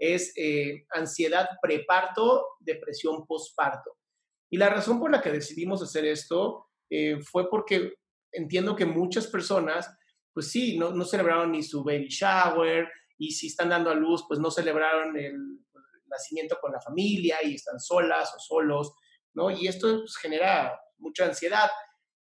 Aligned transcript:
es 0.00 0.32
eh, 0.36 0.86
ansiedad 0.90 1.46
preparto, 1.60 2.56
depresión 2.58 3.26
postparto. 3.26 3.98
Y 4.50 4.56
la 4.56 4.70
razón 4.70 4.98
por 4.98 5.10
la 5.10 5.20
que 5.20 5.30
decidimos 5.30 5.82
hacer 5.82 6.06
esto 6.06 6.70
eh, 6.90 7.20
fue 7.22 7.48
porque 7.50 7.92
entiendo 8.32 8.74
que 8.74 8.86
muchas 8.86 9.26
personas, 9.26 9.94
pues 10.32 10.50
sí, 10.50 10.78
no, 10.78 10.90
no, 10.90 11.04
celebraron 11.04 11.52
ni 11.52 11.62
su 11.62 11.84
baby 11.84 12.08
shower 12.08 12.88
y 13.18 13.32
si 13.32 13.48
están 13.48 13.68
dando 13.68 13.90
a 13.90 13.94
luz, 13.94 14.24
pues 14.26 14.40
no 14.40 14.50
celebraron 14.50 15.16
el, 15.16 15.36
nacimiento 16.06 16.58
con 16.60 16.72
la 16.72 16.80
familia 16.80 17.36
y 17.44 17.54
están 17.54 17.78
solas 17.78 18.34
o 18.34 18.40
solos, 18.40 18.92
¿no? 19.32 19.48
Y 19.48 19.68
esto 19.68 20.00
pues, 20.00 20.16
genera 20.16 20.76
mucha 20.98 21.24
ansiedad. 21.24 21.70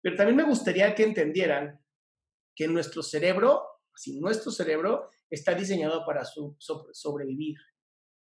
Pero 0.01 0.17
también 0.17 0.37
me 0.37 0.45
gustaría 0.45 0.95
que 0.95 1.03
entendieran 1.03 1.79
que 2.55 2.69
nuestro 2.69 3.03
cerebro, 3.03 3.67
así 3.95 4.19
nuestro 4.19 4.51
cerebro, 4.51 5.11
está 5.31 5.55
diseñado 5.55 6.05
para 6.05 6.25
su, 6.25 6.57
sobrevivir, 6.59 7.57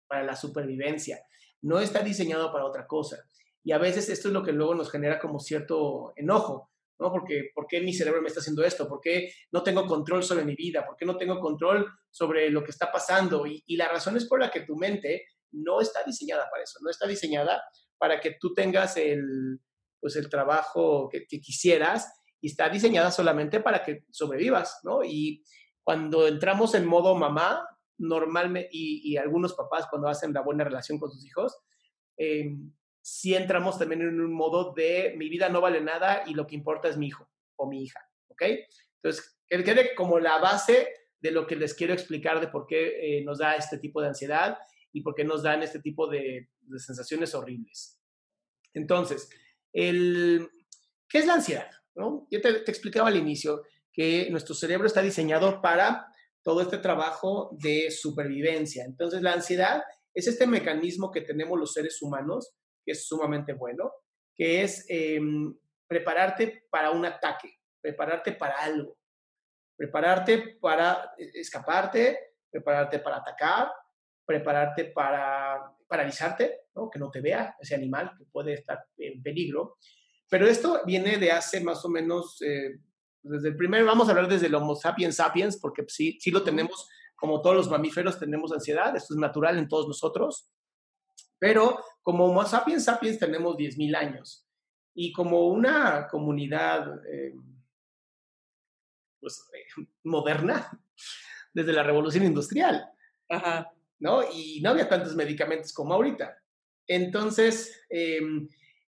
para 0.07 0.23
la 0.25 0.37
supervivencia. 0.37 1.21
No 1.63 1.81
está 1.81 2.01
diseñado 2.01 2.53
para 2.53 2.67
otra 2.67 2.87
cosa. 2.87 3.19
Y 3.63 3.73
a 3.73 3.79
veces 3.79 4.09
esto 4.09 4.29
es 4.29 4.35
lo 4.35 4.43
que 4.43 4.53
luego 4.53 4.75
nos 4.75 4.91
genera 4.91 5.19
como 5.19 5.41
cierto 5.41 6.13
enojo, 6.17 6.71
¿no? 6.99 7.11
Porque, 7.11 7.51
¿por 7.55 7.67
qué 7.67 7.81
mi 7.81 7.93
cerebro 7.93 8.23
me 8.23 8.29
está 8.29 8.41
haciendo 8.41 8.65
esto? 8.65 8.89
¿Por 8.89 9.01
qué 9.01 9.33
no 9.51 9.63
tengo 9.63 9.87
control 9.87 10.23
sobre 10.23 10.45
mi 10.45 10.55
vida? 10.55 10.87
¿Por 10.87 10.97
qué 10.97 11.05
no 11.05 11.17
tengo 11.17 11.41
control 11.41 11.87
sobre 12.11 12.51
lo 12.51 12.63
que 12.63 12.71
está 12.71 12.93
pasando? 12.93 13.45
Y, 13.47 13.77
la 13.77 13.89
razón 13.89 14.17
es 14.17 14.27
por 14.27 14.41
la 14.41 14.51
que 14.51 14.61
tu 14.61 14.77
mente 14.77 15.27
no 15.53 15.81
está 15.81 16.05
diseñada 16.05 16.49
para 16.51 16.63
eso, 16.63 16.79
no 16.83 16.91
está 16.91 17.07
diseñada 17.07 17.63
para 17.99 18.21
que 18.21 18.37
tú 18.39 18.55
tengas 18.55 18.97
el, 18.97 19.61
pues 20.01 20.17
el 20.17 20.29
trabajo 20.29 21.09
que, 21.09 21.27
que 21.27 21.41
quisieras 21.41 22.21
y 22.41 22.49
está 22.49 22.69
diseñada 22.69 23.11
solamente 23.11 23.61
para 23.61 23.83
que 23.83 24.05
sobrevivas, 24.11 24.81
¿no? 24.85 25.03
Y, 25.03 25.43
cuando 25.87 26.27
entramos 26.27 26.75
en 26.75 26.85
modo 26.85 27.15
mamá, 27.15 27.65
normalmente, 27.97 28.69
y, 28.73 29.17
algunos 29.19 29.55
papás 29.55 29.87
cuando 29.89 30.09
hacen 30.09 30.33
la 30.33 30.41
buena 30.41 30.65
relación 30.65 30.99
con 30.99 31.13
sus 31.13 31.25
hijos, 31.25 31.57
eh, 32.17 32.57
sí 33.01 33.37
entramos 33.37 33.79
también 33.79 34.03
en 34.03 34.21
un 34.21 34.35
modo 34.35 34.75
de 34.75 35.15
mi 35.17 35.29
vida 35.29 35.49
no 35.49 35.61
vale 35.61 35.81
nada 35.81 36.25
y 36.27 36.35
lo 36.35 36.45
que 36.45 36.57
importa 36.57 36.89
es 36.89 36.97
mi 36.97 37.07
hijo 37.07 37.31
o 37.55 37.69
mi 37.69 37.85
hija, 37.85 38.01
¿ok? 38.27 38.43
Entonces, 38.97 39.39
que 39.47 39.63
quede 39.63 39.95
como 39.95 40.19
la 40.19 40.39
base 40.39 40.89
de 41.21 41.31
lo 41.31 41.47
que 41.47 41.55
les 41.55 41.73
quiero 41.73 41.93
explicar 41.93 42.41
de 42.41 42.49
por 42.49 42.67
qué 42.67 43.19
eh, 43.21 43.25
nos 43.25 43.39
da 43.39 43.55
este 43.55 43.79
tipo 43.79 44.01
de 44.01 44.09
ansiedad 44.09 44.59
y 44.93 45.03
por 45.03 45.15
qué 45.15 45.23
nos 45.23 45.45
dan 45.45 45.63
este 45.63 45.79
tipo 45.79 46.09
de, 46.09 46.51
sensaciones 46.79 47.33
horribles. 47.33 48.03
Entonces, 48.75 49.31
el, 49.73 50.51
¿qué 51.09 51.19
es 51.19 51.27
la 51.27 51.35
ansiedad? 51.35 51.71
¿no? 51.95 52.27
Yo 52.29 52.41
te, 52.41 52.55
te 52.55 52.73
explicaba 52.73 53.07
al 53.07 53.17
inicio 53.17 53.63
que 53.97 54.29
nuestro 54.31 54.55
cerebro 54.55 54.87
está 54.87 55.01
diseñado 55.01 55.63
para 55.63 56.07
todo 56.43 56.61
este 56.61 56.77
trabajo 56.77 57.49
de 57.53 57.91
supervivencia. 57.91 58.85
Entonces, 58.85 59.23
la 59.23 59.33
ansiedad 59.33 59.83
es 60.15 60.29
este 60.29 60.47
mecanismo 60.47 61.11
que 61.11 61.23
tenemos 61.23 61.59
los 61.59 61.73
seres 61.73 62.03
humanos, 62.03 62.55
que 62.85 62.93
es 62.93 63.09
sumamente 63.09 63.55
bueno, 63.55 63.91
que 64.35 64.63
es 64.63 64.85
em, 64.91 65.57
prepararte 65.89 66.67
para 66.71 66.91
un 66.91 67.07
ataque, 67.07 67.59
prepararte 67.81 68.33
para 68.33 68.59
algo, 68.59 68.99
prepararte 69.77 70.59
para 70.61 71.15
escaparte, 71.17 72.35
prepararte 72.51 72.99
para 72.99 73.17
atacar, 73.17 73.73
prepararte 74.27 74.85
para 74.87 75.73
paralizarte, 75.89 76.67
¿no? 76.75 76.91
que 76.91 76.99
no 76.99 77.11
te 77.11 77.23
vea 77.23 77.57
ese 77.61 77.75
animal 77.75 78.13
que 78.19 78.25
puede 78.27 78.53
estar 78.53 78.85
en 78.99 79.23
peligro. 79.23 79.79
Pero 80.29 80.47
esto 80.47 80.83
viene 80.85 81.17
de 81.19 81.31
hace 81.31 81.61
más 81.61 81.85
o 81.85 81.89
menos 81.89 82.43
eh, 82.43 82.81
desde 83.29 83.49
el 83.49 83.57
primer, 83.57 83.85
vamos 83.85 84.09
a 84.09 84.13
hablar 84.13 84.29
desde 84.29 84.47
el 84.47 84.55
Homo 84.55 84.75
sapiens 84.75 85.17
sapiens, 85.17 85.59
porque 85.59 85.85
sí, 85.89 86.19
sí 86.21 86.31
lo 86.31 86.43
tenemos, 86.43 86.89
como 87.15 87.41
todos 87.41 87.57
los 87.57 87.71
mamíferos 87.71 88.19
tenemos 88.19 88.53
ansiedad, 88.53 88.95
esto 88.97 89.15
es 89.15 89.21
natural 89.21 89.59
en 89.59 89.69
todos 89.69 89.89
nosotros, 89.89 90.51
pero 91.39 91.83
como 92.03 92.27
Homo 92.27 92.45
sapiens 92.45 92.85
sapiens 92.85 93.19
tenemos 93.19 93.57
10.000 93.57 93.97
años 93.97 94.47
y 94.95 95.13
como 95.13 95.49
una 95.49 96.09
comunidad 96.09 97.05
eh, 97.07 97.35
pues, 99.21 99.45
eh, 99.55 99.87
moderna, 100.05 100.71
desde 101.53 101.73
la 101.73 101.83
revolución 101.83 102.25
industrial, 102.25 102.87
¿no? 103.99 104.23
Y 104.31 104.61
no 104.63 104.71
había 104.71 104.89
tantos 104.89 105.17
medicamentos 105.17 105.73
como 105.73 105.95
ahorita. 105.95 106.37
Entonces, 106.87 107.83
eh, 107.89 108.21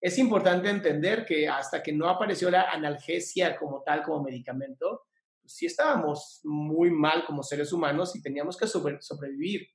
es 0.01 0.19
importante 0.19 0.71
entender 0.71 1.25
que 1.25 1.49
hasta 1.49 1.83
que 1.83 1.93
no 1.93 2.09
apareció 2.09 2.51
la 2.51 2.71
analgesia 2.71 3.57
como 3.57 3.83
tal, 3.83 4.03
como 4.03 4.23
medicamento, 4.23 5.07
pues 5.41 5.55
sí 5.55 5.67
estábamos 5.67 6.41
muy 6.45 6.91
mal 6.91 7.25
como 7.25 7.43
seres 7.43 7.73
humanos 7.73 8.15
y 8.15 8.23
teníamos 8.23 8.57
que 8.57 8.67
sobrevivir. 8.67 9.67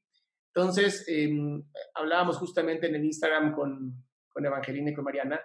Entonces, 0.56 1.03
em, 1.07 1.63
hablábamos 1.95 2.38
justamente 2.38 2.88
en 2.88 2.95
el 2.95 3.06
Instagram 3.06 3.53
con, 3.53 4.06
con 4.31 4.45
Evangelina 4.45 4.91
y 4.91 4.94
con 4.94 5.03
Mariana, 5.03 5.41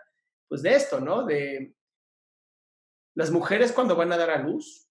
pues 0.47 0.63
de 0.63 0.75
esto, 0.75 1.01
¿no? 1.01 1.25
De 1.25 1.75
las 3.15 3.31
mujeres 3.31 3.73
cuando 3.73 3.97
van 3.97 4.13
a 4.13 4.17
dar 4.17 4.31
a 4.31 4.39
luz, 4.39 4.89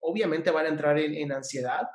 obviamente 0.00 0.50
van 0.50 0.66
a 0.66 0.70
entrar 0.70 0.98
en, 0.98 1.14
en 1.14 1.32
ansiedad 1.32 1.88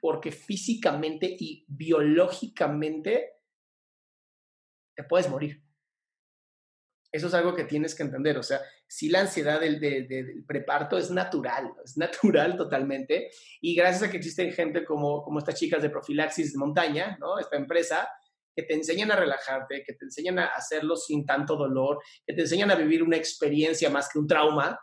porque 0.00 0.30
físicamente 0.30 1.26
y 1.26 1.64
biológicamente 1.66 3.40
te 4.94 5.02
puedes 5.04 5.30
morir. 5.30 5.64
Eso 7.14 7.28
es 7.28 7.34
algo 7.34 7.54
que 7.54 7.62
tienes 7.62 7.94
que 7.94 8.02
entender. 8.02 8.36
O 8.38 8.42
sea, 8.42 8.60
si 8.88 9.08
la 9.08 9.20
ansiedad 9.20 9.60
del, 9.60 10.44
preparto 10.48 10.98
es 10.98 11.12
natural, 11.12 11.72
es 11.84 11.96
natural 11.96 12.56
totalmente. 12.56 13.30
Y 13.60 13.76
gracias 13.76 14.02
a 14.02 14.10
que 14.10 14.16
existen 14.16 14.50
gente 14.50 14.84
como, 14.84 15.22
como 15.22 15.38
estas 15.38 15.54
chicas 15.54 15.80
de 15.80 15.90
profilaxis 15.90 16.52
de 16.52 16.58
montaña, 16.58 17.16
¿no? 17.20 17.38
Esta 17.38 17.54
empresa, 17.54 18.08
que 18.52 18.64
te 18.64 18.74
enseñan 18.74 19.12
a 19.12 19.16
relajarte, 19.16 19.84
que 19.86 19.92
te 19.92 20.06
enseñan 20.06 20.40
a 20.40 20.46
hacerlo 20.46 20.96
sin 20.96 21.24
tanto 21.24 21.54
dolor, 21.54 22.00
que 22.26 22.34
te 22.34 22.40
enseñan 22.40 22.72
a 22.72 22.74
vivir 22.74 23.04
una 23.04 23.16
experiencia 23.16 23.88
más 23.90 24.08
que 24.12 24.18
un 24.18 24.26
trauma, 24.26 24.80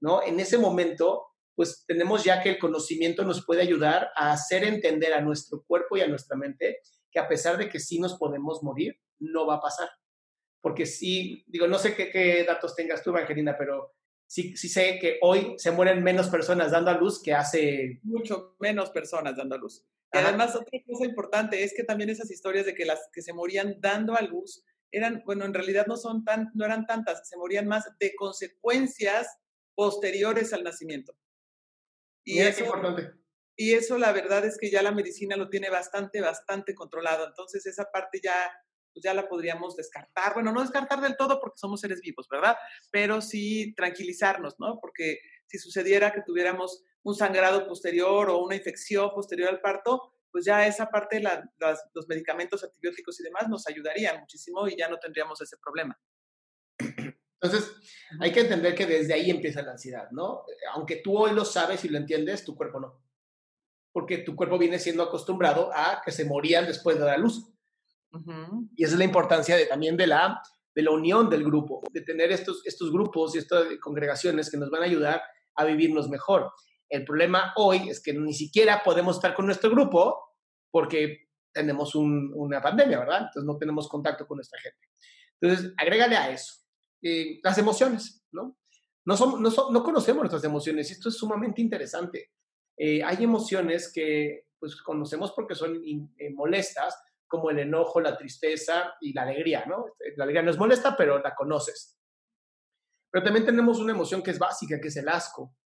¿no? 0.00 0.22
En 0.22 0.38
ese 0.38 0.58
momento, 0.58 1.26
pues 1.56 1.84
tenemos 1.88 2.22
ya 2.22 2.40
que 2.44 2.50
el 2.50 2.58
conocimiento 2.60 3.24
nos 3.24 3.44
puede 3.44 3.62
ayudar 3.62 4.12
a 4.14 4.30
hacer 4.30 4.62
entender 4.62 5.14
a 5.14 5.20
nuestro 5.20 5.64
cuerpo 5.66 5.96
y 5.96 6.02
a 6.02 6.06
nuestra 6.06 6.36
mente 6.36 6.78
que 7.10 7.18
a 7.18 7.26
pesar 7.26 7.58
de 7.58 7.68
que 7.68 7.80
sí 7.80 7.98
nos 7.98 8.16
podemos 8.18 8.62
morir, 8.62 8.94
no 9.18 9.48
va 9.48 9.56
a 9.56 9.60
pasar 9.60 9.88
porque 10.62 10.86
sí, 10.86 11.44
digo, 11.46 11.66
no 11.66 11.78
sé 11.78 11.94
qué, 11.94 12.44
datos 12.46 12.74
tengas 12.74 13.02
tú, 13.02 13.10
Evangelina, 13.10 13.56
pero 13.58 13.94
sí, 14.26 14.56
sí 14.56 14.70
sé 14.70 14.98
que 14.98 15.18
hoy 15.20 15.54
se 15.58 15.70
mueren 15.70 16.02
menos 16.02 16.28
personas 16.28 16.70
dando 16.70 16.90
a 16.90 16.96
luz 16.96 17.22
que 17.22 17.34
hace... 17.34 18.00
Mucho 18.02 18.56
menos 18.58 18.88
personas 18.90 19.36
dando 19.36 19.56
a 19.56 19.58
luz. 19.58 19.84
Y 20.14 20.18
además, 20.18 20.54
otra 20.54 20.78
cosa 20.86 21.04
importante 21.04 21.62
es 21.62 21.74
que 21.74 21.84
también 21.84 22.10
esas 22.10 22.30
historias 22.30 22.64
de 22.64 22.74
que 22.74 22.84
las 22.84 23.08
que 23.12 23.22
se 23.22 23.32
morían 23.32 23.76
dando 23.80 24.14
a 24.14 24.22
luz 24.22 24.64
eran, 24.90 25.22
bueno, 25.24 25.44
en 25.44 25.54
realidad 25.54 25.86
no, 25.86 25.96
son 25.96 26.24
tan, 26.24 26.50
no 26.54 26.64
eran 26.64 26.86
tantas, 26.86 27.28
se 27.28 27.36
morían 27.36 27.66
más 27.66 27.88
de 27.98 28.14
consecuencias 28.14 29.26
posteriores 29.74 30.52
al 30.52 30.64
nacimiento. 30.64 31.16
Y 32.24 32.40
eso, 32.40 32.50
es 32.50 32.60
importante. 32.60 33.10
Y 33.56 33.72
eso 33.72 33.98
la 33.98 34.12
verdad 34.12 34.44
es 34.44 34.58
que 34.58 34.70
ya 34.70 34.82
la 34.82 34.92
medicina 34.92 35.36
lo 35.36 35.48
tiene 35.48 35.70
bastante, 35.70 36.20
bastante 36.20 36.74
controlado. 36.74 37.26
Entonces 37.26 37.64
esa 37.66 37.90
parte 37.90 38.20
ya, 38.22 38.34
pues 38.92 39.02
ya 39.02 39.14
la 39.14 39.28
podríamos 39.28 39.76
descartar. 39.76 40.34
Bueno, 40.34 40.52
no 40.52 40.60
descartar 40.60 41.00
del 41.00 41.16
todo 41.16 41.40
porque 41.40 41.58
somos 41.58 41.80
seres 41.80 42.00
vivos, 42.00 42.28
¿verdad? 42.28 42.56
Pero 42.90 43.20
sí 43.20 43.74
tranquilizarnos, 43.74 44.58
¿no? 44.58 44.78
Porque 44.80 45.18
si 45.46 45.58
sucediera 45.58 46.12
que 46.12 46.22
tuviéramos 46.22 46.84
un 47.02 47.14
sangrado 47.14 47.66
posterior 47.66 48.30
o 48.30 48.38
una 48.38 48.54
infección 48.54 49.10
posterior 49.14 49.48
al 49.48 49.60
parto, 49.60 50.14
pues 50.30 50.44
ya 50.46 50.66
esa 50.66 50.86
parte, 50.86 51.22
los 51.94 52.08
medicamentos 52.08 52.64
antibióticos 52.64 53.20
y 53.20 53.24
demás 53.24 53.48
nos 53.48 53.66
ayudarían 53.66 54.20
muchísimo 54.20 54.66
y 54.66 54.76
ya 54.76 54.88
no 54.88 54.98
tendríamos 54.98 55.40
ese 55.42 55.58
problema. 55.58 55.98
Entonces, 57.40 57.72
hay 58.20 58.32
que 58.32 58.40
entender 58.40 58.74
que 58.74 58.86
desde 58.86 59.12
ahí 59.14 59.30
empieza 59.30 59.62
la 59.62 59.72
ansiedad, 59.72 60.10
¿no? 60.12 60.44
Aunque 60.74 60.96
tú 60.96 61.18
hoy 61.18 61.32
lo 61.32 61.44
sabes 61.44 61.84
y 61.84 61.88
lo 61.88 61.98
entiendes, 61.98 62.44
tu 62.44 62.56
cuerpo 62.56 62.80
no. 62.80 63.02
Porque 63.92 64.18
tu 64.18 64.36
cuerpo 64.36 64.58
viene 64.58 64.78
siendo 64.78 65.02
acostumbrado 65.02 65.70
a 65.74 66.00
que 66.04 66.12
se 66.12 66.24
morían 66.24 66.66
después 66.66 66.98
de 66.98 67.04
la 67.04 67.18
luz. 67.18 67.51
Y 68.76 68.84
esa 68.84 68.92
es 68.94 68.98
la 68.98 69.04
importancia 69.04 69.56
de, 69.56 69.66
también 69.66 69.96
de 69.96 70.06
la, 70.06 70.42
de 70.74 70.82
la 70.82 70.90
unión 70.90 71.30
del 71.30 71.44
grupo, 71.44 71.82
de 71.92 72.02
tener 72.02 72.30
estos, 72.32 72.66
estos 72.66 72.92
grupos 72.92 73.34
y 73.34 73.38
estas 73.38 73.66
congregaciones 73.80 74.50
que 74.50 74.56
nos 74.56 74.70
van 74.70 74.82
a 74.82 74.86
ayudar 74.86 75.22
a 75.54 75.64
vivirnos 75.64 76.08
mejor. 76.08 76.50
El 76.88 77.04
problema 77.04 77.52
hoy 77.56 77.88
es 77.88 78.02
que 78.02 78.12
ni 78.12 78.34
siquiera 78.34 78.82
podemos 78.84 79.16
estar 79.16 79.34
con 79.34 79.46
nuestro 79.46 79.70
grupo 79.70 80.18
porque 80.70 81.28
tenemos 81.52 81.94
una 81.94 82.60
pandemia, 82.60 82.98
¿verdad? 82.98 83.18
Entonces 83.22 83.44
no 83.44 83.56
tenemos 83.56 83.88
contacto 83.88 84.26
con 84.26 84.36
nuestra 84.36 84.60
gente. 84.60 84.88
Entonces, 85.40 85.74
agrégale 85.76 86.16
a 86.16 86.30
eso 86.30 86.62
eh, 87.02 87.40
las 87.42 87.58
emociones, 87.58 88.24
¿no? 88.32 88.58
No, 89.04 89.16
no, 89.16 89.82
conocemos 89.82 90.20
nuestras 90.20 90.44
emociones 90.44 90.88
y 90.88 90.92
esto 90.92 91.08
es 91.08 91.16
sumamente 91.16 91.60
interesante. 91.60 92.30
Eh, 92.76 93.02
hay 93.02 93.24
emociones 93.24 93.90
que 93.92 94.46
pues 94.60 94.76
conocemos 94.76 95.32
porque 95.32 95.56
son 95.56 95.82
eh, 95.84 96.30
molestas, 96.32 96.96
como 97.32 97.48
el 97.48 97.60
enojo, 97.60 97.98
la 97.98 98.14
tristeza 98.14 98.92
y 99.00 99.14
la 99.14 99.22
alegría, 99.22 99.64
¿no? 99.64 99.86
La 100.16 100.24
alegría 100.24 100.42
no 100.42 100.50
es 100.50 100.58
molesta, 100.58 100.94
pero 100.94 101.18
la 101.18 101.34
conoces. 101.34 101.98
Pero 103.10 103.24
también 103.24 103.46
tenemos 103.46 103.78
una 103.78 103.92
emoción 103.92 104.22
que 104.22 104.32
es 104.32 104.38
básica, 104.38 104.78
que 104.78 104.88
es 104.88 104.96
el 104.98 105.08
asco. 105.08 105.56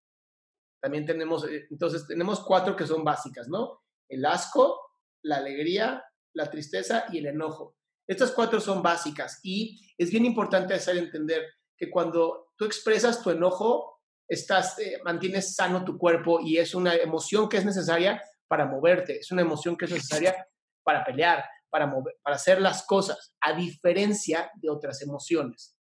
También 0.80 1.04
tenemos, 1.04 1.44
eh, 1.48 1.66
entonces 1.68 2.06
tenemos 2.06 2.38
cuatro 2.44 2.76
que 2.76 2.86
son 2.86 3.02
básicas, 3.02 3.48
¿no? 3.48 3.82
El 4.08 4.24
asco, 4.24 4.80
la 5.24 5.38
alegría, 5.38 6.04
la 6.34 6.48
tristeza 6.48 7.06
y 7.10 7.18
el 7.18 7.26
enojo. 7.26 7.76
Estas 8.06 8.30
cuatro 8.30 8.60
son 8.60 8.80
básicas 8.80 9.40
y 9.42 9.92
es 9.98 10.12
bien 10.12 10.24
importante 10.24 10.72
hacer 10.72 10.96
entender 10.96 11.42
que 11.76 11.90
cuando 11.90 12.52
tú 12.56 12.64
expresas 12.64 13.24
tu 13.24 13.30
enojo, 13.30 14.02
estás, 14.28 14.78
eh, 14.78 15.00
mantienes 15.04 15.56
sano 15.56 15.84
tu 15.84 15.98
cuerpo 15.98 16.38
y 16.40 16.58
es 16.58 16.76
una 16.76 16.94
emoción 16.94 17.48
que 17.48 17.56
es 17.56 17.64
necesaria 17.64 18.22
para 18.46 18.66
moverte, 18.66 19.18
es 19.18 19.32
una 19.32 19.42
emoción 19.42 19.76
que 19.76 19.86
es 19.86 19.90
necesaria 19.90 20.46
para 20.86 21.04
pelear, 21.04 21.44
para, 21.70 21.86
mover, 21.86 22.16
para 22.22 22.36
hacer 22.36 22.60
las 22.60 22.86
cosas, 22.86 23.34
a 23.40 23.52
diferencia 23.54 24.50
de 24.54 24.70
otras 24.70 25.02
emociones. 25.02 25.76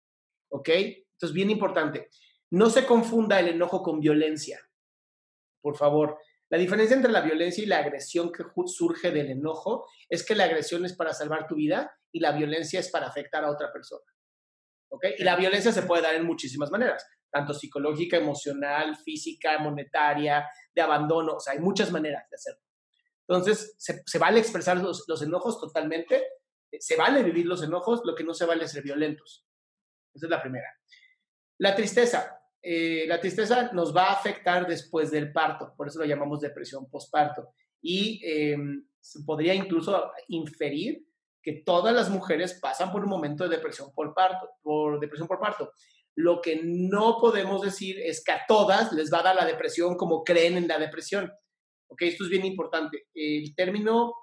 ¿Ok? 0.49 0.69
Entonces, 0.69 1.33
bien 1.33 1.49
importante, 1.49 2.09
no 2.51 2.69
se 2.69 2.85
confunda 2.85 3.39
el 3.39 3.49
enojo 3.49 3.81
con 3.81 3.99
violencia 3.99 4.59
por 5.65 5.77
favor. 5.77 6.19
La 6.51 6.59
diferencia 6.59 6.95
entre 6.95 7.11
la 7.11 7.21
violencia 7.21 7.63
y 7.63 7.65
la 7.65 7.79
agresión 7.79 8.31
que 8.31 8.43
surge 8.67 9.09
del 9.09 9.31
enojo 9.31 9.87
es 10.07 10.23
que 10.23 10.35
la 10.35 10.43
agresión 10.43 10.85
es 10.85 10.95
para 10.95 11.11
salvar 11.11 11.47
tu 11.47 11.55
vida 11.55 11.91
y 12.11 12.19
la 12.19 12.33
violencia 12.33 12.79
es 12.79 12.91
para 12.91 13.07
afectar 13.07 13.43
a 13.43 13.49
otra 13.49 13.73
persona. 13.73 14.05
¿Ok? 14.91 15.05
Y 15.17 15.23
la 15.23 15.35
violencia 15.37 15.71
se 15.71 15.81
puede 15.81 16.03
dar 16.03 16.13
en 16.13 16.23
muchísimas 16.23 16.69
maneras, 16.69 17.03
tanto 17.31 17.51
psicológica, 17.51 18.17
emocional, 18.17 18.95
física, 18.95 19.57
monetaria, 19.57 20.47
de 20.71 20.81
abandono, 20.83 21.37
o 21.37 21.39
sea, 21.39 21.53
hay 21.53 21.59
muchas 21.59 21.91
maneras 21.91 22.29
de 22.29 22.35
hacerlo. 22.35 22.61
Entonces, 23.27 23.75
se, 23.77 24.19
vale 24.19 24.39
expresar 24.39 24.77
los, 24.77 25.21
enojos 25.21 25.59
totalmente, 25.59 26.23
se 26.79 26.95
vale 26.95 27.23
vivir 27.23 27.45
los 27.45 27.63
enojos, 27.63 28.01
lo 28.03 28.15
que 28.15 28.23
no 28.23 28.33
se 28.33 28.45
vale 28.45 28.65
es 28.65 28.71
ser 28.71 28.83
violentos. 28.83 29.45
Esa 30.13 30.27
es 30.27 30.29
la 30.29 30.41
primera. 30.41 30.67
La 31.59 31.75
tristeza. 31.75 32.39
Eh, 32.61 33.05
la 33.07 33.19
tristeza 33.19 33.71
nos 33.73 33.95
va 33.95 34.07
a 34.07 34.13
afectar 34.13 34.67
después 34.67 35.11
del 35.11 35.31
parto, 35.31 35.73
por 35.77 35.87
eso 35.87 35.99
lo 35.99 36.05
llamamos 36.05 36.41
depresión 36.41 36.89
postparto. 36.89 37.53
Y 37.81 38.21
em, 38.23 38.87
se 38.99 39.23
podría 39.23 39.53
incluso 39.53 40.11
inferir 40.29 41.05
que 41.43 41.61
todas 41.63 41.93
las 41.93 42.09
mujeres 42.09 42.55
pasan 42.59 42.91
por 42.91 43.03
un 43.03 43.09
momento 43.09 43.43
de 43.43 43.55
depresión 43.57 43.93
por 43.93 44.15
parto, 44.15 44.49
por 44.63 44.99
depresión 44.99 45.27
por 45.27 45.39
parto. 45.39 45.71
Lo 46.15 46.41
que 46.41 46.61
no 46.63 47.17
podemos 47.19 47.61
decir 47.61 47.99
es 47.99 48.23
que 48.23 48.31
a 48.31 48.45
todas 48.47 48.91
les 48.93 49.13
va 49.13 49.19
a 49.19 49.23
dar 49.23 49.35
la 49.35 49.45
depresión 49.45 49.95
como 49.95 50.23
creen 50.23 50.57
en 50.57 50.67
la 50.67 50.79
depresión. 50.79 51.31
¿Ok? 51.87 52.01
Esto 52.03 52.23
es 52.25 52.29
bien 52.29 52.45
importante. 52.45 53.07
El 53.13 53.53
término 53.55 54.13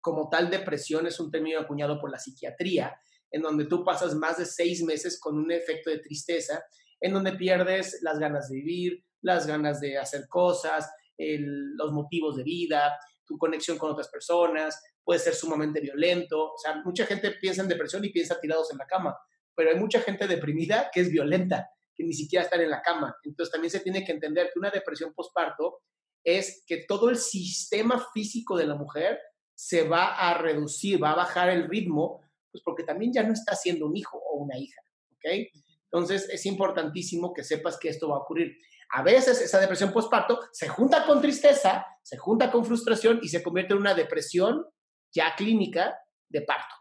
como 0.00 0.28
tal 0.28 0.50
depresión 0.50 1.06
es 1.06 1.20
un 1.20 1.30
término 1.30 1.60
acuñado 1.60 2.00
por 2.00 2.10
la 2.10 2.18
psiquiatría, 2.18 2.98
en 3.30 3.42
donde 3.42 3.66
tú 3.66 3.84
pasas 3.84 4.14
más 4.14 4.38
de 4.38 4.46
seis 4.46 4.82
meses 4.82 5.20
con 5.20 5.38
un 5.38 5.52
efecto 5.52 5.90
de 5.90 5.98
tristeza 5.98 6.62
en 7.00 7.12
donde 7.12 7.32
pierdes 7.32 8.00
las 8.02 8.18
ganas 8.18 8.48
de 8.48 8.56
vivir, 8.56 9.04
las 9.22 9.46
ganas 9.46 9.80
de 9.80 9.98
hacer 9.98 10.26
cosas, 10.28 10.90
los 11.18 11.92
motivos 11.92 12.36
de 12.36 12.42
vida, 12.42 12.98
tu 13.26 13.38
conexión 13.38 13.78
con 13.78 13.90
otras 13.92 14.08
personas, 14.08 14.82
puede 15.04 15.20
ser 15.20 15.34
sumamente 15.34 15.80
violento. 15.80 16.52
O 16.52 16.58
sea, 16.58 16.76
mucha 16.84 17.06
gente 17.06 17.32
piensa 17.32 17.62
en 17.62 17.68
depresión 17.68 18.04
y 18.04 18.10
piensa 18.10 18.40
tirados 18.40 18.70
en 18.72 18.78
la 18.78 18.86
cama, 18.86 19.16
pero 19.54 19.70
hay 19.70 19.76
mucha 19.76 20.00
gente 20.00 20.26
deprimida 20.26 20.90
que 20.92 21.00
es 21.00 21.10
violenta, 21.10 21.70
que 21.94 22.04
ni 22.04 22.12
siquiera 22.12 22.44
están 22.44 22.60
en 22.60 22.70
la 22.70 22.82
cama. 22.82 23.14
Entonces 23.24 23.52
también 23.52 23.70
se 23.70 23.80
tiene 23.80 24.04
que 24.04 24.12
entender 24.12 24.50
que 24.52 24.58
una 24.58 24.70
depresión 24.70 25.12
postparto 25.14 25.80
es 26.24 26.64
que 26.66 26.84
todo 26.88 27.10
el 27.10 27.16
sistema 27.16 28.04
físico 28.12 28.56
de 28.56 28.66
la 28.66 28.74
mujer 28.74 29.18
se 29.54 29.86
va 29.86 30.14
a 30.16 30.34
reducir, 30.38 31.02
va 31.02 31.12
a 31.12 31.16
bajar 31.16 31.50
el 31.50 31.68
ritmo, 31.68 32.20
pues 32.50 32.62
porque 32.64 32.82
también 32.82 33.12
ya 33.12 33.22
no 33.22 33.32
está 33.32 33.54
siendo 33.54 33.86
un 33.86 33.96
hijo 33.96 34.18
o 34.18 34.38
una 34.38 34.58
hija, 34.58 34.80
¿ok? 35.12 35.48
Entonces, 35.92 36.28
es 36.30 36.46
importantísimo 36.46 37.32
que 37.32 37.42
sepas 37.42 37.76
que 37.76 37.88
esto 37.88 38.08
va 38.08 38.16
a 38.16 38.20
ocurrir. 38.20 38.56
A 38.92 39.02
veces 39.02 39.40
esa 39.40 39.60
depresión 39.60 39.92
postparto 39.92 40.40
se 40.52 40.68
junta 40.68 41.04
con 41.04 41.20
tristeza, 41.20 41.86
se 42.02 42.16
junta 42.16 42.50
con 42.50 42.64
frustración 42.64 43.20
y 43.22 43.28
se 43.28 43.42
convierte 43.42 43.74
en 43.74 43.80
una 43.80 43.94
depresión 43.94 44.64
ya 45.12 45.34
clínica 45.36 45.96
de 46.28 46.42
parto. 46.42 46.74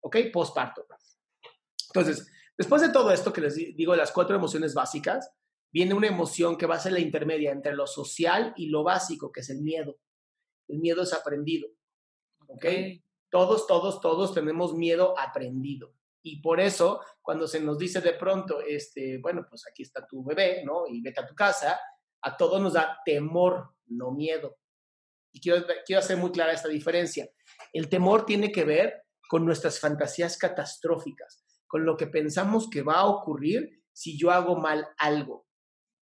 ¿Ok? 0.00 0.16
Postparto. 0.32 0.86
Entonces, 1.88 2.26
después 2.56 2.82
de 2.82 2.90
todo 2.90 3.10
esto 3.10 3.32
que 3.32 3.40
les 3.40 3.54
digo, 3.54 3.96
las 3.96 4.12
cuatro 4.12 4.36
emociones 4.36 4.74
básicas, 4.74 5.30
viene 5.74 5.92
una 5.92 6.06
emoción 6.06 6.56
que 6.56 6.66
va 6.66 6.76
a 6.76 6.80
ser 6.80 6.92
la 6.92 7.00
intermedia 7.00 7.50
entre 7.50 7.74
lo 7.74 7.88
social 7.88 8.54
y 8.56 8.68
lo 8.68 8.84
básico, 8.84 9.32
que 9.32 9.40
es 9.40 9.50
el 9.50 9.60
miedo. 9.60 9.98
El 10.68 10.78
miedo 10.78 11.02
es 11.02 11.12
aprendido. 11.12 11.68
¿Ok? 12.46 12.64
Todos, 13.28 13.66
todos, 13.66 14.00
todos 14.00 14.32
tenemos 14.32 14.72
miedo 14.72 15.18
aprendido. 15.18 15.92
Y 16.22 16.40
por 16.40 16.60
eso, 16.60 17.00
cuando 17.20 17.48
se 17.48 17.58
nos 17.58 17.76
dice 17.76 18.00
de 18.00 18.12
pronto, 18.12 18.60
este, 18.60 19.18
bueno, 19.18 19.44
pues 19.50 19.66
aquí 19.66 19.82
está 19.82 20.06
tu 20.06 20.22
bebé, 20.22 20.62
¿no? 20.64 20.86
Y 20.86 21.02
vete 21.02 21.20
a 21.20 21.26
tu 21.26 21.34
casa, 21.34 21.80
a 22.22 22.36
todos 22.36 22.62
nos 22.62 22.74
da 22.74 23.00
temor, 23.04 23.74
no 23.86 24.12
miedo. 24.12 24.56
Y 25.32 25.40
quiero, 25.40 25.66
quiero 25.84 25.98
hacer 25.98 26.16
muy 26.16 26.30
clara 26.30 26.52
esta 26.52 26.68
diferencia. 26.68 27.28
El 27.72 27.88
temor 27.88 28.24
tiene 28.24 28.52
que 28.52 28.64
ver 28.64 29.02
con 29.28 29.44
nuestras 29.44 29.80
fantasías 29.80 30.38
catastróficas, 30.38 31.44
con 31.66 31.84
lo 31.84 31.96
que 31.96 32.06
pensamos 32.06 32.70
que 32.70 32.82
va 32.82 33.00
a 33.00 33.06
ocurrir 33.06 33.82
si 33.92 34.16
yo 34.16 34.30
hago 34.30 34.54
mal 34.54 34.86
algo. 34.98 35.44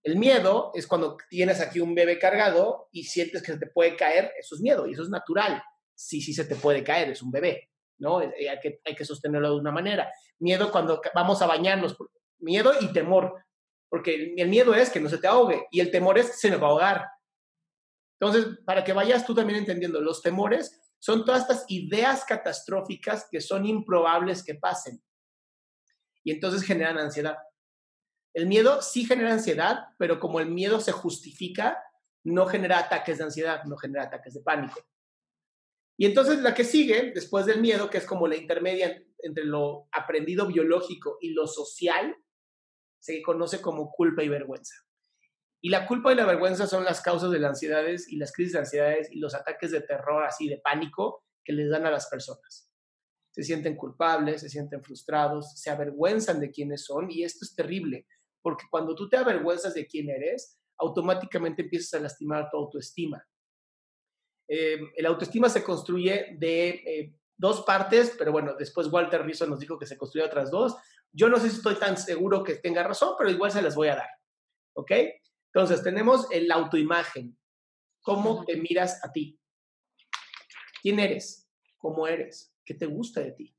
El 0.03 0.17
miedo 0.17 0.73
es 0.75 0.87
cuando 0.87 1.17
tienes 1.29 1.61
aquí 1.61 1.81
un 1.81 1.95
bebé 1.95 2.19
cargado 2.19 2.89
y 2.91 3.05
sientes 3.05 3.43
que 3.43 3.53
se 3.53 3.59
te 3.59 3.67
puede 3.69 3.97
caer, 3.97 4.33
eso 4.39 4.55
es 4.55 4.61
miedo 4.61 4.87
y 4.87 4.93
eso 4.93 5.03
es 5.03 5.11
natural. 5.11 5.63
Sí, 5.95 6.21
sí 6.21 6.35
se 6.35 6.45
te 6.45 6.57
puede 6.57 6.83
caer, 6.83 7.11
es 7.11 7.23
un 7.23 7.31
bebé. 7.31 7.71
¿no? 7.99 8.21
Eh, 8.21 8.51
hay 8.51 8.59
que, 8.61 8.81
hay 8.85 8.95
que 8.95 9.05
sostenerlo 9.05 9.51
de 9.51 9.61
una 9.61 9.71
manera. 9.71 10.13
Miedo 10.41 10.73
cuando 10.73 11.01
vamos 11.15 11.41
a 11.41 11.47
bañarnos, 11.47 11.97
miedo 12.41 12.73
y 12.81 12.93
temor, 12.93 13.45
porque 13.89 14.35
el 14.37 14.49
miedo 14.49 14.75
es 14.75 14.91
que 14.91 15.01
no 15.01 15.09
se 15.09 15.19
te 15.19 15.29
ahogue 15.29 15.67
y 15.71 15.81
el 15.81 15.91
temor 15.91 16.19
es 16.19 16.41
se 16.41 16.51
me 16.51 16.57
va 16.57 16.67
a 16.67 16.71
ahogar. 16.71 17.07
Entonces, 18.19 18.59
para 18.65 18.83
que 18.85 18.93
vayas 18.93 19.25
tú 19.25 19.35
también 19.35 19.61
entendiendo, 19.61 20.01
los 20.01 20.21
temores 20.21 20.81
son 20.99 21.25
todas 21.25 21.43
estas 21.43 21.65
ideas 21.69 22.25
catastróficas 22.25 23.27
que 23.31 23.41
son 23.41 23.67
improbables 23.67 24.45
que 24.45 24.55
pasen. 24.55 25.03
Y 26.25 26.33
entonces 26.33 26.63
generan 26.63 26.99
ansiedad. 26.99 27.37
El 28.35 28.47
miedo 28.47 28.81
sí 28.83 29.05
genera 29.05 29.33
ansiedad, 29.33 29.89
pero 29.99 30.19
como 30.19 30.41
el 30.41 30.47
miedo 30.47 30.81
se 30.81 30.93
justifica, 30.93 31.83
no 32.25 32.47
genera 32.47 32.79
ataques 32.79 33.19
de 33.19 33.25
ansiedad, 33.25 33.65
no 33.65 33.77
genera 33.77 34.05
ataques 34.05 34.35
de 34.35 34.41
pánico. 34.41 34.81
Y 35.99 36.07
entonces 36.07 36.41
la 36.41 36.55
que 36.55 36.65
sigue, 36.65 37.13
después 37.15 37.47
del 37.47 37.61
miedo, 37.61 37.91
que 37.91 37.99
es 37.99 38.07
como 38.07 38.27
la 38.27 38.37
intermedia 38.37 39.03
entre 39.19 39.45
lo 39.45 39.89
aprendido 39.93 40.47
biológico 40.47 41.19
y 41.21 41.31
lo 41.31 41.47
social, 41.47 42.17
se 42.99 43.21
conoce 43.23 43.61
como 43.61 43.91
culpa 43.91 44.23
y 44.23 44.29
vergüenza. 44.29 44.75
Y 45.61 45.69
la 45.69 45.87
culpa 45.87 46.13
y 46.13 46.17
la 46.17 46.25
vergüenza 46.25 46.67
son 46.67 46.85
las 46.85 47.01
causas 47.01 47.31
de 47.31 47.39
las 47.39 47.51
ansiedades 47.51 48.09
y 48.09 48.17
las 48.17 48.33
crisis 48.33 48.55
de 48.55 48.59
ansiedades 48.61 49.13
y 49.13 49.21
los 49.21 49.35
ataques 49.35 49.71
de 49.71 49.81
terror, 49.81 50.25
así 50.25 50.49
de 50.49 50.59
pánico, 50.59 51.25
que 51.45 51.53
les 51.53 51.71
dan 51.71 51.87
a 51.87 51.91
las 51.91 52.09
personas. 52.09 52.69
Se 53.31 53.43
sienten 53.43 53.77
culpables, 53.77 54.41
se 54.41 54.49
sienten 54.49 54.83
frustrados, 54.83 55.53
se 55.55 55.71
avergüenzan 55.71 56.41
de 56.41 56.51
quiénes 56.51 56.85
son 56.85 57.11
y 57.11 57.23
esto 57.23 57.45
es 57.45 57.55
terrible, 57.55 58.07
porque 58.43 58.65
cuando 58.71 58.95
tú 58.95 59.09
te 59.09 59.17
avergüenzas 59.17 59.75
de 59.75 59.87
quién 59.87 60.11
eres, 60.11 60.59
automáticamente 60.79 61.63
empiezas 61.63 61.95
a 61.95 62.03
lastimar 62.03 62.51
tu 62.51 62.57
autoestima. 62.57 63.25
Eh, 64.49 64.81
el 64.97 65.07
autoestima 65.07 65.49
se 65.49 65.63
construye 65.63 66.37
de 66.39 66.69
eh, 66.69 67.15
dos 67.37 67.63
partes, 67.63 68.15
pero 68.19 68.33
bueno, 68.33 68.55
después 68.59 68.89
Walter 68.89 69.25
Rizzo 69.25 69.47
nos 69.47 69.61
dijo 69.61 69.79
que 69.79 69.87
se 69.87 69.97
construye 69.97 70.27
otras 70.27 70.51
dos. 70.51 70.77
Yo 71.13 71.29
no 71.29 71.39
sé 71.39 71.51
si 71.51 71.57
estoy 71.57 71.77
tan 71.77 71.97
seguro 71.97 72.43
que 72.43 72.57
tenga 72.57 72.83
razón, 72.83 73.15
pero 73.17 73.31
igual 73.31 73.53
se 73.53 73.63
las 73.63 73.75
voy 73.75 73.89
a 73.89 73.97
dar. 73.97 74.11
¿Ok? 74.75 74.91
Entonces, 75.55 75.83
tenemos 75.83 76.27
el 76.31 76.51
autoimagen. 76.51 77.39
¿Cómo 78.01 78.45
te 78.45 78.57
miras 78.57 79.05
a 79.05 79.13
ti? 79.13 79.39
¿Quién 80.81 80.99
eres? 80.99 81.49
¿Cómo 81.77 82.07
eres? 82.07 82.55
¿Qué 82.65 82.75
te 82.75 82.87
gusta 82.87 83.21
de 83.21 83.33
ti? 83.33 83.57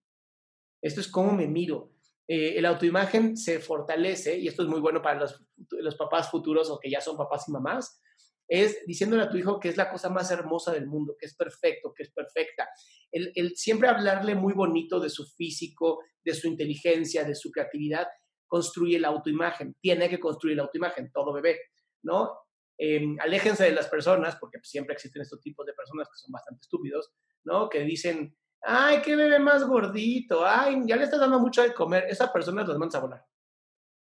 Esto 0.81 0.99
es 0.99 1.07
cómo 1.07 1.31
me 1.31 1.47
miro. 1.47 1.92
Eh, 2.27 2.57
el 2.57 2.65
autoimagen 2.65 3.35
se 3.35 3.59
fortalece, 3.59 4.37
y 4.37 4.47
esto 4.47 4.63
es 4.63 4.69
muy 4.69 4.79
bueno 4.79 5.01
para 5.01 5.19
los, 5.19 5.43
los 5.71 5.95
papás 5.95 6.29
futuros 6.29 6.69
o 6.69 6.79
que 6.79 6.89
ya 6.89 7.01
son 7.01 7.17
papás 7.17 7.47
y 7.47 7.51
mamás, 7.51 8.01
es 8.47 8.85
diciéndole 8.85 9.23
a 9.23 9.29
tu 9.29 9.37
hijo 9.37 9.59
que 9.59 9.69
es 9.69 9.77
la 9.77 9.89
cosa 9.89 10.09
más 10.09 10.29
hermosa 10.31 10.71
del 10.71 10.87
mundo, 10.87 11.15
que 11.17 11.25
es 11.25 11.35
perfecto, 11.35 11.93
que 11.95 12.03
es 12.03 12.11
perfecta. 12.11 12.69
El, 13.11 13.31
el, 13.35 13.55
siempre 13.55 13.87
hablarle 13.87 14.35
muy 14.35 14.53
bonito 14.53 14.99
de 14.99 15.09
su 15.09 15.25
físico, 15.25 15.99
de 16.23 16.33
su 16.33 16.47
inteligencia, 16.47 17.23
de 17.23 17.35
su 17.35 17.51
creatividad, 17.51 18.07
construye 18.47 18.99
la 18.99 19.07
autoimagen. 19.07 19.75
Tiene 19.81 20.09
que 20.09 20.19
construir 20.19 20.57
la 20.57 20.63
autoimagen, 20.63 21.11
todo 21.11 21.33
bebé, 21.33 21.59
¿no? 22.03 22.37
Eh, 22.77 23.15
aléjense 23.19 23.63
de 23.63 23.71
las 23.71 23.87
personas, 23.87 24.35
porque 24.39 24.59
siempre 24.61 24.93
existen 24.93 25.21
estos 25.21 25.41
tipos 25.41 25.65
de 25.65 25.73
personas 25.73 26.07
que 26.07 26.17
son 26.17 26.31
bastante 26.31 26.61
estúpidos, 26.61 27.11
¿no? 27.45 27.69
Que 27.69 27.79
dicen, 27.81 28.35
ay, 28.63 29.01
qué 29.01 29.15
bebé 29.15 29.39
más 29.39 29.63
gordito, 29.65 30.45
ay, 30.45 30.81
ya 30.85 30.95
le 30.95 31.03
estás 31.03 31.19
dando 31.19 31.39
mucho 31.39 31.61
de 31.61 31.73
comer. 31.73 32.05
Esas 32.09 32.29
personas 32.31 32.67
los 32.67 32.77
mandas 32.77 32.95
a 32.95 32.99
volar. 32.99 33.25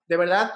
De 0.08 0.18
verdad, 0.18 0.52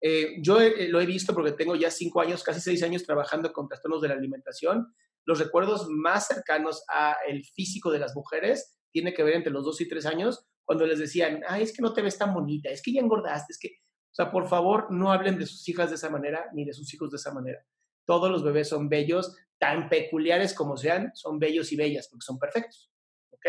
eh, 0.00 0.36
yo 0.40 0.58
lo 0.60 1.00
he 1.00 1.06
visto 1.06 1.34
porque 1.34 1.52
tengo 1.52 1.74
ya 1.74 1.90
cinco 1.90 2.20
años, 2.20 2.42
casi 2.42 2.60
seis 2.60 2.82
años 2.82 3.04
trabajando 3.04 3.52
con 3.52 3.68
trastornos 3.68 4.00
de 4.00 4.08
la 4.08 4.14
alimentación. 4.14 4.94
Los 5.24 5.40
recuerdos 5.40 5.88
más 5.88 6.26
cercanos 6.26 6.84
a 6.88 7.16
el 7.26 7.44
físico 7.44 7.90
de 7.90 7.98
las 7.98 8.14
mujeres 8.14 8.78
tiene 8.92 9.12
que 9.12 9.22
ver 9.22 9.34
entre 9.34 9.52
los 9.52 9.64
dos 9.64 9.80
y 9.80 9.88
tres 9.88 10.06
años, 10.06 10.46
cuando 10.64 10.86
les 10.86 10.98
decían, 10.98 11.42
ay, 11.46 11.62
es 11.62 11.74
que 11.74 11.82
no 11.82 11.92
te 11.92 12.02
ves 12.02 12.18
tan 12.18 12.34
bonita, 12.34 12.70
es 12.70 12.82
que 12.82 12.92
ya 12.92 13.00
engordaste, 13.00 13.52
es 13.52 13.58
que, 13.58 13.68
o 13.68 14.14
sea, 14.14 14.30
por 14.30 14.48
favor, 14.48 14.90
no 14.90 15.12
hablen 15.12 15.38
de 15.38 15.46
sus 15.46 15.66
hijas 15.68 15.90
de 15.90 15.96
esa 15.96 16.10
manera 16.10 16.46
ni 16.52 16.64
de 16.64 16.72
sus 16.72 16.92
hijos 16.92 17.10
de 17.10 17.16
esa 17.16 17.32
manera. 17.32 17.64
Todos 18.06 18.30
los 18.30 18.42
bebés 18.42 18.68
son 18.68 18.88
bellos, 18.88 19.34
tan 19.58 19.88
peculiares 19.88 20.54
como 20.54 20.76
sean, 20.76 21.10
son 21.14 21.38
bellos 21.38 21.72
y 21.72 21.76
bellas 21.76 22.08
porque 22.08 22.24
son 22.24 22.38
perfectos. 22.38 22.90
¿Ok? 23.30 23.46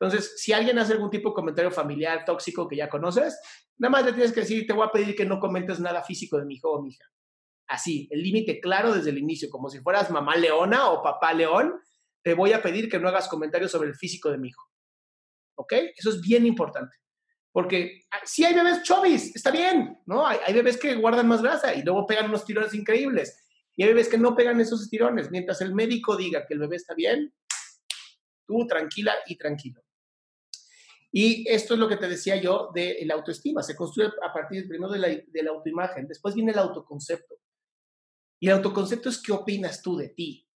Entonces, 0.00 0.34
si 0.36 0.52
alguien 0.52 0.78
hace 0.78 0.94
algún 0.94 1.10
tipo 1.10 1.28
de 1.28 1.34
comentario 1.34 1.70
familiar 1.70 2.24
tóxico 2.24 2.66
que 2.66 2.76
ya 2.76 2.88
conoces, 2.88 3.38
nada 3.78 3.90
más 3.90 4.04
le 4.04 4.12
tienes 4.12 4.32
que 4.32 4.40
decir, 4.40 4.66
te 4.66 4.72
voy 4.72 4.86
a 4.86 4.90
pedir 4.90 5.14
que 5.14 5.24
no 5.24 5.38
comentes 5.38 5.78
nada 5.78 6.02
físico 6.02 6.38
de 6.38 6.44
mi 6.44 6.54
hijo 6.56 6.72
o 6.72 6.82
mi 6.82 6.90
hija. 6.90 7.04
Así, 7.68 8.08
el 8.10 8.22
límite 8.22 8.60
claro 8.60 8.92
desde 8.92 9.10
el 9.10 9.18
inicio, 9.18 9.48
como 9.48 9.70
si 9.70 9.80
fueras 9.80 10.10
mamá 10.10 10.36
leona 10.36 10.90
o 10.90 11.02
papá 11.02 11.32
león, 11.32 11.74
te 12.22 12.34
voy 12.34 12.52
a 12.52 12.60
pedir 12.60 12.88
que 12.88 12.98
no 12.98 13.08
hagas 13.08 13.28
comentarios 13.28 13.70
sobre 13.70 13.88
el 13.88 13.94
físico 13.94 14.30
de 14.30 14.38
mi 14.38 14.48
hijo. 14.48 14.62
¿Ok? 15.56 15.72
Eso 15.96 16.10
es 16.10 16.20
bien 16.20 16.46
importante. 16.46 16.96
Porque 17.52 18.00
ah, 18.10 18.20
si 18.24 18.44
hay 18.44 18.54
bebés 18.54 18.82
chovis, 18.82 19.36
está 19.36 19.50
bien, 19.50 19.98
¿no? 20.06 20.26
Hay, 20.26 20.38
hay, 20.44 20.54
bebés 20.54 20.78
que 20.78 20.94
guardan 20.94 21.28
más 21.28 21.42
grasa 21.42 21.74
y 21.74 21.82
luego 21.82 22.06
pegan 22.06 22.26
unos 22.26 22.44
tirones 22.44 22.74
increíbles. 22.74 23.38
Y 23.76 23.82
hay 23.82 23.90
bebés 23.90 24.08
que 24.08 24.18
no 24.18 24.34
pegan 24.34 24.60
esos 24.60 24.88
tirones. 24.88 25.30
Mientras 25.30 25.60
el 25.60 25.74
médico 25.74 26.16
diga 26.16 26.46
que 26.46 26.54
el 26.54 26.60
bebé 26.60 26.76
está 26.76 26.94
bien, 26.94 27.32
tú 28.46 28.66
tranquila 28.66 29.14
y 29.26 29.36
tranquilo. 29.36 29.82
Y 31.10 31.46
esto 31.48 31.74
es 31.74 31.80
lo 31.80 31.88
que 31.88 31.98
te 31.98 32.08
decía 32.08 32.36
yo 32.36 32.70
de 32.74 32.98
la 33.04 33.14
autoestima. 33.14 33.62
Se 33.62 33.76
construye 33.76 34.10
a 34.26 34.32
partir 34.32 34.66
primero 34.66 34.90
de 34.92 34.98
la, 34.98 35.08
de 35.08 35.42
la 35.42 35.50
autoimagen, 35.50 36.08
después 36.08 36.34
viene 36.34 36.52
el 36.52 36.58
autoconcepto. 36.58 37.36
Y 38.40 38.48
el 38.48 38.54
autoconcepto 38.54 39.08
es 39.08 39.22
qué 39.22 39.32
opinas 39.32 39.82
tú 39.82 39.96
de 39.96 40.08
ti. 40.08 40.48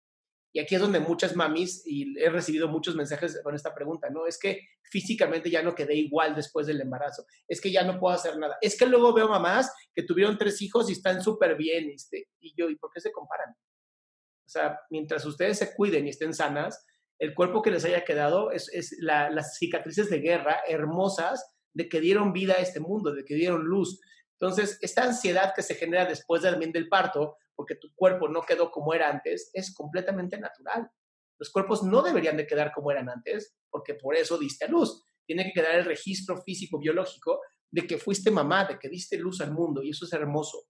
Y 0.52 0.59
aquí 0.59 0.75
es 0.75 0.81
donde 0.81 1.00
muchas 1.00 1.37
mamis, 1.37 1.83
y 1.87 2.19
he 2.19 2.31
recibido 2.31 2.66
muchos 2.66 2.97
mensajes 2.97 3.38
con 3.45 3.55
esta 3.55 3.75
pregunta, 3.75 4.09
¿no? 4.09 4.26
Es 4.26 4.38
que 4.38 4.62
físicamente 4.90 5.50
ya 5.50 5.62
no 5.62 5.75
quedé 5.75 5.95
igual 5.95 6.35
después 6.35 6.66
del 6.66 6.81
embarazo, 6.81 7.26
es 7.47 7.61
que 7.61 7.71
ya 7.71 7.85
no 7.85 8.00
puedo 8.00 8.14
hacer 8.14 8.38
nada. 8.38 8.57
Es 8.62 8.78
que 8.78 8.87
luego 8.87 9.12
veo 9.12 9.28
mamás 9.28 9.71
que 9.95 10.02
tuvieron 10.02 10.38
tres 10.38 10.62
hijos 10.62 10.88
y 10.88 10.93
están 10.93 11.23
súper 11.23 11.57
bien, 11.57 11.90
este, 11.90 12.31
y 12.40 12.55
yo, 12.57 12.71
¿y 12.71 12.76
por 12.76 12.90
qué 12.90 13.02
se 13.02 13.12
comparan? 13.12 13.50
O 13.50 14.49
sea, 14.49 14.81
mientras 14.88 15.26
ustedes 15.26 15.59
se 15.59 15.75
cuiden 15.75 16.07
y 16.07 16.11
estén 16.11 16.33
sanas, 16.33 16.87
el 17.18 17.35
cuerpo 17.35 17.62
que 17.62 17.70
les 17.70 17.85
haya 17.85 18.04
quedado 18.04 18.50
es, 18.50 18.68
es 18.73 18.96
la, 19.00 19.30
las 19.30 19.56
cicatrices 19.56 20.11
de 20.11 20.20
guerra 20.20 20.61
hermosas 20.68 21.56
de 21.73 21.88
que 21.88 22.00
dieron 22.00 22.32
vida 22.32 22.54
a 22.54 22.62
este 22.62 22.80
mundo, 22.80 23.12
de 23.12 23.25
que 23.25 23.35
dieron 23.35 23.64
luz. 23.64 24.00
Entonces, 24.38 24.78
esta 24.82 25.04
ansiedad 25.04 25.52
que 25.54 25.62
se 25.62 25.75
genera 25.75 26.06
después 26.06 26.42
también 26.42 26.73
del 26.73 26.88
parto, 26.88 27.37
porque 27.54 27.75
tu 27.75 27.94
cuerpo 27.94 28.28
no 28.28 28.42
quedó 28.42 28.70
como 28.70 28.92
era 28.94 29.11
antes, 29.11 29.50
es 29.52 29.75
completamente 29.75 30.38
natural. 30.38 30.90
Los 31.38 31.50
cuerpos 31.50 31.82
no 31.82 32.02
deberían 32.02 32.37
de 32.37 32.46
quedar 32.46 32.73
como 32.73 32.90
eran 32.90 33.08
antes, 33.08 33.56
porque 33.70 33.94
por 33.94 34.14
eso 34.14 34.38
diste 34.38 34.68
luz. 34.68 35.04
Tiene 35.26 35.44
que 35.44 35.52
quedar 35.52 35.75
el 35.75 35.85
registro 35.85 36.40
físico, 36.42 36.78
biológico, 36.78 37.40
de 37.70 37.87
que 37.87 37.99
fuiste 37.99 38.30
mamá, 38.30 38.64
de 38.64 38.78
que 38.78 38.88
diste 38.88 39.18
luz 39.18 39.40
al 39.40 39.52
mundo, 39.52 39.82
y 39.82 39.90
eso 39.90 40.04
es 40.04 40.12
hermoso. 40.12 40.68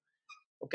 ¿Ok? 0.58 0.74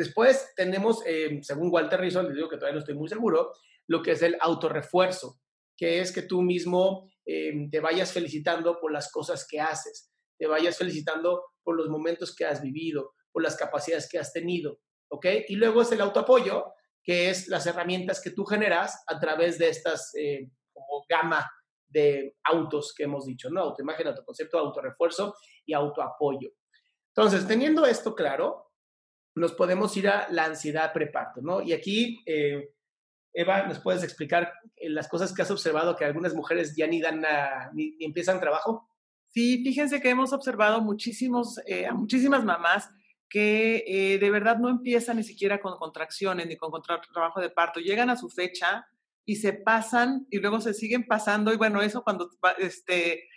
Después 0.00 0.54
tenemos, 0.56 1.02
eh, 1.04 1.40
según 1.42 1.70
Walter 1.70 2.00
Rizzo, 2.00 2.22
les 2.22 2.34
digo 2.34 2.48
que 2.48 2.56
todavía 2.56 2.76
no 2.76 2.78
estoy 2.78 2.94
muy 2.94 3.06
seguro, 3.06 3.52
lo 3.86 4.00
que 4.00 4.12
es 4.12 4.22
el 4.22 4.34
autorrefuerzo, 4.40 5.38
que 5.76 6.00
es 6.00 6.10
que 6.10 6.22
tú 6.22 6.40
mismo 6.40 7.12
eh, 7.26 7.68
te 7.70 7.80
vayas 7.80 8.10
felicitando 8.10 8.80
por 8.80 8.92
las 8.92 9.12
cosas 9.12 9.46
que 9.46 9.60
haces, 9.60 10.10
te 10.38 10.46
vayas 10.46 10.78
felicitando 10.78 11.44
por 11.62 11.76
los 11.76 11.90
momentos 11.90 12.34
que 12.34 12.46
has 12.46 12.62
vivido, 12.62 13.12
por 13.30 13.42
las 13.42 13.56
capacidades 13.56 14.08
que 14.10 14.18
has 14.18 14.32
tenido, 14.32 14.80
¿ok? 15.10 15.26
Y 15.48 15.56
luego 15.56 15.82
es 15.82 15.92
el 15.92 16.00
autoapoyo, 16.00 16.72
que 17.02 17.28
es 17.28 17.48
las 17.48 17.66
herramientas 17.66 18.22
que 18.22 18.30
tú 18.30 18.46
generas 18.46 19.04
a 19.06 19.20
través 19.20 19.58
de 19.58 19.68
estas 19.68 20.14
eh, 20.14 20.48
como 20.72 21.04
gama 21.10 21.46
de 21.86 22.38
autos 22.44 22.94
que 22.96 23.02
hemos 23.02 23.26
dicho, 23.26 23.50
¿no? 23.50 23.60
Autoimagen, 23.60 24.06
autoconcepto, 24.06 24.58
autorrefuerzo 24.58 25.34
y 25.66 25.74
autoapoyo. 25.74 26.48
Entonces, 27.14 27.46
teniendo 27.46 27.84
esto 27.84 28.14
claro, 28.14 28.69
nos 29.34 29.52
podemos 29.52 29.96
ir 29.96 30.08
a 30.08 30.28
la 30.30 30.44
ansiedad 30.44 30.92
preparto, 30.92 31.40
¿no? 31.40 31.62
Y 31.62 31.72
aquí 31.72 32.22
eh, 32.26 32.72
Eva, 33.32 33.66
¿nos 33.66 33.78
puedes 33.78 34.02
explicar 34.02 34.52
eh, 34.76 34.88
las 34.88 35.08
cosas 35.08 35.32
que 35.32 35.42
has 35.42 35.50
observado 35.50 35.96
que 35.96 36.04
algunas 36.04 36.34
mujeres 36.34 36.74
ya 36.76 36.86
ni 36.86 37.00
dan 37.00 37.24
ni, 37.72 37.96
empiezan 38.00 38.40
trabajo? 38.40 38.88
Sí, 39.28 39.62
fíjense 39.62 40.00
que 40.00 40.10
hemos 40.10 40.32
observado 40.32 40.80
muchísimos, 40.80 41.60
eh, 41.66 41.86
a 41.86 41.94
muchísimas 41.94 42.44
mamás 42.44 42.90
que 43.28 44.18
de 44.20 44.30
verdad 44.32 44.58
no 44.58 44.68
empiezan 44.68 45.16
ni 45.16 45.22
siquiera 45.22 45.60
con 45.60 45.78
contracciones 45.78 46.48
ni 46.48 46.56
con 46.56 46.72
trabajo 46.82 47.40
de 47.40 47.50
parto, 47.50 47.78
llegan 47.78 48.10
a 48.10 48.16
su 48.16 48.28
fecha 48.28 48.84
y 49.24 49.36
se 49.36 49.52
pasan 49.52 50.26
y 50.30 50.38
luego 50.38 50.60
se 50.60 50.74
siguen 50.74 51.06
pasando 51.06 51.52
y 51.52 51.56
bueno, 51.56 51.80
eso 51.80 52.02
cuando 52.02 52.28
este, 52.58 53.28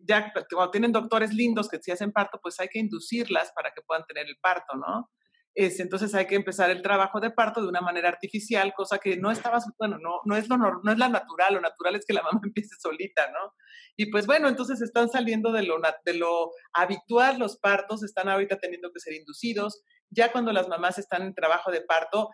ya 0.00 0.32
cuando 0.50 0.70
tienen 0.70 0.92
doctores 0.92 1.32
lindos 1.32 1.68
que 1.68 1.78
se 1.80 1.92
hacen 1.92 2.12
parto, 2.12 2.38
pues 2.42 2.58
hay 2.60 2.68
que 2.68 2.78
inducirlas 2.78 3.52
para 3.54 3.70
que 3.74 3.82
puedan 3.82 4.04
tener 4.06 4.26
el 4.26 4.36
parto, 4.40 4.76
¿no? 4.76 5.10
entonces 5.54 6.14
hay 6.14 6.26
que 6.26 6.36
empezar 6.36 6.70
el 6.70 6.82
trabajo 6.82 7.18
de 7.18 7.32
parto 7.32 7.60
de 7.60 7.68
una 7.68 7.80
manera 7.80 8.08
artificial, 8.08 8.72
cosa 8.76 8.98
que 8.98 9.16
no 9.16 9.32
estaba, 9.32 9.58
bueno, 9.76 9.98
no, 9.98 10.20
no, 10.24 10.36
es, 10.36 10.48
lo, 10.48 10.56
no 10.56 10.92
es 10.92 10.98
la 10.98 11.08
natural, 11.08 11.54
lo 11.54 11.60
natural 11.60 11.96
es 11.96 12.04
que 12.06 12.12
la 12.12 12.22
mamá 12.32 12.40
empiece 12.44 12.76
solita, 12.80 13.28
¿no? 13.32 13.54
Y 13.96 14.06
pues 14.06 14.26
bueno, 14.26 14.48
entonces 14.48 14.80
están 14.80 15.08
saliendo 15.08 15.50
de 15.50 15.64
lo, 15.64 15.80
de 16.04 16.14
lo 16.14 16.52
habitual 16.72 17.40
los 17.40 17.58
partos, 17.58 18.04
están 18.04 18.28
ahorita 18.28 18.58
teniendo 18.58 18.92
que 18.92 19.00
ser 19.00 19.14
inducidos, 19.14 19.82
ya 20.10 20.30
cuando 20.30 20.52
las 20.52 20.68
mamás 20.68 20.98
están 20.98 21.22
en 21.22 21.34
trabajo 21.34 21.72
de 21.72 21.82
parto, 21.82 22.30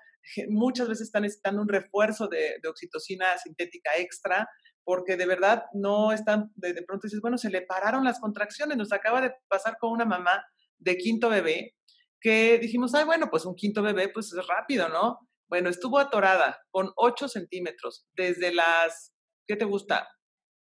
muchas 0.49 0.89
veces 0.89 1.07
están 1.07 1.23
necesitando 1.23 1.63
un 1.63 1.69
refuerzo 1.69 2.29
de, 2.29 2.61
oxitocina 2.69 3.39
sintética 3.39 3.93
extra, 3.97 4.49
porque 4.85 5.17
de 5.17 5.27
verdad 5.27 5.65
no 5.73 6.13
están, 6.13 6.53
de, 6.55 6.73
de 6.73 6.83
pronto 6.83 7.07
dices, 7.07 7.21
bueno, 7.21 7.39
se 7.39 7.51
le 7.51 7.63
pararon 7.63 8.05
las 8.05 8.21
contracciones, 8.21 8.77
nos 8.77 8.93
acaba 8.93 9.21
de 9.21 9.33
pasar 9.49 9.77
con 9.79 9.93
una 9.93 10.05
mamá 10.05 10.45
de 10.79 10.97
quinto 10.97 11.31
bebé, 11.31 11.75
que 12.21 12.59
dijimos, 12.59 12.95
ay, 12.95 13.05
bueno, 13.05 13.29
pues 13.31 13.45
un 13.45 13.55
quinto 13.55 13.83
bebé, 13.83 14.09
pues 14.09 14.33
es 14.33 14.47
rápido, 14.47 14.89
¿no? 14.89 15.19
Bueno, 15.49 15.69
estuvo 15.69 15.99
atorada 15.99 16.59
con 16.71 16.91
8 16.97 17.29
centímetros 17.29 18.07
desde 18.13 18.53
las, 18.53 19.13
¿qué 19.47 19.57
te 19.57 19.65
gusta? 19.65 20.09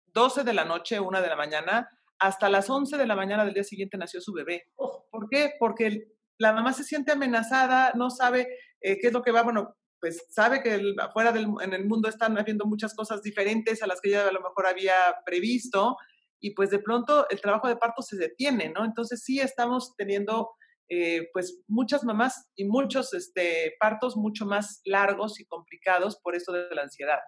12 0.07 0.43
de 0.43 0.53
la 0.53 0.65
noche, 0.65 0.99
1 0.99 1.21
de 1.21 1.27
la 1.27 1.35
mañana, 1.35 1.89
hasta 2.17 2.49
las 2.49 2.69
11 2.69 2.97
de 2.97 3.07
la 3.07 3.15
mañana 3.15 3.45
del 3.45 3.53
día 3.53 3.63
siguiente 3.63 3.97
nació 3.97 4.21
su 4.21 4.33
bebé. 4.33 4.71
¿Por 4.75 5.27
qué? 5.29 5.53
Porque 5.59 6.07
la 6.37 6.53
mamá 6.53 6.73
se 6.73 6.83
siente 6.83 7.11
amenazada, 7.11 7.91
no 7.95 8.09
sabe 8.09 8.47
eh, 8.81 8.97
qué 8.99 9.07
es 9.07 9.13
lo 9.13 9.21
que 9.21 9.31
va, 9.31 9.43
bueno, 9.43 9.75
pues 9.99 10.25
sabe 10.29 10.61
que 10.61 10.95
afuera 10.99 11.31
del, 11.31 11.47
en 11.61 11.73
el 11.73 11.85
mundo 11.85 12.09
están 12.09 12.37
habiendo 12.37 12.65
muchas 12.65 12.93
cosas 12.93 13.21
diferentes 13.21 13.81
a 13.83 13.87
las 13.87 14.01
que 14.01 14.09
ella 14.09 14.27
a 14.27 14.31
lo 14.31 14.41
mejor 14.41 14.67
había 14.67 14.93
previsto 15.25 15.97
y 16.39 16.51
pues 16.51 16.69
de 16.69 16.79
pronto 16.79 17.27
el 17.29 17.41
trabajo 17.41 17.67
de 17.67 17.75
parto 17.75 18.01
se 18.01 18.17
detiene, 18.17 18.69
¿no? 18.69 18.85
Entonces 18.85 19.23
sí 19.23 19.39
estamos 19.39 19.95
teniendo 19.97 20.51
eh, 20.89 21.29
pues 21.33 21.61
muchas 21.67 22.03
mamás 22.03 22.49
y 22.55 22.65
muchos 22.65 23.13
este, 23.13 23.75
partos 23.79 24.17
mucho 24.17 24.45
más 24.45 24.81
largos 24.85 25.39
y 25.39 25.45
complicados 25.45 26.17
por 26.21 26.35
eso 26.35 26.51
de 26.51 26.73
la 26.73 26.83
ansiedad. 26.83 27.19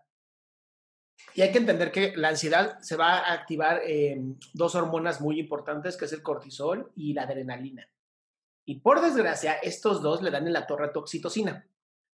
Y 1.36 1.42
hay 1.42 1.52
que 1.52 1.60
entender 1.60 1.92
que 1.92 2.16
la 2.18 2.30
ansiedad 2.30 2.80
se 2.80 2.96
va 2.96 3.20
a 3.20 3.34
activar 3.34 3.82
dos 4.54 4.74
hormonas 4.74 5.22
muy 5.22 5.40
importantes, 5.40 5.96
que 5.96 6.06
es 6.06 6.14
el 6.14 6.24
cortisol 6.24 6.92
y 6.96 7.14
la 7.14 7.24
adrenalina. 7.24 7.88
Y 8.66 8.80
por 8.80 9.02
desgracia, 9.02 9.54
estos 9.54 10.02
dos 10.02 10.22
le 10.22 10.32
dan 10.32 10.48
en 10.48 10.54
la 10.54 10.66
torre 10.66 10.86
a. 10.86 11.71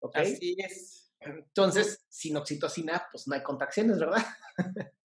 ¿Ok? 0.03 0.17
Así 0.17 0.57
es. 0.59 1.13
Entonces, 1.21 2.05
sin 2.09 2.37
oxitocina, 2.37 3.07
pues 3.11 3.27
no 3.29 3.35
hay 3.35 3.43
contracciones, 3.43 3.99
¿verdad? 3.99 4.25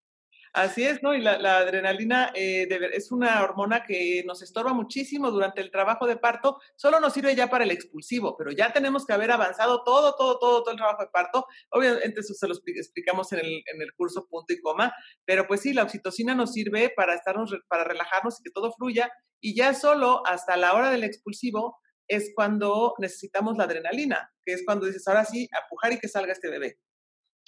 Así 0.52 0.82
es, 0.84 1.02
¿no? 1.02 1.14
Y 1.14 1.20
la, 1.20 1.58
adrenalina 1.58 2.32
eh, 2.34 2.66
es 2.92 3.12
una 3.12 3.44
hormona 3.44 3.84
que 3.84 4.24
nos 4.26 4.42
estorba 4.42 4.72
muchísimo 4.72 5.30
durante 5.30 5.60
el 5.60 5.70
trabajo 5.70 6.06
de 6.06 6.16
parto. 6.16 6.58
Solo 6.74 6.98
nos 6.98 7.12
sirve 7.12 7.36
ya 7.36 7.48
para 7.48 7.62
el 7.62 7.70
expulsivo, 7.70 8.36
pero 8.36 8.50
ya 8.50 8.72
tenemos 8.72 9.06
que 9.06 9.12
haber 9.12 9.30
avanzado 9.30 9.84
todo, 9.84 10.16
todo, 10.16 10.38
todo, 10.38 10.62
todo 10.62 10.72
el 10.72 10.78
trabajo 10.78 11.02
de 11.02 11.10
parto. 11.10 11.46
Obviamente 11.70 12.20
eso 12.20 12.34
se 12.34 12.48
lo 12.48 12.54
explicamos 12.54 13.32
en 13.32 13.40
el, 13.40 13.62
en 13.72 13.82
el 13.82 13.92
curso 13.94 14.26
punto 14.26 14.52
y 14.52 14.60
coma, 14.60 14.92
pero 15.24 15.46
pues 15.46 15.60
sí, 15.60 15.72
la 15.72 15.84
oxitocina 15.84 16.34
nos 16.34 16.54
sirve 16.54 16.90
para 16.96 17.14
estarnos, 17.14 17.54
para 17.68 17.84
relajarnos 17.84 18.40
y 18.40 18.42
que 18.42 18.50
todo 18.50 18.72
fluya. 18.72 19.12
Y 19.40 19.54
ya 19.54 19.74
solo 19.74 20.26
hasta 20.26 20.56
la 20.56 20.74
hora 20.74 20.90
del 20.90 21.04
expulsivo 21.04 21.78
es 22.08 22.32
cuando 22.34 22.94
necesitamos 22.98 23.56
la 23.56 23.64
adrenalina, 23.64 24.32
que 24.44 24.54
es 24.54 24.62
cuando 24.64 24.86
dices, 24.86 25.06
ahora 25.06 25.24
sí, 25.24 25.48
apujar 25.64 25.92
y 25.92 25.98
que 25.98 26.08
salga 26.08 26.32
este 26.32 26.48
bebé. 26.48 26.78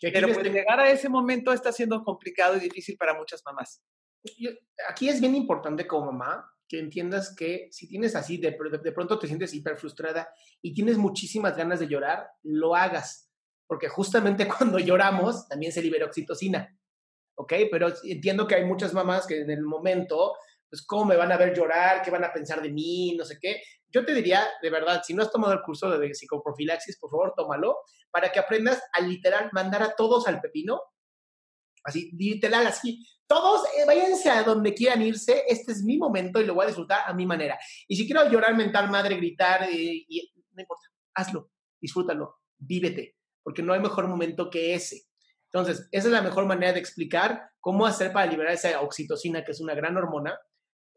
Pero 0.00 0.32
pues, 0.32 0.52
llegar 0.52 0.80
a 0.80 0.90
ese 0.90 1.08
momento 1.08 1.52
está 1.52 1.72
siendo 1.72 2.02
complicado 2.02 2.56
y 2.56 2.60
difícil 2.60 2.96
para 2.96 3.14
muchas 3.14 3.42
mamás. 3.44 3.82
Aquí 4.88 5.08
es 5.08 5.20
bien 5.20 5.34
importante 5.34 5.86
como 5.86 6.12
mamá 6.12 6.50
que 6.68 6.78
entiendas 6.78 7.34
que 7.34 7.68
si 7.72 7.88
tienes 7.88 8.14
así, 8.14 8.36
de, 8.36 8.56
de 8.82 8.92
pronto 8.92 9.18
te 9.18 9.26
sientes 9.26 9.52
hiper 9.52 9.76
frustrada 9.76 10.32
y 10.62 10.72
tienes 10.72 10.96
muchísimas 10.96 11.56
ganas 11.56 11.80
de 11.80 11.88
llorar, 11.88 12.28
lo 12.42 12.76
hagas. 12.76 13.28
Porque 13.66 13.88
justamente 13.88 14.46
cuando 14.58 14.78
lloramos 14.78 15.48
también 15.48 15.72
se 15.72 15.82
libera 15.82 16.06
oxitocina. 16.06 16.76
¿Ok? 17.36 17.54
Pero 17.70 17.88
entiendo 18.04 18.46
que 18.46 18.54
hay 18.54 18.64
muchas 18.64 18.94
mamás 18.94 19.26
que 19.26 19.40
en 19.40 19.50
el 19.50 19.62
momento 19.62 20.34
pues 20.70 20.86
cómo 20.86 21.04
me 21.04 21.16
van 21.16 21.32
a 21.32 21.36
ver 21.36 21.54
llorar, 21.54 22.00
qué 22.02 22.10
van 22.10 22.24
a 22.24 22.32
pensar 22.32 22.62
de 22.62 22.70
mí, 22.70 23.16
no 23.16 23.24
sé 23.24 23.38
qué. 23.40 23.60
Yo 23.88 24.04
te 24.04 24.14
diría, 24.14 24.46
de 24.62 24.70
verdad, 24.70 25.02
si 25.04 25.12
no 25.14 25.22
has 25.22 25.32
tomado 25.32 25.52
el 25.52 25.62
curso 25.62 25.90
de 25.90 26.14
psicoprofilaxis, 26.14 26.96
por 26.98 27.10
favor, 27.10 27.34
tómalo, 27.36 27.76
para 28.10 28.30
que 28.30 28.38
aprendas 28.38 28.80
a 28.92 29.02
literal 29.02 29.50
mandar 29.52 29.82
a 29.82 29.94
todos 29.96 30.28
al 30.28 30.40
pepino. 30.40 30.80
Así, 31.82 32.10
literal, 32.12 32.66
así. 32.66 33.04
Todos 33.26 33.62
eh, 33.76 33.84
váyanse 33.86 34.30
a 34.30 34.42
donde 34.44 34.74
quieran 34.74 35.02
irse, 35.02 35.44
este 35.48 35.72
es 35.72 35.82
mi 35.82 35.98
momento 35.98 36.40
y 36.40 36.46
lo 36.46 36.54
voy 36.54 36.64
a 36.64 36.68
disfrutar 36.68 37.02
a 37.06 37.14
mi 37.14 37.26
manera. 37.26 37.58
Y 37.88 37.96
si 37.96 38.06
quiero 38.06 38.28
llorar, 38.30 38.56
mental, 38.56 38.90
madre, 38.90 39.16
gritar, 39.16 39.64
eh, 39.64 40.04
y, 40.08 40.32
no 40.52 40.60
importa, 40.60 40.86
hazlo, 41.14 41.50
disfrútalo, 41.80 42.36
vívete, 42.58 43.16
porque 43.42 43.62
no 43.62 43.72
hay 43.72 43.80
mejor 43.80 44.06
momento 44.06 44.50
que 44.50 44.74
ese. 44.74 45.06
Entonces, 45.52 45.88
esa 45.90 46.06
es 46.06 46.12
la 46.12 46.22
mejor 46.22 46.46
manera 46.46 46.72
de 46.72 46.78
explicar 46.78 47.50
cómo 47.58 47.86
hacer 47.86 48.12
para 48.12 48.30
liberar 48.30 48.52
esa 48.52 48.80
oxitocina, 48.82 49.44
que 49.44 49.50
es 49.50 49.60
una 49.60 49.74
gran 49.74 49.96
hormona, 49.96 50.38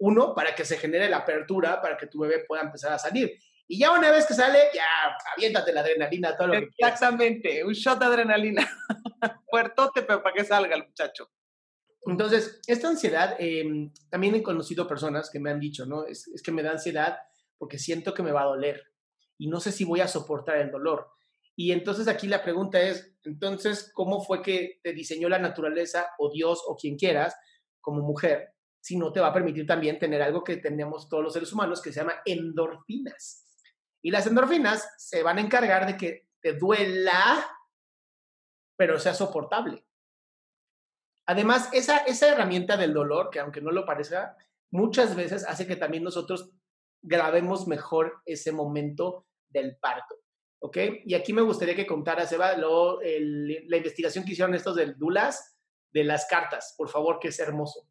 uno, 0.04 0.36
para 0.36 0.54
que 0.54 0.66
se 0.66 0.78
genere 0.78 1.08
la 1.10 1.20
apertura, 1.20 1.82
para 1.82 1.96
que 1.96 2.08
tu 2.08 2.20
bebé 2.20 2.44
pueda 2.46 2.62
empezar 2.62 2.92
a 2.92 3.00
salir. 3.00 3.40
Y 3.66 3.80
ya 3.80 3.92
una 3.92 4.12
vez 4.12 4.26
que 4.26 4.34
sale, 4.34 4.60
ya 4.74 4.84
aviéntate 5.34 5.72
la 5.72 5.80
adrenalina, 5.80 6.36
todo 6.36 6.50
lo 6.50 6.56
Exactamente, 6.56 7.64
un 7.64 7.72
shot 7.72 8.00
de 8.00 8.06
adrenalina. 8.06 8.70
Puertote, 9.50 10.02
pero 10.02 10.22
para 10.22 10.36
que 10.36 10.44
salga 10.44 10.76
el 10.76 10.86
muchacho. 10.86 11.32
Entonces, 12.06 12.60
esta 12.68 12.90
ansiedad, 12.90 13.38
em, 13.40 13.94
también 14.10 14.36
he 14.36 14.44
conocido 14.44 14.86
personas 14.86 15.30
que 15.30 15.40
me 15.40 15.52
han 15.52 15.62
dicho, 15.62 15.86
¿no? 15.86 16.06
Es, 16.06 16.28
es, 16.28 16.44
que 16.44 16.52
me 16.52 16.64
da 16.64 16.72
ansiedad 16.72 17.20
porque 17.58 17.80
siento 17.80 18.14
que 18.14 18.24
me 18.24 18.34
va 18.34 18.42
a 18.42 18.48
doler 18.48 18.84
y 19.38 19.48
no 19.48 19.62
sé 19.62 19.72
si 19.72 19.86
voy 19.86 20.02
a 20.02 20.10
soportar 20.10 20.58
el 20.58 20.70
dolor. 20.70 21.12
Y 21.56 21.72
entonces 21.72 22.10
aquí 22.10 22.28
la 22.28 22.44
pregunta 22.44 22.82
es, 22.82 23.16
entonces, 23.24 23.90
¿cómo 23.94 24.22
fue 24.22 24.42
que 24.42 24.82
te 24.84 24.92
diseñó 24.92 25.30
la 25.30 25.40
naturaleza 25.40 26.08
o 26.20 26.30
Dios 26.30 26.62
o 26.68 26.76
quien 26.76 26.98
quieras 26.98 27.38
como 27.80 28.02
mujer 28.02 28.53
sino 28.84 29.14
te 29.14 29.22
va 29.22 29.28
a 29.28 29.34
permitir 29.34 29.66
también 29.66 29.98
tener 29.98 30.22
algo 30.22 30.44
que 30.44 30.58
tenemos 30.58 31.08
todos 31.08 31.24
los 31.24 31.32
seres 31.32 31.54
humanos 31.54 31.82
que 31.82 31.94
se 31.94 32.02
llama 32.02 32.16
endorfinas. 32.26 33.46
Y 34.02 34.12
las 34.12 34.28
endorfinas 34.28 34.94
se 34.98 35.24
van 35.24 35.38
a 35.38 35.42
encargar 35.42 35.88
de 35.88 35.96
que 35.96 36.28
te 36.42 36.52
duela, 36.52 37.50
pero 38.76 39.00
sea 39.00 39.14
soportable. 39.14 39.88
Además, 41.26 41.70
esa, 41.72 42.00
esa 42.00 42.28
herramienta 42.28 42.76
del 42.76 42.94
dolor, 42.94 43.30
que 43.30 43.40
aunque 43.40 43.62
no 43.62 43.72
lo 43.72 43.86
parezca, 43.86 44.36
muchas 44.70 45.16
veces 45.16 45.46
hace 45.48 45.66
que 45.66 45.78
también 45.78 46.04
nosotros 46.04 46.52
grabemos 47.02 47.66
mejor 47.70 48.22
ese 48.26 48.52
momento 48.52 49.28
del 49.48 49.78
parto. 49.78 50.16
¿Ok? 50.60 50.78
Y 51.06 51.14
aquí 51.14 51.32
me 51.32 51.42
gustaría 51.42 51.76
que 51.76 51.88
contaras, 51.88 52.34
Eva, 52.34 52.58
la 52.58 53.78
investigación 53.78 54.26
que 54.26 54.34
hicieron 54.34 54.56
estos 54.56 54.76
del 54.76 54.98
Dulas, 54.98 55.58
de 55.90 56.04
las 56.04 56.26
cartas, 56.26 56.76
por 56.78 56.90
favor, 56.90 57.20
que 57.20 57.30
es 57.30 57.40
hermoso. 57.40 57.88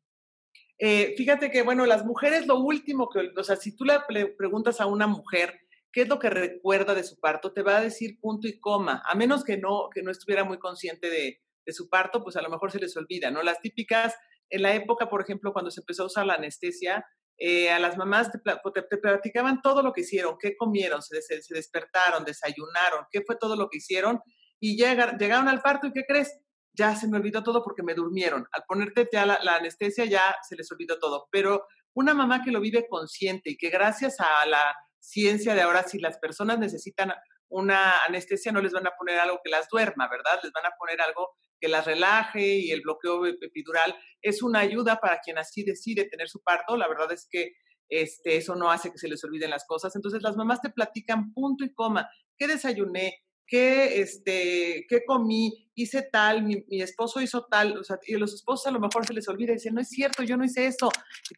Eh, 0.85 1.15
fíjate 1.17 1.53
que, 1.53 1.63
bueno, 1.63 1.87
las 1.87 2.05
mujeres 2.05 2.49
lo 2.49 2.59
último 2.59 3.09
que, 3.09 3.31
o 3.37 3.45
sea, 3.45 3.55
si 3.55 3.77
tú 3.77 3.85
le 3.85 4.27
preguntas 4.37 4.81
a 4.81 4.87
una 4.87 5.07
mujer 5.07 5.61
qué 5.93 6.03
es 6.03 6.09
lo 6.09 6.19
que 6.19 6.29
recuerda 6.29 6.93
de 6.93 7.05
su 7.05 7.21
parto, 7.21 7.53
te 7.53 7.63
va 7.63 7.77
a 7.77 7.81
decir 7.81 8.19
punto 8.21 8.49
y 8.49 8.59
coma, 8.59 9.01
a 9.07 9.15
menos 9.15 9.45
que 9.45 9.59
no, 9.59 9.91
que 9.95 10.03
no 10.03 10.11
estuviera 10.11 10.43
muy 10.43 10.59
consciente 10.59 11.09
de, 11.09 11.41
su 11.73 11.89
parto, 11.89 12.25
pues 12.25 12.35
a 12.35 12.43
lo 12.43 12.51
mejor 12.51 12.73
se 12.73 12.81
les 12.81 12.97
olvida, 12.97 13.31
¿no? 13.31 13.45
Las 13.45 13.61
típicas, 13.61 14.17
en 14.51 14.63
la 14.63 14.75
época, 14.75 15.09
por 15.09 15.23
ejemplo, 15.23 15.53
cuando 15.53 15.71
se 15.71 15.83
empezó 15.83 16.03
a 16.03 16.07
usar 16.07 16.27
la 16.27 16.35
anestesia, 16.35 17.07
eh, 17.39 17.71
a 17.71 17.79
las 17.79 17.97
mamás 17.97 18.33
te, 18.33 18.41
te, 18.41 18.97
platicaban 18.99 19.63
todo 19.63 19.85
lo 19.85 19.93
que 19.93 20.01
hicieron, 20.01 20.37
qué 20.37 20.57
comieron, 20.57 21.01
se, 21.01 21.23
se, 21.23 21.41
se, 21.43 21.55
despertaron, 21.55 22.25
desayunaron, 22.25 23.07
qué 23.13 23.23
fue 23.25 23.37
todo 23.37 23.55
lo 23.55 23.69
que 23.69 23.79
hicieron, 23.79 24.19
y 24.59 24.77
llegaron 24.77 25.47
al 25.47 25.63
parto 25.63 25.87
y 25.87 25.93
¿qué 25.93 26.03
crees? 26.09 26.42
Ya 26.73 26.97
se 26.97 27.09
me 27.09 27.19
olvidó 27.19 27.43
todo 27.43 27.63
porque 27.63 27.83
me 27.83 27.95
durmieron. 27.95 28.47
Al 28.53 28.65
ponerte 28.65 29.09
ya 29.13 29.27
la, 29.27 29.39
anestesia 29.57 30.05
ya 30.05 30.37
se 30.49 30.57
les 30.57 30.71
olvidó 30.73 30.99
todo. 30.99 31.29
Pero 31.31 31.67
una 31.95 32.15
mamá 32.15 32.43
que 32.43 32.51
lo 32.51 32.61
vive 32.61 32.87
consciente 32.89 33.51
y 33.51 33.57
que 33.57 33.69
gracias 33.69 34.17
a 34.21 34.47
la 34.47 34.75
ciencia 34.99 35.55
de 35.55 35.63
ahora, 35.63 35.83
si 35.83 35.99
las 35.99 36.19
personas 36.19 36.59
necesitan 36.59 37.13
una 37.49 38.05
anestesia, 38.05 38.53
no 38.53 38.63
les 38.63 38.73
van 38.73 38.87
a 38.87 38.97
poner 38.97 39.19
algo 39.19 39.41
que 39.45 39.51
las 39.51 39.69
duerma, 39.69 40.09
¿verdad? 40.09 40.41
Les 40.43 40.53
van 40.53 40.67
a 40.67 40.75
poner 40.79 41.01
algo 41.03 41.31
que 41.61 41.69
las 41.69 41.85
relaje 41.85 42.57
y 42.57 42.71
el 42.71 42.81
bloqueo 42.81 43.27
epidural 43.27 43.95
es 44.21 44.43
una 44.43 44.61
ayuda 44.61 44.97
para 44.97 45.21
quien 45.21 45.39
así 45.39 45.63
decide 45.63 46.09
tener 46.09 46.29
su 46.29 46.43
parto. 46.43 46.77
La 46.77 46.89
verdad 46.89 47.13
es 47.13 47.29
que 47.31 47.53
este, 47.89 48.37
eso 48.37 48.55
no 48.57 48.71
hace 48.71 48.91
que 48.91 48.99
se 48.99 49.09
les 49.09 49.23
olviden 49.23 49.51
las 49.51 49.67
cosas. 49.67 49.95
Entonces 49.95 50.23
las 50.23 50.37
mamás 50.37 50.63
te 50.63 50.71
platican 50.71 51.33
punto 51.35 51.65
y 51.65 51.75
coma, 51.75 52.09
¿qué 52.39 52.49
desayuné? 52.49 53.23
¿Qué, 53.53 54.01
este, 54.01 54.87
qué 54.89 55.05
comí? 55.05 55.71
Hice 55.75 56.09
tal, 56.11 56.43
mi, 56.43 56.65
esposo 56.71 57.21
hizo 57.21 57.45
tal, 57.51 57.83
y 58.07 58.15
los 58.15 58.33
esposos 58.33 58.67
a 58.67 58.71
lo 58.71 58.81
mejor 58.81 59.05
se 59.05 59.13
les 59.13 59.29
olvida 59.29 59.53
y 59.53 59.57
dicen, 59.57 59.75
no 59.75 59.83
es 59.83 59.91
cierto, 59.91 60.23
yo 60.23 60.39
no 60.39 60.45
hice 60.47 60.75
tú 60.79 60.89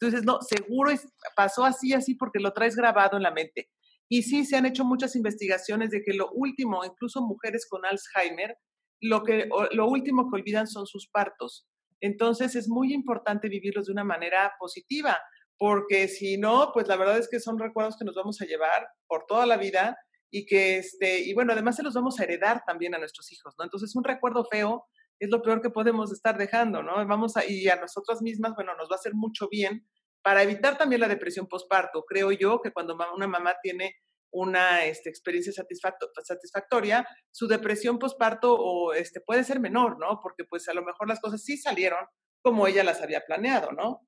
dices, 0.07 0.23
no, 0.23 0.39
seguro 0.41 0.93
pasó 1.35 1.65
así, 1.65 1.93
así, 1.93 2.15
porque 2.15 2.39
lo 2.39 2.53
traes 2.53 2.77
grabado 2.77 3.17
en 3.17 3.25
la 3.25 3.33
mente. 3.33 3.69
Y 4.09 4.23
sí, 4.23 4.45
se 4.45 4.55
han 4.55 4.65
hecho 4.65 4.85
muchas 4.85 5.17
investigaciones 5.17 5.91
de 5.91 6.03
que 6.05 6.13
lo 6.13 6.31
último, 6.31 6.85
incluso 6.85 7.21
mujeres 7.21 7.67
con 7.69 7.85
Alzheimer, 7.85 8.59
lo, 9.01 9.25
que, 9.25 9.49
lo 9.73 9.89
último 9.89 10.31
que 10.31 10.37
olvidan 10.37 10.69
son 10.69 10.87
sus 10.87 11.09
partos. 11.09 11.67
Entonces 12.01 12.55
es 12.55 12.69
muy 12.69 12.95
importante 12.95 13.49
vivirlos 13.49 13.87
de 13.87 13.93
una 13.93 14.05
manera 14.05 14.53
positiva, 14.61 15.19
porque 15.59 16.07
si 16.07 16.39
no, 16.39 16.71
pues 16.73 16.87
la 16.87 16.95
verdad 16.95 17.19
es 17.19 17.29
que 17.29 17.41
son 17.41 17.59
recuerdos 17.59 17.97
que 17.99 18.05
nos 18.05 18.15
vamos 18.15 18.41
a 18.41 18.47
llevar 18.47 18.87
por 19.09 19.27
toda 19.27 19.47
la 19.47 19.57
vida 19.57 19.99
y 20.37 20.47
que, 20.47 20.79
este, 20.79 21.21
y 21.21 21.33
bueno, 21.33 21.53
además 21.53 21.77
se 21.77 21.85
los 21.85 21.95
vamos 21.95 22.19
a 22.19 22.25
heredar 22.25 22.65
también 22.67 22.93
a 22.93 22.99
nuestros 22.99 23.31
hijos, 23.31 23.55
¿no? 23.57 23.63
Entonces, 23.65 23.95
un 23.95 24.03
recuerdo 24.03 24.45
feo 24.51 24.85
es 25.21 25.31
lo 25.31 25.41
peor 25.41 25.63
que 25.63 25.71
podemos 25.71 26.11
estar 26.11 26.37
dejando, 26.37 26.83
¿no? 26.83 27.07
Vamos 27.07 27.37
a, 27.37 27.47
y 27.49 27.69
a 27.69 27.77
nosotras 27.77 28.21
mismas, 28.21 28.53
bueno, 28.57 28.75
nos 28.75 28.91
va 28.91 28.97
a 28.97 28.99
hacer 28.99 29.15
mucho 29.15 29.49
bien 29.49 29.87
para 30.23 30.43
evitar 30.43 30.77
también 30.77 31.01
la 31.03 31.07
depresión 31.07 31.47
postparto. 31.47 32.05
Creo 32.05 32.33
yo 32.33 32.61
que 32.61 32.73
cuando 32.73 32.97
una 33.15 33.29
mamá 33.29 33.55
tiene 33.63 33.95
una 34.33 34.85
este, 34.85 35.09
experiencia 35.09 35.53
satisfactoria, 35.53 37.07
su 37.31 37.47
depresión 37.47 38.01
postparto 38.01 38.57
o, 38.59 38.93
este, 38.93 39.21
puede 39.21 39.45
ser 39.45 39.61
menor, 39.61 40.01
¿no? 40.01 40.19
Porque 40.21 40.43
pues 40.43 40.69
a 40.69 40.75
lo 40.75 40.83
mejor 40.83 41.07
las 41.07 41.21
cosas 41.21 41.45
sí 41.45 41.57
salieron 41.57 42.05
como 42.43 42.67
ella 42.67 42.83
las 42.83 43.01
había 43.01 43.21
planeado, 43.21 43.71
¿no? 43.71 44.01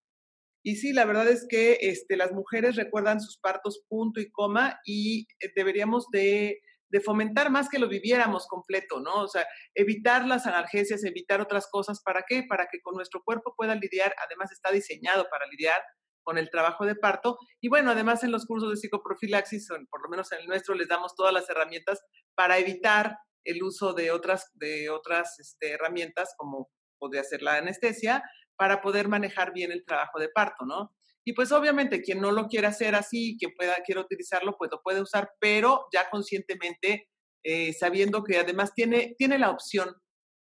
Y 0.67 0.75
sí, 0.75 0.93
la 0.93 1.05
verdad 1.05 1.29
es 1.29 1.47
que 1.49 1.79
este, 1.81 2.17
las 2.17 2.33
mujeres 2.33 2.75
recuerdan 2.75 3.21
sus 3.21 3.39
partos 3.39 3.85
punto 3.89 4.21
y 4.21 4.33
coma 4.33 4.81
y 4.85 5.29
eh, 5.39 5.53
deberíamos 5.55 6.09
de, 6.11 6.59
de, 6.89 7.01
fomentar 7.01 7.53
más 7.53 7.69
que 7.69 7.79
lo 7.79 7.89
viviéramos 7.89 8.49
completo, 8.49 8.99
¿no? 8.99 9.23
O 9.23 9.29
sea, 9.29 9.47
evitar 9.77 10.27
las 10.27 10.45
analgesias, 10.45 11.05
evitar 11.05 11.41
otras 11.41 11.69
cosas. 11.71 12.03
¿Para 12.03 12.25
qué? 12.29 12.43
Para 12.49 12.67
que 12.67 12.81
con 12.83 12.97
nuestro 12.97 13.23
cuerpo 13.25 13.55
pueda 13.57 13.77
lidiar, 13.77 14.13
además 14.27 14.51
está 14.51 14.73
diseñado 14.73 15.29
para 15.31 15.47
lidiar 15.47 15.81
con 16.25 16.37
el 16.37 16.51
trabajo 16.51 16.85
de 16.85 16.97
parto. 16.97 17.39
Y 17.61 17.69
bueno, 17.69 17.93
además 17.93 18.25
en 18.25 18.33
los 18.33 18.45
cursos 18.45 18.71
de 18.71 18.77
psicoprofilaxis, 18.77 19.69
por 19.89 20.03
lo 20.03 20.09
menos 20.09 20.33
en 20.33 20.41
el 20.41 20.47
nuestro, 20.49 20.75
les 20.75 20.89
damos 20.89 21.15
todas 21.15 21.33
las 21.33 21.49
herramientas 21.49 22.03
para 22.35 22.59
evitar 22.59 23.17
el 23.45 23.63
uso 23.63 23.93
de 23.93 24.11
otras, 24.11 24.51
de 24.55 24.91
otras 24.91 25.39
este, 25.39 25.71
herramientas 25.75 26.35
como 26.37 26.71
podría 26.99 27.23
ser 27.23 27.43
la 27.43 27.57
anestesia, 27.57 28.25
para 28.57 28.81
poder 28.81 29.09
manejar 29.09 29.53
bien 29.53 29.73
el 29.73 29.85
trabajo 29.85 30.19
de 30.19 30.29
parto, 30.29 30.65
¿no? 30.65 30.95
Y 31.25 31.33
pues 31.33 31.51
obviamente 31.51 32.03
quien 32.03 32.21
no 32.21 32.31
lo 32.31 32.47
quiera 32.47 32.69
hacer 32.69 32.95
así, 32.95 33.37
quien 33.39 33.53
pueda, 33.57 33.75
quiera 33.85 34.01
utilizarlo, 34.01 34.57
pues 34.57 34.71
lo 34.71 34.81
puede 34.81 35.01
usar, 35.01 35.29
pero 35.41 35.87
ya 35.93 36.09
conscientemente, 36.09 37.09
eh, 37.43 37.73
sabiendo 37.73 38.23
que 38.23 38.39
además 38.39 38.73
tiene, 38.75 39.15
tiene 39.19 39.39
la 39.39 39.51
opción 39.51 39.93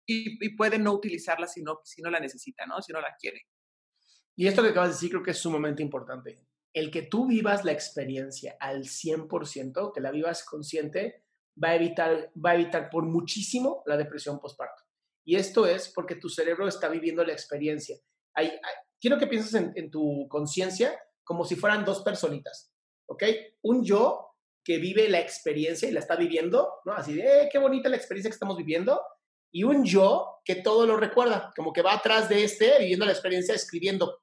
y, 0.06 0.54
puede 0.56 0.78
no 0.78 0.92
utilizarla 0.92 1.46
si 1.46 1.62
no, 1.62 1.80
si 1.84 2.02
no 2.02 2.10
la 2.10 2.20
necesita, 2.20 2.66
¿no? 2.66 2.82
Si 2.82 2.92
no 2.92 3.00
la 3.00 3.14
quiere. 3.18 3.42
Y 4.36 4.46
esto 4.46 4.62
que 4.62 4.70
acabas 4.70 4.90
de 4.90 4.94
decir 4.94 5.10
creo 5.10 5.22
que 5.22 5.30
es 5.30 5.38
sumamente 5.38 5.82
importante. 5.82 6.46
el 6.74 6.90
que 6.90 7.02
tú 7.02 7.28
vivas 7.28 7.64
la 7.64 7.70
experiencia 7.70 8.56
al 8.58 8.82
100%, 8.84 9.92
que 9.94 10.00
la 10.00 10.10
vivas 10.10 10.44
consciente, 10.44 11.24
va 11.62 11.68
a 11.68 11.76
evitar, 11.76 12.32
va 12.34 12.50
a 12.50 12.54
evitar 12.56 12.90
por 12.90 13.04
muchísimo 13.04 13.82
la 13.86 13.96
depresión 13.96 14.40
postparto. 14.40 14.82
Y 15.24 15.36
esto 15.36 15.66
es 15.66 15.88
porque 15.88 16.16
tu 16.16 16.28
cerebro 16.28 16.68
está 16.68 16.88
viviendo 16.88 17.24
la 17.24 17.32
experiencia. 17.32 17.96
quiero 19.00 19.18
que 19.18 19.26
pienses 19.26 19.54
en, 19.54 19.72
en 19.74 19.90
tu 19.90 20.26
conciencia 20.28 20.98
como 21.24 21.44
si 21.44 21.56
fueran 21.56 21.84
dos 21.84 22.02
personitas, 22.02 22.72
¿ok? 23.08 23.24
Un 23.62 23.84
yo 23.84 24.34
que 24.64 24.78
vive 24.78 25.08
la 25.08 25.20
experiencia 25.20 25.88
y 25.88 25.92
la 25.92 26.00
está 26.00 26.16
viviendo, 26.16 26.80
¿no? 26.84 26.92
Así 26.92 27.14
de, 27.14 27.42
eh, 27.42 27.48
qué 27.52 27.58
bonita 27.58 27.88
la 27.88 27.96
experiencia 27.96 28.30
que 28.30 28.34
estamos 28.34 28.56
viviendo. 28.56 29.00
Y 29.52 29.62
un 29.62 29.84
yo 29.84 30.40
que 30.44 30.56
todo 30.56 30.86
lo 30.86 30.96
recuerda, 30.96 31.52
como 31.54 31.72
que 31.72 31.82
va 31.82 31.94
atrás 31.94 32.28
de 32.28 32.42
este, 32.42 32.78
viviendo 32.80 33.04
la 33.04 33.12
experiencia, 33.12 33.54
escribiendo 33.54 34.22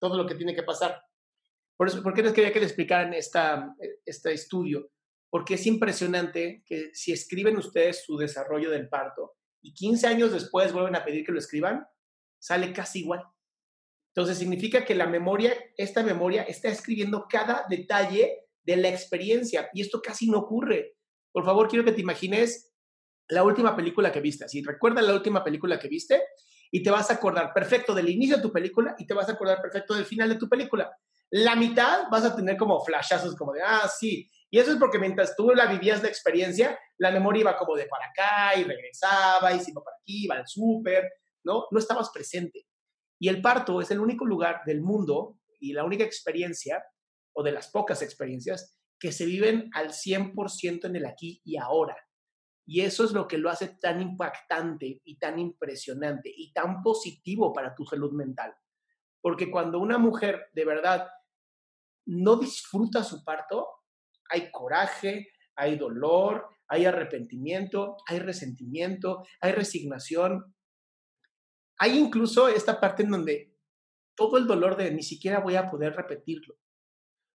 todo 0.00 0.16
lo 0.16 0.26
que 0.26 0.34
tiene 0.34 0.54
que 0.54 0.62
pasar. 0.62 1.02
Por 1.76 1.88
eso, 1.88 2.02
¿por 2.02 2.14
qué 2.14 2.22
les 2.22 2.32
quería 2.32 2.52
que 2.52 2.60
les 2.60 2.68
explicaran 2.68 3.14
esta, 3.14 3.74
este 4.04 4.32
estudio? 4.32 4.90
Porque 5.30 5.54
es 5.54 5.66
impresionante 5.66 6.62
que 6.66 6.90
si 6.94 7.12
escriben 7.12 7.56
ustedes 7.56 8.04
su 8.04 8.16
desarrollo 8.16 8.70
del 8.70 8.88
parto 8.88 9.36
y 9.62 9.74
15 9.74 10.06
años 10.06 10.32
después 10.32 10.72
vuelven 10.72 10.96
a 10.96 11.04
pedir 11.04 11.24
que 11.24 11.32
lo 11.32 11.38
escriban, 11.38 11.86
sale 12.38 12.72
casi 12.72 13.00
igual. 13.00 13.22
Entonces 14.14 14.38
significa 14.38 14.84
que 14.84 14.94
la 14.94 15.06
memoria, 15.06 15.54
esta 15.76 16.02
memoria 16.02 16.42
está 16.42 16.68
escribiendo 16.68 17.26
cada 17.28 17.66
detalle 17.68 18.46
de 18.62 18.76
la 18.76 18.88
experiencia 18.88 19.70
y 19.72 19.82
esto 19.82 20.00
casi 20.02 20.28
no 20.28 20.38
ocurre. 20.38 20.96
Por 21.32 21.44
favor, 21.44 21.68
quiero 21.68 21.84
que 21.84 21.92
te 21.92 22.00
imagines 22.00 22.72
la 23.28 23.44
última 23.44 23.76
película 23.76 24.10
que 24.10 24.20
viste. 24.20 24.48
Si 24.48 24.62
recuerda 24.62 25.00
la 25.00 25.14
última 25.14 25.44
película 25.44 25.78
que 25.78 25.88
viste 25.88 26.20
y 26.70 26.82
te 26.82 26.90
vas 26.90 27.10
a 27.10 27.14
acordar 27.14 27.52
perfecto 27.52 27.94
del 27.94 28.08
inicio 28.08 28.36
de 28.36 28.42
tu 28.42 28.52
película 28.52 28.94
y 28.98 29.06
te 29.06 29.14
vas 29.14 29.28
a 29.28 29.32
acordar 29.32 29.62
perfecto 29.62 29.94
del 29.94 30.04
final 30.04 30.28
de 30.28 30.36
tu 30.36 30.48
película. 30.48 30.90
La 31.30 31.54
mitad 31.54 32.08
vas 32.10 32.24
a 32.24 32.34
tener 32.34 32.56
como 32.56 32.84
flashazos 32.84 33.36
como 33.36 33.52
de, 33.52 33.62
ah, 33.62 33.88
sí. 33.88 34.28
Y 34.50 34.58
eso 34.58 34.72
es 34.72 34.78
porque 34.78 34.98
mientras 34.98 35.36
tú 35.36 35.50
la 35.50 35.66
vivías 35.66 36.02
la 36.02 36.08
experiencia, 36.08 36.78
la 36.98 37.12
memoria 37.12 37.40
iba 37.40 37.56
como 37.56 37.76
de 37.76 37.86
para 37.86 38.06
acá 38.06 38.58
y 38.58 38.64
regresaba 38.64 39.52
y 39.52 39.60
se 39.60 39.70
iba 39.70 39.82
para 39.82 39.96
aquí, 39.96 40.24
iba 40.24 40.34
al 40.34 40.46
súper, 40.46 41.08
¿no? 41.44 41.66
No 41.70 41.78
estabas 41.78 42.10
presente. 42.10 42.66
Y 43.20 43.28
el 43.28 43.40
parto 43.40 43.80
es 43.80 43.90
el 43.90 44.00
único 44.00 44.24
lugar 44.24 44.62
del 44.66 44.80
mundo 44.80 45.38
y 45.60 45.72
la 45.72 45.84
única 45.84 46.04
experiencia, 46.04 46.82
o 47.32 47.42
de 47.42 47.52
las 47.52 47.70
pocas 47.70 48.02
experiencias, 48.02 48.76
que 48.98 49.12
se 49.12 49.24
viven 49.24 49.70
al 49.72 49.90
100% 49.90 50.86
en 50.86 50.96
el 50.96 51.06
aquí 51.06 51.40
y 51.44 51.56
ahora. 51.56 51.96
Y 52.66 52.82
eso 52.82 53.04
es 53.04 53.12
lo 53.12 53.28
que 53.28 53.38
lo 53.38 53.50
hace 53.50 53.68
tan 53.80 54.00
impactante 54.00 55.00
y 55.04 55.18
tan 55.18 55.38
impresionante 55.38 56.32
y 56.34 56.52
tan 56.52 56.82
positivo 56.82 57.52
para 57.52 57.74
tu 57.74 57.84
salud 57.84 58.12
mental. 58.12 58.54
Porque 59.20 59.50
cuando 59.50 59.78
una 59.78 59.98
mujer 59.98 60.48
de 60.52 60.64
verdad 60.64 61.08
no 62.06 62.36
disfruta 62.36 63.04
su 63.04 63.24
parto, 63.24 63.68
hay 64.30 64.50
coraje, 64.50 65.28
hay 65.56 65.76
dolor, 65.76 66.48
hay 66.68 66.86
arrepentimiento, 66.86 67.96
hay 68.06 68.20
resentimiento, 68.20 69.26
hay 69.40 69.52
resignación, 69.52 70.54
hay 71.78 71.98
incluso 71.98 72.48
esta 72.48 72.80
parte 72.80 73.02
en 73.02 73.10
donde 73.10 73.56
todo 74.14 74.38
el 74.38 74.46
dolor 74.46 74.76
de 74.76 74.90
ni 74.90 75.02
siquiera 75.02 75.40
voy 75.40 75.56
a 75.56 75.70
poder 75.70 75.94
repetirlo. 75.94 76.56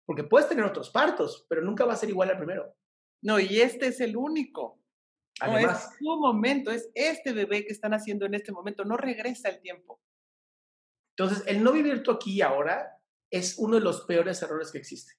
Porque 0.06 0.24
puedes 0.24 0.48
tener 0.48 0.64
otros 0.64 0.90
partos, 0.90 1.46
pero 1.48 1.62
nunca 1.62 1.84
va 1.84 1.94
a 1.94 1.96
ser 1.96 2.10
igual 2.10 2.30
al 2.30 2.36
primero. 2.36 2.76
No, 3.22 3.40
y 3.40 3.60
este 3.60 3.86
es 3.86 4.00
el 4.00 4.16
único. 4.16 4.80
Además, 5.40 5.64
no 5.64 5.70
es 5.72 5.98
su 5.98 6.20
momento, 6.20 6.70
es 6.70 6.90
este 6.94 7.32
bebé 7.32 7.64
que 7.64 7.72
están 7.72 7.94
haciendo 7.94 8.26
en 8.26 8.34
este 8.34 8.52
momento, 8.52 8.84
no 8.84 8.96
regresa 8.96 9.48
el 9.48 9.60
tiempo. 9.60 10.00
Entonces, 11.16 11.44
el 11.46 11.62
no 11.62 11.72
vivir 11.72 12.02
tú 12.02 12.10
aquí 12.10 12.34
y 12.34 12.42
ahora 12.42 13.00
es 13.30 13.56
uno 13.58 13.76
de 13.76 13.82
los 13.82 14.02
peores 14.02 14.42
errores 14.42 14.70
que 14.70 14.78
existe. 14.78 15.14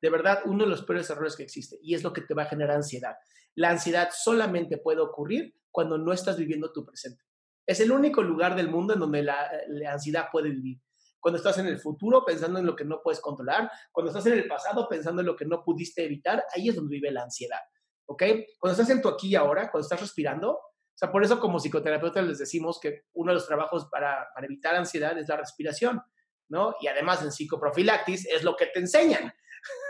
De 0.00 0.10
verdad, 0.10 0.40
uno 0.44 0.64
de 0.64 0.70
los 0.70 0.82
peores 0.82 1.08
errores 1.10 1.36
que 1.36 1.42
existe. 1.42 1.78
Y 1.82 1.94
es 1.94 2.02
lo 2.02 2.12
que 2.12 2.22
te 2.22 2.34
va 2.34 2.42
a 2.42 2.46
generar 2.46 2.76
ansiedad. 2.76 3.16
La 3.54 3.70
ansiedad 3.70 4.10
solamente 4.12 4.78
puede 4.78 5.00
ocurrir 5.00 5.54
cuando 5.70 5.98
no 5.98 6.12
estás 6.12 6.36
viviendo 6.36 6.72
tu 6.72 6.84
presente. 6.84 7.22
Es 7.66 7.80
el 7.80 7.92
único 7.92 8.22
lugar 8.22 8.56
del 8.56 8.68
mundo 8.68 8.94
en 8.94 9.00
donde 9.00 9.22
la, 9.22 9.50
ansiedad 9.90 10.28
puede 10.30 10.50
vivir. 10.50 10.80
Cuando 11.18 11.38
estás 11.38 11.56
en 11.58 11.66
el 11.66 11.78
futuro 11.78 12.24
pensando 12.24 12.58
en 12.58 12.66
lo 12.66 12.76
que 12.76 12.84
no 12.84 13.00
puedes 13.02 13.20
controlar, 13.20 13.70
cuando 13.90 14.10
estás 14.10 14.26
en 14.26 14.34
el 14.34 14.46
pasado 14.46 14.86
pensando 14.88 15.22
en 15.22 15.26
lo 15.26 15.36
que 15.36 15.46
no 15.46 15.64
pudiste 15.64 16.04
evitar, 16.04 16.44
ahí 16.54 16.68
es 16.68 16.76
donde 16.76 16.96
vive 16.96 17.10
la 17.10 17.22
ansiedad. 17.22 17.60
¿Ok? 18.06 18.22
Cuando 18.58 18.78
estás 18.78 18.94
en 18.94 19.00
tu 19.00 19.08
aquí 19.08 19.28
y 19.28 19.34
ahora, 19.34 19.70
cuando 19.70 19.86
estás 19.86 20.00
respirando, 20.00 20.52
o 20.52 20.96
sea, 20.96 21.10
por 21.10 21.24
eso 21.24 21.40
como 21.40 21.58
psicoterapeutas 21.58 22.24
les 22.24 22.38
decimos 22.38 22.78
que 22.78 23.06
uno 23.14 23.32
de 23.32 23.36
los 23.36 23.46
trabajos 23.46 23.86
para, 23.90 24.28
para 24.34 24.46
evitar 24.46 24.74
ansiedad 24.74 25.16
es 25.18 25.28
la 25.28 25.36
respiración, 25.36 26.02
¿no? 26.48 26.76
Y 26.80 26.86
además 26.86 27.22
en 27.22 27.32
psicoprofilaxis 27.32 28.26
es 28.26 28.42
lo 28.42 28.56
que 28.56 28.66
te 28.66 28.80
enseñan, 28.80 29.32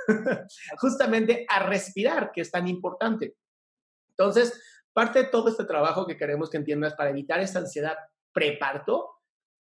justamente 0.79 1.47
a 1.49 1.61
respirar, 1.67 2.31
que 2.33 2.41
es 2.41 2.51
tan 2.51 2.69
importante. 2.69 3.37
Entonces, 4.11 4.61
Parte 4.95 5.25
de 5.25 5.29
todo 5.29 5.49
este 5.49 5.65
trabajo 5.65 6.07
que 6.07 6.17
queremos 6.17 6.49
que 6.49 6.57
entiendas 6.57 6.95
para 6.95 7.11
evitar 7.11 7.41
esta 7.41 7.59
ansiedad 7.59 7.97
preparto 8.33 9.11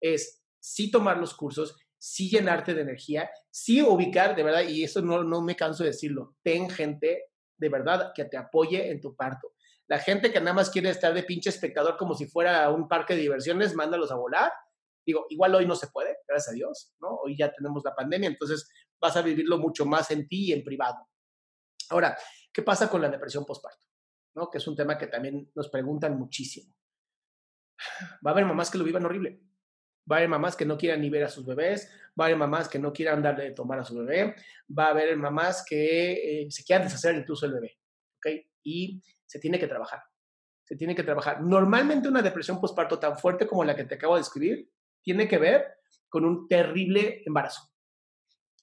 es 0.01 0.43
sí 0.59 0.91
tomar 0.91 1.19
los 1.19 1.35
cursos, 1.35 1.77
sí 1.97 2.29
llenarte 2.29 2.75
de 2.75 2.83
energía, 2.83 3.31
sí 3.49 3.81
ubicar, 3.81 4.35
de 4.35 4.43
verdad, 4.43 4.63
y 4.63 4.83
eso 4.83 5.01
no, 5.03 5.23
no 5.23 5.41
me 5.41 5.55
canso 5.55 5.85
de 5.85 5.91
decirlo, 5.91 6.35
ten 6.43 6.69
gente 6.69 7.27
de 7.57 7.69
verdad 7.69 8.11
que 8.13 8.25
te 8.25 8.37
apoye 8.37 8.91
en 8.91 9.01
tu 9.01 9.15
parto. 9.15 9.53
La 9.87 10.01
gente 10.01 10.33
que 10.33 10.41
nada 10.41 10.55
más 10.55 10.71
quiere 10.71 10.91
estar 10.91 11.15
de 11.15 11.23
pinche 11.23 11.51
espectador 11.51 11.97
como 11.97 12.15
si 12.15 12.27
fuera 12.27 12.69
un 12.71 12.89
parque 12.89 13.15
de 13.15 13.21
diversiones, 13.21 13.75
mándalos 13.75 14.11
a 14.11 14.17
volar. 14.17 14.51
Digo, 15.07 15.27
igual 15.31 15.55
hoy 15.55 15.67
no 15.67 15.77
se 15.77 15.89
puede, 15.89 16.17
gracias 16.31 16.53
a 16.53 16.55
Dios, 16.55 16.95
¿no? 17.01 17.17
Hoy 17.25 17.37
ya 17.37 17.53
tenemos 17.53 17.83
la 17.85 17.95
pandemia, 17.95 18.29
entonces 18.29 18.71
vas 19.01 19.17
a 19.17 19.23
vivirlo 19.23 19.59
mucho 19.59 19.85
más 19.85 20.11
en 20.11 20.27
ti 20.29 20.47
y 20.47 20.53
en 20.53 20.65
privado. 20.65 21.09
Ahora, 21.91 22.17
¿qué 22.53 22.63
pasa 22.63 22.89
con 22.89 23.03
la 23.03 23.09
depresión 23.09 23.45
postparto? 23.45 23.91
que 24.51 24.59
es 24.59 24.67
un 24.67 24.77
tema 24.77 24.97
que 24.97 25.09
también 25.09 25.51
nos 25.55 25.69
preguntan 25.69 26.17
muchísimo. 26.19 26.75
Va 28.25 28.31
a 28.31 28.33
haber 28.33 28.45
mamás 28.45 28.71
que 28.71 28.79
lo 28.79 28.85
vivan 28.85 29.05
horrible. 29.05 29.43
Va 30.11 30.17
a 30.17 30.19
haber 30.19 30.29
mamás 30.29 30.57
que 30.57 30.65
no 30.65 30.79
quieran 30.79 31.01
ni 31.01 31.11
ver 31.11 31.25
a 31.25 31.29
sus 31.29 31.45
bebés, 31.45 31.91
va 32.19 32.25
a 32.25 32.27
haber 32.27 32.39
mamás 32.39 32.69
que 32.69 32.79
no 32.79 32.93
quieran 32.93 33.23
darle 33.23 33.45
de 33.45 33.51
tomar 33.53 33.79
a 33.79 33.85
su 33.85 33.97
bebé, 33.99 34.35
va 34.77 34.87
a 34.87 34.91
haber 34.91 35.17
mamás 35.17 35.65
que 35.69 36.43
eh, 36.43 36.51
se 36.51 36.65
quieran 36.65 36.85
deshacer 36.85 37.15
incluso 37.15 37.47
el 37.47 37.53
bebé. 37.53 37.79
¿okay? 38.17 38.51
Y 38.63 39.03
se 39.27 39.39
tiene 39.39 39.59
que 39.59 39.67
trabajar. 39.67 40.03
Se 40.65 40.77
tiene 40.77 40.95
que 40.95 41.03
trabajar. 41.03 41.43
Normalmente 41.43 42.09
una 42.09 42.23
depresión 42.23 42.61
postparto 42.61 42.99
tan 42.99 43.19
fuerte 43.19 43.47
como 43.47 43.65
la 43.65 43.77
que 43.77 43.85
te 43.85 43.97
acabo 43.97 44.15
de 44.15 44.21
describir 44.21 44.71
tiene 45.03 45.29
que 45.29 45.39
ver 45.39 45.80
con 46.11 46.27
un 46.27 46.47
terrible 46.49 47.23
embarazo. 47.25 47.71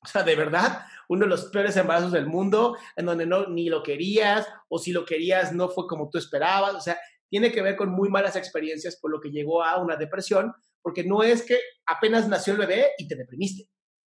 O 0.04 0.08
sea, 0.08 0.24
de 0.24 0.36
verdad, 0.36 0.86
uno 1.10 1.26
de 1.26 1.30
los 1.30 1.46
peores 1.46 1.76
embarazos 1.76 2.12
del 2.12 2.28
mundo, 2.28 2.78
en 2.96 3.08
donde 3.08 3.26
no 3.26 3.48
ni 3.48 3.70
lo 3.70 3.82
querías, 3.82 4.48
o 4.70 4.78
si 4.78 4.92
lo 4.92 5.06
querías 5.06 5.54
no 5.54 5.70
fue 5.70 5.88
como 5.88 6.10
tú 6.10 6.18
esperabas. 6.18 6.76
O 6.76 6.82
sea, 6.82 6.98
tiene 7.30 7.52
que 7.52 7.62
ver 7.62 7.76
con 7.76 7.90
muy 7.90 8.10
malas 8.10 8.36
experiencias, 8.36 8.98
por 8.98 9.12
lo 9.12 9.20
que 9.20 9.32
llegó 9.32 9.64
a 9.64 9.82
una 9.82 9.96
depresión, 9.96 10.54
porque 10.82 11.04
no 11.04 11.24
es 11.24 11.44
que 11.44 11.60
apenas 11.86 12.28
nació 12.28 12.54
el 12.54 12.60
bebé 12.60 12.92
y 12.98 13.08
te 13.08 13.16
deprimiste. 13.16 13.70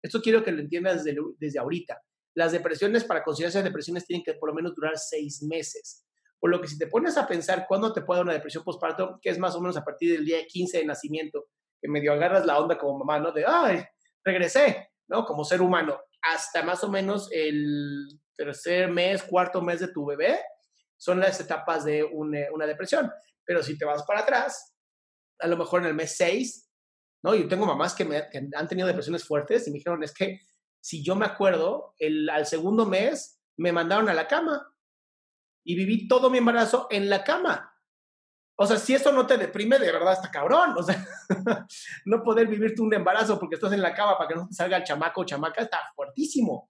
Esto 0.02 0.22
quiero 0.22 0.44
que 0.44 0.52
lo 0.52 0.62
entiendas 0.62 1.04
desde, 1.04 1.20
desde 1.38 1.60
ahorita. 1.60 2.02
Las 2.36 2.52
depresiones, 2.52 3.04
para 3.04 3.24
considerarse 3.24 3.64
depresiones, 3.64 4.06
tienen 4.06 4.24
que 4.24 4.34
por 4.34 4.50
lo 4.50 4.56
menos 4.56 4.76
durar 4.76 4.98
seis 4.98 5.42
meses. 5.44 6.06
Por 6.40 6.52
lo 6.52 6.62
que 6.62 6.68
si 6.68 6.78
te 6.78 6.88
pones 6.88 7.18
a 7.18 7.28
pensar 7.28 7.66
cuándo 7.68 7.94
te 7.94 8.02
puede 8.02 8.20
dar 8.20 8.26
una 8.26 8.34
depresión 8.34 8.64
postparto, 8.64 9.20
que 9.22 9.30
es 9.30 9.40
más 9.40 9.56
o 9.56 9.62
menos 9.62 9.78
a 9.78 9.84
partir 9.84 10.12
del 10.12 10.26
día 10.26 10.46
15 10.46 10.80
de 10.80 10.86
nacimiento, 10.86 11.48
medio 11.88 12.14
agarras 12.14 12.46
la 12.46 12.60
onda 12.60 12.78
como 12.78 13.00
mamá, 13.00 13.20
¿no? 13.20 13.32
De, 13.32 13.46
ay, 13.46 13.84
regresé, 14.24 14.92
¿no? 15.08 15.26
Como 15.26 15.44
ser 15.44 15.62
humano, 15.62 16.00
hasta 16.22 16.64
más 16.64 16.84
o 16.84 16.90
menos 16.90 17.30
el 17.32 18.08
tercer 18.36 18.90
mes, 18.90 19.24
cuarto 19.24 19.62
mes 19.62 19.80
de 19.80 19.90
tu 19.90 20.06
bebé, 20.06 20.40
son 20.98 21.20
las 21.20 21.40
etapas 21.40 21.86
de 21.86 22.04
una, 22.04 22.66
depresión. 22.66 23.12
Pero 23.46 23.64
si 23.64 23.78
te 23.78 23.86
vas 23.86 24.04
para 24.04 24.22
atrás, 24.22 24.76
a 25.40 25.48
lo 25.48 25.58
mejor 25.58 25.82
en 25.82 25.88
el 25.88 25.94
mes 25.94 26.16
6, 26.18 26.70
¿no? 27.24 27.36
Yo 27.36 27.48
tengo 27.48 27.66
mamás 27.66 27.94
que, 27.94 28.06
me, 28.06 28.28
han 28.56 28.68
tenido 28.68 28.88
depresiones 28.88 29.24
fuertes 29.24 29.68
y 29.68 29.72
me 29.72 29.78
dijeron, 29.78 30.04
es 30.04 30.14
que 30.14 30.40
si 30.80 31.04
yo 31.04 31.16
me 31.16 31.26
acuerdo, 31.26 31.94
el, 31.98 32.30
al 32.30 32.46
segundo 32.46 32.86
mes 32.86 33.42
me 33.58 33.72
mandaron 33.72 34.10
a 34.10 34.14
la 34.14 34.28
cama 34.28 34.74
y 35.64 35.76
viví 35.76 36.08
todo 36.08 36.30
mi 36.30 36.38
embarazo 36.38 36.88
en 36.90 37.10
la 37.10 37.24
cama. 37.24 37.74
O 38.60 38.66
sea, 38.66 38.78
si 38.78 38.96
eso 38.96 39.12
no 39.12 39.28
te 39.28 39.38
deprime, 39.38 39.78
de 39.78 39.92
verdad 39.92 40.14
está 40.14 40.32
cabrón. 40.32 40.74
O 40.78 40.84
sea, 40.84 41.06
no 42.06 42.24
poder 42.24 42.48
vivir 42.48 42.74
tú 42.76 42.84
un 42.84 42.94
embarazo 42.94 43.40
porque 43.40 43.56
estás 43.56 43.72
en 43.74 43.82
la 43.82 43.94
cama 43.94 44.18
para 44.18 44.28
que 44.28 44.36
no 44.36 44.48
te 44.48 44.56
salga 44.56 44.78
el 44.78 44.84
chamaco 44.84 45.22
o 45.22 45.26
chamaca 45.26 45.62
está 45.62 45.80
fuertísimo. 45.96 46.68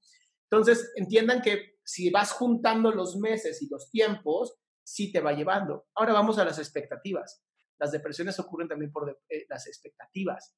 Entonces, 0.50 0.92
entiendan 0.96 1.42
que 1.42 1.78
si 1.84 2.10
vas 2.10 2.34
juntando 2.34 2.92
los 2.92 3.16
meses 3.16 3.62
y 3.62 3.70
los 3.70 3.90
tiempos, 3.90 4.58
sí 4.84 5.12
te 5.12 5.22
va 5.22 5.32
llevando. 5.32 5.88
Ahora 5.96 6.12
vamos 6.12 6.38
a 6.38 6.44
las 6.46 6.60
expectativas. 6.60 7.42
Las 7.80 7.92
depresiones 7.92 8.38
ocurren 8.40 8.68
también 8.68 8.92
por 8.92 9.22
eh, 9.30 9.46
las 9.48 9.68
expectativas. 9.68 10.56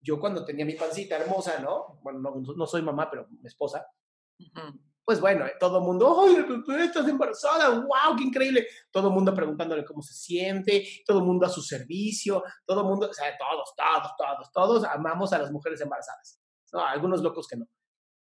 Yo 0.00 0.18
cuando 0.18 0.44
tenía 0.44 0.64
mi 0.64 0.74
pancita 0.74 1.16
hermosa, 1.16 1.58
¿no? 1.58 1.98
Bueno, 2.02 2.42
no, 2.56 2.66
soy 2.66 2.80
mamá, 2.80 3.10
pero 3.10 3.26
mi 3.28 3.46
esposa 3.46 3.86
pues 5.06 5.20
bueno, 5.20 5.46
todo 5.60 5.78
el 5.78 5.84
mundo, 5.84 6.26
¡ay, 6.26 6.84
estás 6.84 7.06
embarazada! 7.06 7.68
¡Wow, 7.70 8.16
qué 8.18 8.24
increíble! 8.24 8.66
Todo 8.90 9.06
el 9.06 9.14
mundo 9.14 9.32
preguntándole 9.32 9.84
cómo 9.84 10.02
se 10.02 10.12
siente, 10.12 10.84
todo 11.06 11.20
el 11.20 11.24
mundo 11.24 11.46
a 11.46 11.48
su 11.48 11.62
servicio, 11.62 12.42
todo 12.64 12.80
el 12.80 12.86
mundo, 12.88 13.08
o 13.08 13.14
sea, 13.14 13.26
todos, 13.38 13.72
todos, 13.76 14.16
todos, 14.18 14.52
todos 14.52 14.84
amamos 14.84 15.32
a 15.32 15.38
las 15.38 15.52
mujeres 15.52 15.80
embarazadas. 15.80 16.40
¿no? 16.72 16.84
Algunos 16.84 17.22
locos 17.22 17.46
que 17.46 17.56
no. 17.56 17.68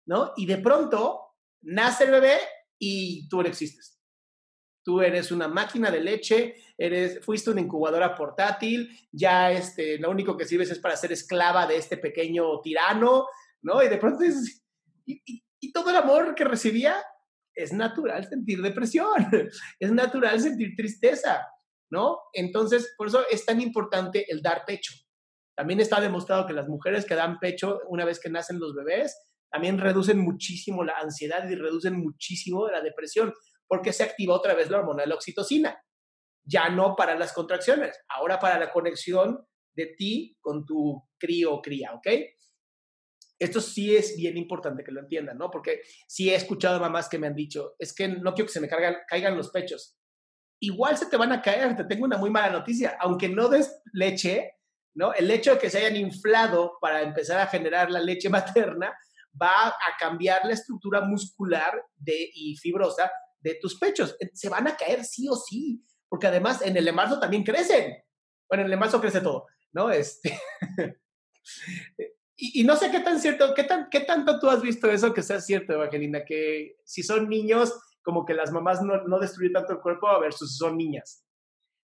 ¿no? 0.06 0.32
Y 0.36 0.44
de 0.44 0.58
pronto 0.58 1.36
nace 1.60 2.02
el 2.02 2.10
bebé 2.10 2.38
y 2.76 3.28
tú 3.28 3.40
no 3.40 3.48
existes. 3.48 4.00
Tú 4.82 5.00
eres 5.00 5.30
una 5.30 5.46
máquina 5.46 5.88
de 5.88 6.00
leche, 6.00 6.56
eres, 6.76 7.24
fuiste 7.24 7.50
una 7.50 7.60
incubadora 7.60 8.12
portátil, 8.16 8.90
ya 9.12 9.52
este, 9.52 9.98
lo 9.98 10.10
único 10.10 10.36
que 10.36 10.46
sirves 10.46 10.72
es 10.72 10.80
para 10.80 10.96
ser 10.96 11.12
esclava 11.12 11.64
de 11.68 11.76
este 11.76 11.96
pequeño 11.96 12.60
tirano, 12.60 13.28
¿no? 13.60 13.80
Y 13.84 13.88
de 13.88 13.98
pronto 13.98 14.24
es, 14.24 14.64
y, 15.06 15.22
y 15.24 15.44
todo 15.70 15.90
el 15.90 15.96
amor 15.96 16.34
que 16.34 16.44
recibía 16.44 16.96
es 17.54 17.72
natural 17.72 18.26
sentir 18.26 18.62
depresión, 18.62 19.28
es 19.78 19.92
natural 19.92 20.40
sentir 20.40 20.74
tristeza, 20.74 21.46
¿no? 21.90 22.18
Entonces, 22.32 22.94
por 22.96 23.08
eso 23.08 23.22
es 23.30 23.44
tan 23.44 23.60
importante 23.60 24.24
el 24.28 24.42
dar 24.42 24.64
pecho. 24.66 24.94
También 25.54 25.80
está 25.80 26.00
demostrado 26.00 26.46
que 26.46 26.54
las 26.54 26.66
mujeres 26.66 27.04
que 27.04 27.14
dan 27.14 27.38
pecho 27.38 27.80
una 27.88 28.04
vez 28.04 28.18
que 28.18 28.30
nacen 28.30 28.58
los 28.58 28.74
bebés, 28.74 29.16
también 29.50 29.78
reducen 29.78 30.18
muchísimo 30.18 30.82
la 30.82 30.94
ansiedad 30.98 31.48
y 31.48 31.54
reducen 31.54 31.98
muchísimo 31.98 32.68
la 32.68 32.80
depresión, 32.80 33.34
porque 33.68 33.92
se 33.92 34.02
activa 34.02 34.34
otra 34.34 34.54
vez 34.54 34.70
la 34.70 34.78
hormona 34.78 35.02
de 35.02 35.08
la 35.08 35.14
oxitocina. 35.14 35.78
Ya 36.44 36.70
no 36.70 36.96
para 36.96 37.16
las 37.16 37.34
contracciones, 37.34 37.96
ahora 38.08 38.38
para 38.40 38.58
la 38.58 38.72
conexión 38.72 39.46
de 39.74 39.94
ti 39.96 40.36
con 40.40 40.64
tu 40.64 41.06
crío 41.18 41.54
o 41.54 41.62
cría, 41.62 41.92
¿ok? 41.94 42.06
Esto 43.42 43.60
sí 43.60 43.96
es 43.96 44.16
bien 44.16 44.36
importante 44.36 44.84
que 44.84 44.92
lo 44.92 45.00
entiendan, 45.00 45.36
¿no? 45.36 45.50
Porque 45.50 45.80
sí 46.06 46.30
he 46.30 46.36
escuchado 46.36 46.78
mamás 46.78 47.08
que 47.08 47.18
me 47.18 47.26
han 47.26 47.34
dicho, 47.34 47.74
es 47.76 47.92
que 47.92 48.06
no 48.06 48.34
quiero 48.34 48.46
que 48.46 48.52
se 48.52 48.60
me 48.60 48.68
caigan 48.68 49.36
los 49.36 49.50
pechos. 49.50 49.98
Igual 50.60 50.96
se 50.96 51.06
te 51.06 51.16
van 51.16 51.32
a 51.32 51.42
caer, 51.42 51.74
te 51.74 51.82
tengo 51.82 52.04
una 52.04 52.18
muy 52.18 52.30
mala 52.30 52.52
noticia. 52.52 52.96
Aunque 53.00 53.28
no 53.28 53.48
des 53.48 53.82
leche, 53.94 54.58
¿no? 54.94 55.12
El 55.12 55.28
hecho 55.28 55.54
de 55.54 55.58
que 55.58 55.70
se 55.70 55.78
hayan 55.78 55.96
inflado 55.96 56.78
para 56.80 57.02
empezar 57.02 57.40
a 57.40 57.48
generar 57.48 57.90
la 57.90 57.98
leche 57.98 58.28
materna 58.30 58.96
va 59.40 59.66
a 59.66 59.96
cambiar 59.98 60.44
la 60.44 60.52
estructura 60.52 61.00
muscular 61.00 61.84
de, 61.96 62.30
y 62.32 62.56
fibrosa 62.58 63.10
de 63.40 63.58
tus 63.60 63.76
pechos. 63.76 64.16
Se 64.34 64.50
van 64.50 64.68
a 64.68 64.76
caer 64.76 65.04
sí 65.04 65.26
o 65.28 65.34
sí, 65.34 65.84
porque 66.08 66.28
además 66.28 66.62
en 66.62 66.76
el 66.76 66.86
embarazo 66.86 67.18
también 67.18 67.42
crecen. 67.42 67.92
Bueno, 68.48 68.62
en 68.62 68.66
el 68.66 68.74
embarazo 68.74 69.00
crece 69.00 69.20
todo, 69.20 69.46
¿no? 69.72 69.90
Este, 69.90 70.38
y, 72.42 72.64
no 72.64 72.76
sé 72.76 72.90
qué 72.90 73.00
tan 73.00 73.20
cierto, 73.20 73.54
qué, 73.54 73.64
tan, 73.64 73.88
qué 73.88 74.00
tanto 74.00 74.40
tú 74.40 74.50
has 74.50 74.60
visto 74.60 74.90
eso 74.90 75.14
que 75.14 75.22
sea 75.22 75.40
cierto, 75.40 75.74
Evangelina, 75.74 76.24
que 76.24 76.76
si 76.84 77.02
son 77.02 77.28
niños, 77.28 77.72
como 78.02 78.24
que 78.24 78.34
las 78.34 78.50
mamás 78.50 78.82
no, 78.82 79.04
no 79.04 79.20
destruyen 79.20 79.52
tanto 79.52 79.74
el 79.74 79.80
cuerpo 79.80 80.08
versus 80.20 80.56
son 80.56 80.76
niñas. 80.76 81.24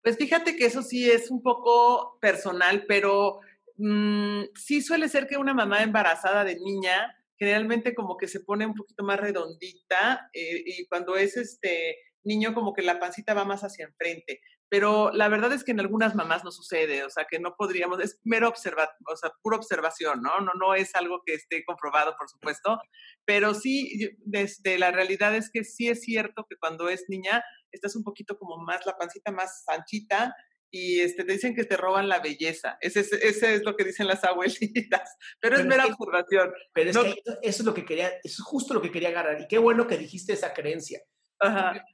Pues 0.03 0.17
fíjate 0.17 0.55
que 0.55 0.65
eso 0.65 0.83
sí 0.83 1.09
es 1.09 1.31
un 1.31 1.41
poco 1.41 2.19
personal, 2.19 2.85
pero 2.87 3.39
mm, 3.77 4.43
sí 4.53 4.81
suele 4.81 5.09
ser 5.09 5.27
que 5.27 5.37
una 5.37 5.53
mamá 5.53 5.81
embarazada 5.81 6.43
de 6.43 6.59
niña 6.59 7.15
generalmente 7.37 7.95
como 7.95 8.15
que 8.15 8.27
se 8.27 8.41
pone 8.41 8.65
un 8.65 8.75
poquito 8.75 9.03
más 9.03 9.19
redondita 9.19 10.29
eh, 10.33 10.63
y 10.65 10.85
cuando 10.85 11.15
es 11.15 11.35
este 11.35 11.97
niño 12.23 12.53
como 12.53 12.73
que 12.73 12.81
la 12.81 12.99
pancita 12.99 13.33
va 13.33 13.43
más 13.43 13.63
hacia 13.63 13.85
enfrente. 13.85 14.39
Pero 14.73 15.11
la 15.11 15.29
verdad 15.29 15.53
es 15.53 15.63
que 15.63 15.69
en 15.69 15.79
algunas 15.79 16.15
mamás 16.15 16.43
no 16.43 16.51
sucede, 16.51 17.03
o 17.03 17.09
sea, 17.11 17.25
que 17.29 17.37
no 17.37 17.55
podríamos, 17.55 17.99
es 17.99 18.19
mero 18.23 18.47
observar, 18.49 18.89
o 19.05 19.15
sea, 19.15 19.31
pura 19.43 19.57
observación, 19.57 20.23
¿no? 20.23 20.41
No, 20.41 20.53
no 20.59 20.73
es 20.73 20.95
algo 20.95 21.21
que 21.23 21.35
esté 21.35 21.63
comprobado, 21.63 22.15
por 22.17 22.27
supuesto, 22.27 22.79
pero 23.23 23.53
sí, 23.53 24.17
desde 24.25 24.79
la 24.79 24.89
realidad 24.89 25.35
es 25.35 25.51
que 25.51 25.63
sí 25.63 25.89
es 25.89 26.01
cierto 26.01 26.47
que 26.49 26.55
cuando 26.55 26.89
es 26.89 27.05
niña, 27.07 27.43
estás 27.71 27.95
un 27.95 28.03
poquito 28.03 28.35
como 28.39 28.57
más, 28.57 28.83
la 28.87 28.97
pancita 28.97 29.31
más 29.31 29.63
anchita, 29.67 30.33
y 30.71 31.01
este, 31.01 31.23
te 31.23 31.33
dicen 31.33 31.53
que 31.53 31.65
te 31.65 31.77
roban 31.77 32.09
la 32.09 32.17
belleza. 32.17 32.79
Ese 32.81 33.01
es, 33.01 33.13
ese 33.13 33.53
es 33.53 33.63
lo 33.63 33.75
que 33.75 33.83
dicen 33.83 34.07
las 34.07 34.23
abuelitas, 34.23 35.17
pero, 35.39 35.55
es 35.55 35.67
mera 35.67 35.85
observación. 35.85 36.51
Pero 36.73 36.89
es 36.89 36.97
que 36.97 37.21
eso 37.43 37.61
es 37.61 37.63
lo 37.63 37.75
que 37.75 37.85
quería, 37.85 38.07
eso 38.23 38.41
es 38.41 38.41
justo 38.41 38.73
lo 38.73 38.81
que 38.81 38.91
quería 38.91 39.09
agarrar. 39.09 39.39
Y 39.39 39.47
qué 39.47 39.59
bueno 39.59 39.85
que 39.85 39.99
dijiste 39.99 40.33
esa 40.33 40.51
creencia. 40.51 40.99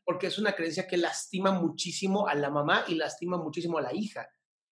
Porque 0.05 0.27
es 0.27 0.37
una 0.37 0.53
creencia 0.53 0.87
que 0.87 0.97
lastima 0.97 1.51
muchísimo 1.51 2.27
a 2.27 2.35
la 2.35 2.49
mamá 2.49 2.85
y 2.87 2.95
lastima 2.95 3.37
muchísimo 3.37 3.77
a 3.77 3.81
la 3.81 3.93
hija. 3.93 4.27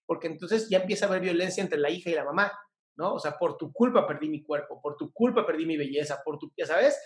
Porque 0.06 0.28
entonces 0.28 0.70
ya 0.70 0.80
empieza 0.80 1.06
a 1.06 1.10
haber 1.10 1.22
violencia 1.22 1.62
entre 1.62 1.80
la 1.80 1.90
hija 1.90 2.10
y 2.10 2.16
la 2.16 2.24
mamá, 2.24 2.52
¿no? 2.96 3.16
O 3.16 3.20
sea, 3.20 3.38
por 3.38 3.58
tu 3.58 3.72
culpa 3.74 4.08
perdí 4.08 4.30
mi 4.30 4.44
cuerpo, 4.44 4.82
por 4.82 4.96
tu 4.96 5.12
culpa 5.12 5.46
perdí 5.46 5.66
mi 5.66 5.78
belleza, 5.78 6.22
por 6.24 6.40
tu, 6.40 6.52
ya 6.58 6.66
sabes. 6.66 6.98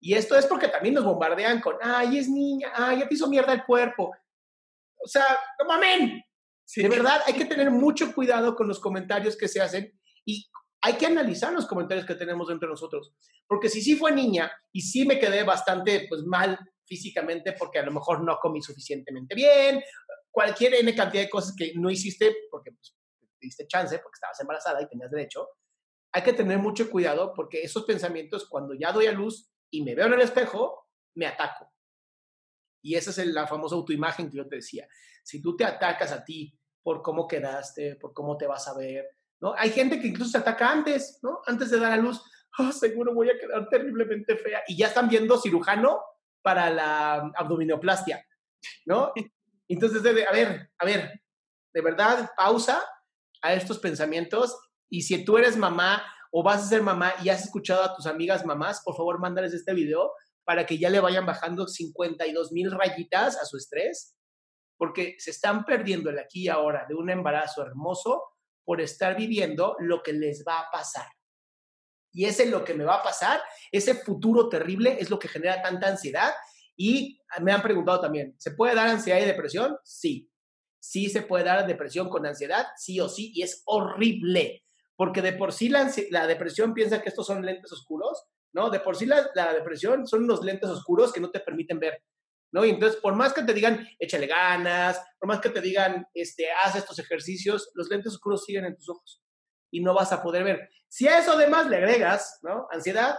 Y 0.00 0.14
esto 0.14 0.36
es 0.36 0.46
porque 0.46 0.68
también 0.68 0.94
nos 0.94 1.04
bombardean 1.04 1.60
con, 1.60 1.76
ay, 1.80 2.18
es 2.18 2.28
niña, 2.28 2.72
ay, 2.74 3.00
ya 3.00 3.08
te 3.08 3.14
hizo 3.14 3.28
mierda 3.28 3.52
el 3.52 3.64
cuerpo. 3.64 4.12
O 4.98 5.08
sea, 5.08 5.24
no 5.58 5.66
mamen. 5.66 6.22
De 6.76 6.88
verdad, 6.88 7.20
hay 7.26 7.34
que 7.34 7.44
tener 7.44 7.70
mucho 7.70 8.14
cuidado 8.14 8.54
con 8.54 8.66
los 8.66 8.80
comentarios 8.80 9.36
que 9.36 9.48
se 9.48 9.60
hacen 9.60 9.92
y 10.24 10.48
hay 10.80 10.94
que 10.94 11.06
analizar 11.06 11.52
los 11.52 11.66
comentarios 11.66 12.06
que 12.06 12.14
tenemos 12.14 12.50
entre 12.50 12.68
nosotros. 12.68 13.14
Porque 13.46 13.68
si 13.68 13.80
sí 13.80 13.94
fue 13.94 14.12
niña 14.12 14.50
y 14.72 14.80
sí 14.80 15.06
me 15.06 15.18
quedé 15.18 15.44
bastante 15.44 16.06
pues 16.08 16.22
mal 16.22 16.58
físicamente 16.92 17.54
porque 17.58 17.78
a 17.78 17.82
lo 17.82 17.90
mejor 17.90 18.22
no 18.22 18.36
comí 18.38 18.60
suficientemente 18.60 19.34
bien, 19.34 19.82
cualquier 20.30 20.74
N 20.74 20.94
cantidad 20.94 21.22
de 21.22 21.30
cosas 21.30 21.54
que 21.56 21.72
no 21.76 21.88
hiciste 21.88 22.36
porque 22.50 22.72
pues, 22.72 22.94
te 23.18 23.46
diste 23.46 23.66
chance, 23.66 23.98
porque 23.98 24.16
estabas 24.16 24.38
embarazada 24.40 24.82
y 24.82 24.88
tenías 24.88 25.10
derecho, 25.10 25.48
hay 26.12 26.22
que 26.22 26.34
tener 26.34 26.58
mucho 26.58 26.90
cuidado 26.90 27.32
porque 27.34 27.62
esos 27.62 27.84
pensamientos, 27.84 28.46
cuando 28.46 28.74
ya 28.74 28.92
doy 28.92 29.06
a 29.06 29.12
luz 29.12 29.50
y 29.70 29.82
me 29.82 29.94
veo 29.94 30.06
en 30.06 30.12
el 30.12 30.20
espejo, 30.20 30.86
me 31.14 31.26
ataco. 31.26 31.72
Y 32.82 32.94
esa 32.96 33.10
es 33.10 33.26
la 33.28 33.46
famosa 33.46 33.74
autoimagen 33.74 34.28
que 34.28 34.36
yo 34.36 34.46
te 34.46 34.56
decía. 34.56 34.86
Si 35.22 35.40
tú 35.40 35.56
te 35.56 35.64
atacas 35.64 36.12
a 36.12 36.22
ti 36.22 36.54
por 36.82 37.00
cómo 37.00 37.26
quedaste, 37.26 37.96
por 37.96 38.12
cómo 38.12 38.36
te 38.36 38.46
vas 38.46 38.68
a 38.68 38.76
ver, 38.76 39.06
¿no? 39.40 39.54
Hay 39.56 39.70
gente 39.70 39.98
que 39.98 40.08
incluso 40.08 40.32
se 40.32 40.38
ataca 40.38 40.70
antes, 40.70 41.20
¿no? 41.22 41.40
Antes 41.46 41.70
de 41.70 41.80
dar 41.80 41.92
a 41.92 41.96
luz, 41.96 42.22
oh, 42.58 42.72
seguro 42.72 43.14
voy 43.14 43.30
a 43.30 43.38
quedar 43.38 43.66
terriblemente 43.70 44.36
fea. 44.36 44.62
Y 44.66 44.76
ya 44.76 44.88
están 44.88 45.08
viendo 45.08 45.38
cirujano 45.38 46.02
para 46.42 46.70
la 46.70 47.32
abdominoplastia, 47.36 48.26
¿no? 48.86 49.12
Entonces, 49.68 50.04
a 50.04 50.32
ver, 50.32 50.70
a 50.78 50.84
ver, 50.84 51.22
de 51.72 51.80
verdad, 51.80 52.30
pausa 52.36 52.82
a 53.40 53.54
estos 53.54 53.78
pensamientos 53.78 54.58
y 54.90 55.02
si 55.02 55.24
tú 55.24 55.38
eres 55.38 55.56
mamá 55.56 56.02
o 56.30 56.42
vas 56.42 56.62
a 56.62 56.68
ser 56.68 56.82
mamá 56.82 57.14
y 57.22 57.28
has 57.28 57.44
escuchado 57.44 57.82
a 57.82 57.94
tus 57.94 58.06
amigas 58.06 58.44
mamás, 58.44 58.82
por 58.84 58.96
favor, 58.96 59.18
mándales 59.18 59.54
este 59.54 59.74
video 59.74 60.12
para 60.44 60.66
que 60.66 60.78
ya 60.78 60.90
le 60.90 61.00
vayan 61.00 61.26
bajando 61.26 61.66
52 61.66 62.52
mil 62.52 62.70
rayitas 62.70 63.36
a 63.36 63.44
su 63.44 63.56
estrés, 63.56 64.16
porque 64.76 65.14
se 65.18 65.30
están 65.30 65.64
perdiendo 65.64 66.10
el 66.10 66.18
aquí 66.18 66.44
y 66.44 66.48
ahora 66.48 66.86
de 66.88 66.94
un 66.94 67.10
embarazo 67.10 67.62
hermoso 67.62 68.22
por 68.64 68.80
estar 68.80 69.16
viviendo 69.16 69.76
lo 69.78 70.02
que 70.02 70.12
les 70.12 70.44
va 70.46 70.60
a 70.60 70.70
pasar. 70.70 71.06
Y 72.12 72.26
ese 72.26 72.44
es 72.44 72.50
lo 72.50 72.62
que 72.62 72.74
me 72.74 72.84
va 72.84 72.96
a 72.96 73.02
pasar, 73.02 73.40
ese 73.70 73.94
futuro 73.94 74.48
terrible 74.48 74.98
es 75.00 75.10
lo 75.10 75.18
que 75.18 75.28
genera 75.28 75.62
tanta 75.62 75.88
ansiedad. 75.88 76.32
Y 76.76 77.18
me 77.40 77.52
han 77.52 77.62
preguntado 77.62 78.00
también, 78.00 78.34
¿se 78.38 78.52
puede 78.52 78.74
dar 78.74 78.88
ansiedad 78.88 79.20
y 79.20 79.24
depresión? 79.24 79.76
Sí. 79.82 80.28
Sí 80.78 81.08
se 81.08 81.22
puede 81.22 81.44
dar 81.44 81.66
depresión 81.66 82.08
con 82.08 82.26
ansiedad, 82.26 82.66
sí 82.76 82.98
o 83.00 83.08
sí, 83.08 83.32
y 83.34 83.42
es 83.42 83.62
horrible, 83.66 84.64
porque 84.96 85.22
de 85.22 85.32
por 85.32 85.52
sí 85.52 85.68
la, 85.68 85.86
depresión 86.26 86.74
piensa 86.74 87.00
que 87.00 87.08
estos 87.08 87.26
son 87.26 87.46
lentes 87.46 87.70
oscuros, 87.70 88.24
¿no? 88.52 88.68
De 88.68 88.80
por 88.80 88.96
sí 88.96 89.06
la, 89.06 89.30
la, 89.34 89.54
depresión 89.54 90.08
son 90.08 90.24
unos 90.24 90.42
lentes 90.42 90.68
oscuros 90.68 91.12
que 91.12 91.20
no 91.20 91.30
te 91.30 91.38
permiten 91.38 91.78
ver, 91.78 92.02
¿no? 92.50 92.64
Y 92.64 92.70
entonces, 92.70 93.00
por 93.00 93.14
más 93.14 93.32
que 93.32 93.44
te 93.44 93.54
digan, 93.54 93.86
échale 93.96 94.26
ganas, 94.26 95.00
por 95.20 95.28
más 95.28 95.40
que 95.40 95.50
te 95.50 95.60
digan, 95.60 96.04
este, 96.14 96.50
haz 96.50 96.74
estos 96.74 96.98
ejercicios, 96.98 97.70
los 97.74 97.88
lentes 97.88 98.14
oscuros 98.14 98.44
siguen 98.44 98.64
en 98.64 98.74
tus 98.74 98.88
ojos 98.88 99.22
y 99.72 99.80
no 99.80 99.94
vas 99.94 100.12
a 100.12 100.22
poder 100.22 100.44
ver. 100.44 100.70
Si 100.86 101.08
a 101.08 101.18
eso 101.18 101.32
además 101.32 101.66
le 101.66 101.78
agregas, 101.78 102.38
¿no? 102.42 102.68
Ansiedad, 102.70 103.16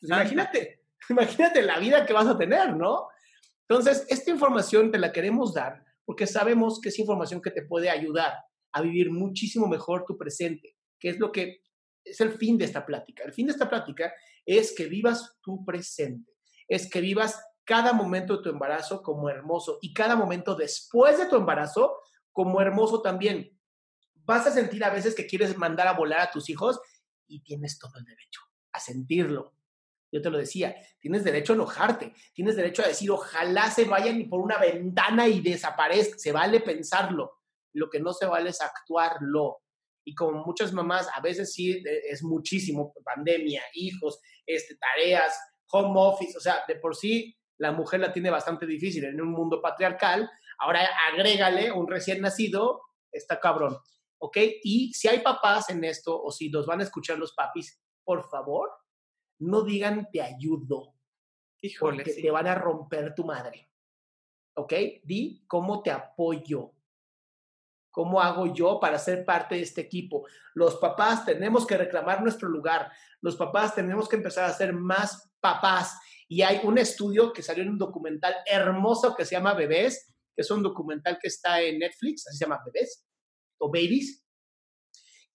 pues 0.00 0.10
imagínate, 0.10 0.82
imagínate 1.10 1.62
la 1.62 1.78
vida 1.78 2.04
que 2.04 2.12
vas 2.12 2.26
a 2.26 2.36
tener, 2.36 2.74
¿no? 2.74 3.08
Entonces, 3.68 4.06
esta 4.08 4.30
información 4.30 4.90
te 4.90 4.98
la 4.98 5.12
queremos 5.12 5.54
dar 5.54 5.84
porque 6.04 6.26
sabemos 6.26 6.80
que 6.80 6.88
es 6.88 6.98
información 6.98 7.42
que 7.42 7.50
te 7.50 7.62
puede 7.62 7.90
ayudar 7.90 8.32
a 8.72 8.80
vivir 8.80 9.10
muchísimo 9.10 9.66
mejor 9.66 10.04
tu 10.04 10.16
presente, 10.16 10.76
que 10.98 11.10
es 11.10 11.18
lo 11.18 11.30
que 11.30 11.62
es 12.04 12.20
el 12.20 12.32
fin 12.32 12.56
de 12.56 12.64
esta 12.64 12.86
plática. 12.86 13.24
El 13.24 13.32
fin 13.32 13.46
de 13.46 13.52
esta 13.52 13.68
plática 13.68 14.12
es 14.44 14.72
que 14.74 14.86
vivas 14.86 15.36
tu 15.42 15.64
presente, 15.64 16.32
es 16.68 16.88
que 16.88 17.00
vivas 17.00 17.42
cada 17.64 17.92
momento 17.92 18.36
de 18.36 18.44
tu 18.44 18.48
embarazo 18.50 19.02
como 19.02 19.28
hermoso 19.28 19.78
y 19.82 19.92
cada 19.92 20.14
momento 20.14 20.54
después 20.54 21.18
de 21.18 21.26
tu 21.26 21.36
embarazo 21.36 21.96
como 22.32 22.60
hermoso 22.60 23.02
también 23.02 23.55
vas 24.26 24.46
a 24.46 24.50
sentir 24.50 24.84
a 24.84 24.90
veces 24.90 25.14
que 25.14 25.26
quieres 25.26 25.56
mandar 25.56 25.88
a 25.88 25.92
volar 25.92 26.20
a 26.20 26.30
tus 26.30 26.50
hijos 26.50 26.80
y 27.26 27.42
tienes 27.42 27.78
todo 27.78 27.92
el 27.98 28.04
derecho 28.04 28.40
a 28.72 28.80
sentirlo. 28.80 29.54
Yo 30.12 30.22
te 30.22 30.30
lo 30.30 30.38
decía, 30.38 30.76
tienes 31.00 31.24
derecho 31.24 31.52
a 31.52 31.56
enojarte, 31.56 32.14
tienes 32.32 32.56
derecho 32.56 32.82
a 32.82 32.88
decir, 32.88 33.10
ojalá 33.10 33.70
se 33.70 33.84
vayan 33.84 34.28
por 34.28 34.40
una 34.40 34.58
ventana 34.58 35.26
y 35.26 35.40
desaparezcan, 35.40 36.18
se 36.18 36.32
vale 36.32 36.60
pensarlo, 36.60 37.40
lo 37.72 37.90
que 37.90 38.00
no 38.00 38.12
se 38.12 38.26
vale 38.26 38.50
es 38.50 38.60
actuarlo. 38.60 39.62
Y 40.04 40.14
como 40.14 40.44
muchas 40.44 40.72
mamás, 40.72 41.08
a 41.12 41.20
veces 41.20 41.52
sí 41.52 41.72
e, 41.72 42.10
es 42.10 42.22
muchísimo, 42.22 42.94
pandemia, 43.04 43.62
hijos, 43.74 44.20
este, 44.46 44.76
tareas, 44.76 45.36
home 45.70 45.94
office, 45.96 46.36
o 46.36 46.40
sea, 46.40 46.62
de 46.68 46.76
por 46.76 46.94
sí 46.94 47.36
la 47.58 47.72
mujer 47.72 48.00
la 48.00 48.12
tiene 48.12 48.30
bastante 48.30 48.66
difícil 48.66 49.04
en 49.04 49.20
un 49.20 49.32
mundo 49.32 49.60
patriarcal, 49.60 50.30
ahora 50.58 50.88
agrégale 51.10 51.72
un 51.72 51.88
recién 51.88 52.20
nacido, 52.20 52.82
está 53.10 53.40
cabrón. 53.40 53.78
¿Ok? 54.18 54.36
Y 54.62 54.92
si 54.94 55.08
hay 55.08 55.20
papás 55.20 55.70
en 55.70 55.84
esto, 55.84 56.20
o 56.20 56.30
si 56.30 56.48
los 56.48 56.66
van 56.66 56.80
a 56.80 56.84
escuchar 56.84 57.18
los 57.18 57.32
papis, 57.32 57.80
por 58.04 58.28
favor, 58.28 58.70
no 59.38 59.62
digan 59.62 60.08
te 60.10 60.22
ayudo. 60.22 60.94
Híjole, 61.60 61.98
porque 61.98 62.12
sí. 62.12 62.22
te 62.22 62.30
van 62.30 62.46
a 62.46 62.54
romper 62.54 63.14
tu 63.14 63.24
madre. 63.24 63.70
¿Ok? 64.54 64.72
Di 65.02 65.44
cómo 65.46 65.82
te 65.82 65.90
apoyo. 65.90 66.72
¿Cómo 67.90 68.20
hago 68.20 68.52
yo 68.52 68.78
para 68.78 68.98
ser 68.98 69.24
parte 69.24 69.54
de 69.54 69.62
este 69.62 69.80
equipo? 69.80 70.26
Los 70.54 70.76
papás 70.76 71.24
tenemos 71.24 71.66
que 71.66 71.78
reclamar 71.78 72.22
nuestro 72.22 72.48
lugar. 72.48 72.92
Los 73.22 73.36
papás 73.36 73.74
tenemos 73.74 74.08
que 74.08 74.16
empezar 74.16 74.44
a 74.44 74.52
ser 74.52 74.72
más 74.74 75.30
papás. 75.40 75.98
Y 76.28 76.42
hay 76.42 76.60
un 76.64 76.76
estudio 76.76 77.32
que 77.32 77.42
salió 77.42 77.62
en 77.62 77.70
un 77.70 77.78
documental 77.78 78.34
hermoso 78.44 79.14
que 79.14 79.24
se 79.24 79.34
llama 79.34 79.54
Bebés, 79.54 80.14
que 80.34 80.42
es 80.42 80.50
un 80.50 80.62
documental 80.62 81.18
que 81.20 81.28
está 81.28 81.62
en 81.62 81.78
Netflix, 81.78 82.26
así 82.26 82.36
se 82.36 82.44
llama 82.44 82.62
Bebés 82.66 83.06
o 83.58 83.68
Babies, 83.68 84.24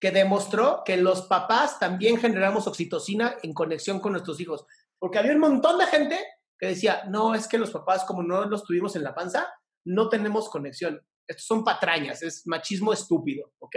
que 0.00 0.10
demostró 0.10 0.82
que 0.84 0.96
los 0.96 1.22
papás 1.22 1.78
también 1.78 2.18
generamos 2.18 2.66
oxitocina 2.66 3.36
en 3.42 3.54
conexión 3.54 4.00
con 4.00 4.12
nuestros 4.12 4.40
hijos. 4.40 4.66
Porque 4.98 5.18
había 5.18 5.32
un 5.32 5.40
montón 5.40 5.78
de 5.78 5.86
gente 5.86 6.18
que 6.58 6.66
decía, 6.68 7.04
no, 7.08 7.34
es 7.34 7.46
que 7.46 7.58
los 7.58 7.70
papás, 7.70 8.04
como 8.04 8.22
no 8.22 8.44
los 8.46 8.64
tuvimos 8.64 8.96
en 8.96 9.04
la 9.04 9.14
panza, 9.14 9.48
no 9.84 10.08
tenemos 10.08 10.48
conexión. 10.48 11.00
Estos 11.26 11.46
son 11.46 11.64
patrañas, 11.64 12.22
es 12.22 12.46
machismo 12.46 12.92
estúpido, 12.92 13.52
¿ok? 13.58 13.76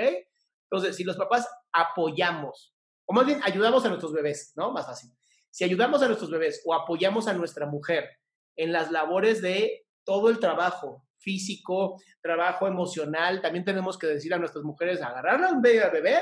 Entonces, 0.70 0.96
si 0.96 1.04
los 1.04 1.16
papás 1.16 1.48
apoyamos, 1.72 2.76
o 3.08 3.14
más 3.14 3.26
bien 3.26 3.40
ayudamos 3.44 3.86
a 3.86 3.90
nuestros 3.90 4.14
bebés, 4.14 4.54
¿no? 4.56 4.72
Más 4.72 4.86
fácil. 4.86 5.12
Si 5.52 5.64
ayudamos 5.64 6.02
a 6.02 6.08
nuestros 6.08 6.32
bebés 6.32 6.62
o 6.66 6.74
apoyamos 6.74 7.28
a 7.28 7.34
nuestra 7.34 7.66
mujer 7.66 8.10
en 8.56 8.72
las 8.72 8.92
labores 8.92 9.42
de 9.42 9.86
todo 10.04 10.30
el 10.30 10.40
trabajo 10.40 11.06
físico, 11.26 12.00
trabajo 12.22 12.68
emocional, 12.68 13.42
también 13.42 13.66
tenemos 13.66 13.98
que 13.98 14.08
decir 14.08 14.34
a 14.34 14.38
nuestras 14.38 14.64
mujeres, 14.64 15.02
agarrar 15.02 15.44
al 15.44 15.60
bebé, 15.60 15.90
bebé 15.92 16.20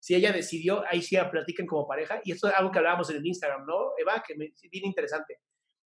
si 0.00 0.14
ella 0.14 0.32
decidió, 0.32 0.84
ahí 0.88 1.02
sí 1.02 1.16
platiquen 1.30 1.66
como 1.66 1.86
pareja, 1.86 2.20
y 2.24 2.32
esto 2.32 2.48
es 2.48 2.54
algo 2.54 2.70
que 2.70 2.78
hablábamos 2.78 3.10
en 3.10 3.16
el 3.16 3.26
Instagram, 3.26 3.66
¿no, 3.66 3.90
Eva? 3.98 4.22
Que 4.26 4.36
me 4.36 4.52
bien 4.70 4.86
interesante. 4.86 5.40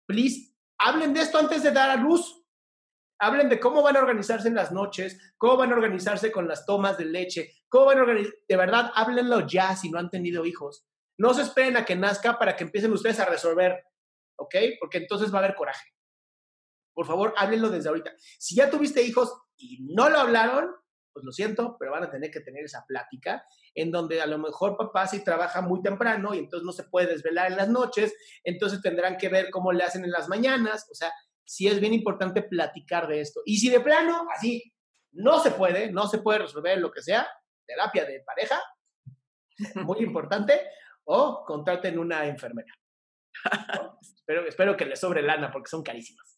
Please, 0.05 0.53
hablen 0.77 1.13
de 1.13 1.21
esto 1.21 1.37
antes 1.37 1.63
de 1.63 1.71
dar 1.71 1.89
a 1.89 1.95
luz. 1.95 2.35
Hablen 3.21 3.49
de 3.49 3.59
cómo 3.59 3.81
van 3.81 3.97
a 3.97 3.99
organizarse 3.99 4.47
en 4.47 4.55
las 4.55 4.71
noches, 4.71 5.33
cómo 5.37 5.57
van 5.57 5.71
a 5.71 5.75
organizarse 5.75 6.31
con 6.31 6.47
las 6.47 6.65
tomas 6.65 6.97
de 6.97 7.05
leche, 7.05 7.51
cómo 7.67 7.85
van 7.85 7.99
a 7.99 8.01
organizar. 8.01 8.33
De 8.47 8.55
verdad, 8.55 8.91
háblenlo 8.95 9.45
ya 9.45 9.75
si 9.75 9.89
no 9.89 9.99
han 9.99 10.09
tenido 10.09 10.45
hijos. 10.45 10.85
No 11.17 11.33
se 11.33 11.41
esperen 11.41 11.75
a 11.75 11.83
que 11.83 11.97
nazca 11.97 12.37
para 12.37 12.55
que 12.55 12.63
empiecen 12.63 12.93
ustedes 12.93 13.19
a 13.19 13.25
resolver, 13.25 13.83
¿ok? 14.37 14.55
Porque 14.79 14.99
entonces 14.99 15.33
va 15.33 15.39
a 15.39 15.43
haber 15.43 15.55
coraje. 15.55 15.93
Por 16.93 17.05
favor, 17.05 17.33
háblenlo 17.37 17.69
desde 17.69 17.89
ahorita. 17.89 18.11
Si 18.37 18.55
ya 18.55 18.69
tuviste 18.69 19.01
hijos 19.01 19.33
y 19.57 19.79
no 19.81 20.09
lo 20.09 20.19
hablaron, 20.19 20.69
pues 21.13 21.25
lo 21.25 21.31
siento, 21.31 21.75
pero 21.79 21.91
van 21.91 22.03
a 22.03 22.11
tener 22.11 22.31
que 22.31 22.39
tener 22.39 22.63
esa 22.63 22.85
plática 22.87 23.43
en 23.73 23.91
donde 23.91 24.21
a 24.21 24.27
lo 24.27 24.37
mejor 24.37 24.77
papá 24.77 25.07
sí 25.07 25.23
trabaja 25.23 25.61
muy 25.61 25.81
temprano 25.81 26.33
y 26.33 26.39
entonces 26.39 26.65
no 26.65 26.71
se 26.71 26.83
puede 26.83 27.07
desvelar 27.07 27.51
en 27.51 27.57
las 27.57 27.69
noches, 27.69 28.13
entonces 28.43 28.81
tendrán 28.81 29.17
que 29.17 29.29
ver 29.29 29.49
cómo 29.49 29.71
le 29.71 29.83
hacen 29.83 30.03
en 30.03 30.11
las 30.11 30.29
mañanas, 30.29 30.87
o 30.91 30.95
sea, 30.95 31.11
sí 31.45 31.67
es 31.67 31.79
bien 31.79 31.93
importante 31.93 32.43
platicar 32.43 33.07
de 33.07 33.21
esto. 33.21 33.41
Y 33.45 33.57
si 33.57 33.69
de 33.69 33.79
plano, 33.79 34.27
así, 34.35 34.71
no 35.11 35.39
se 35.39 35.51
puede, 35.51 35.91
no 35.91 36.07
se 36.07 36.19
puede 36.19 36.39
resolver 36.39 36.77
lo 36.77 36.91
que 36.91 37.01
sea, 37.01 37.27
terapia 37.65 38.05
de 38.05 38.21
pareja, 38.21 38.61
muy 39.75 39.99
importante, 39.99 40.61
o 41.05 41.43
contraten 41.45 41.97
una 41.97 42.25
enfermera. 42.27 42.71
¿no? 43.75 43.99
espero, 44.01 44.47
espero 44.47 44.77
que 44.77 44.85
les 44.85 44.99
sobre 44.99 45.21
lana 45.21 45.51
porque 45.51 45.69
son 45.69 45.83
carísimas. 45.83 46.28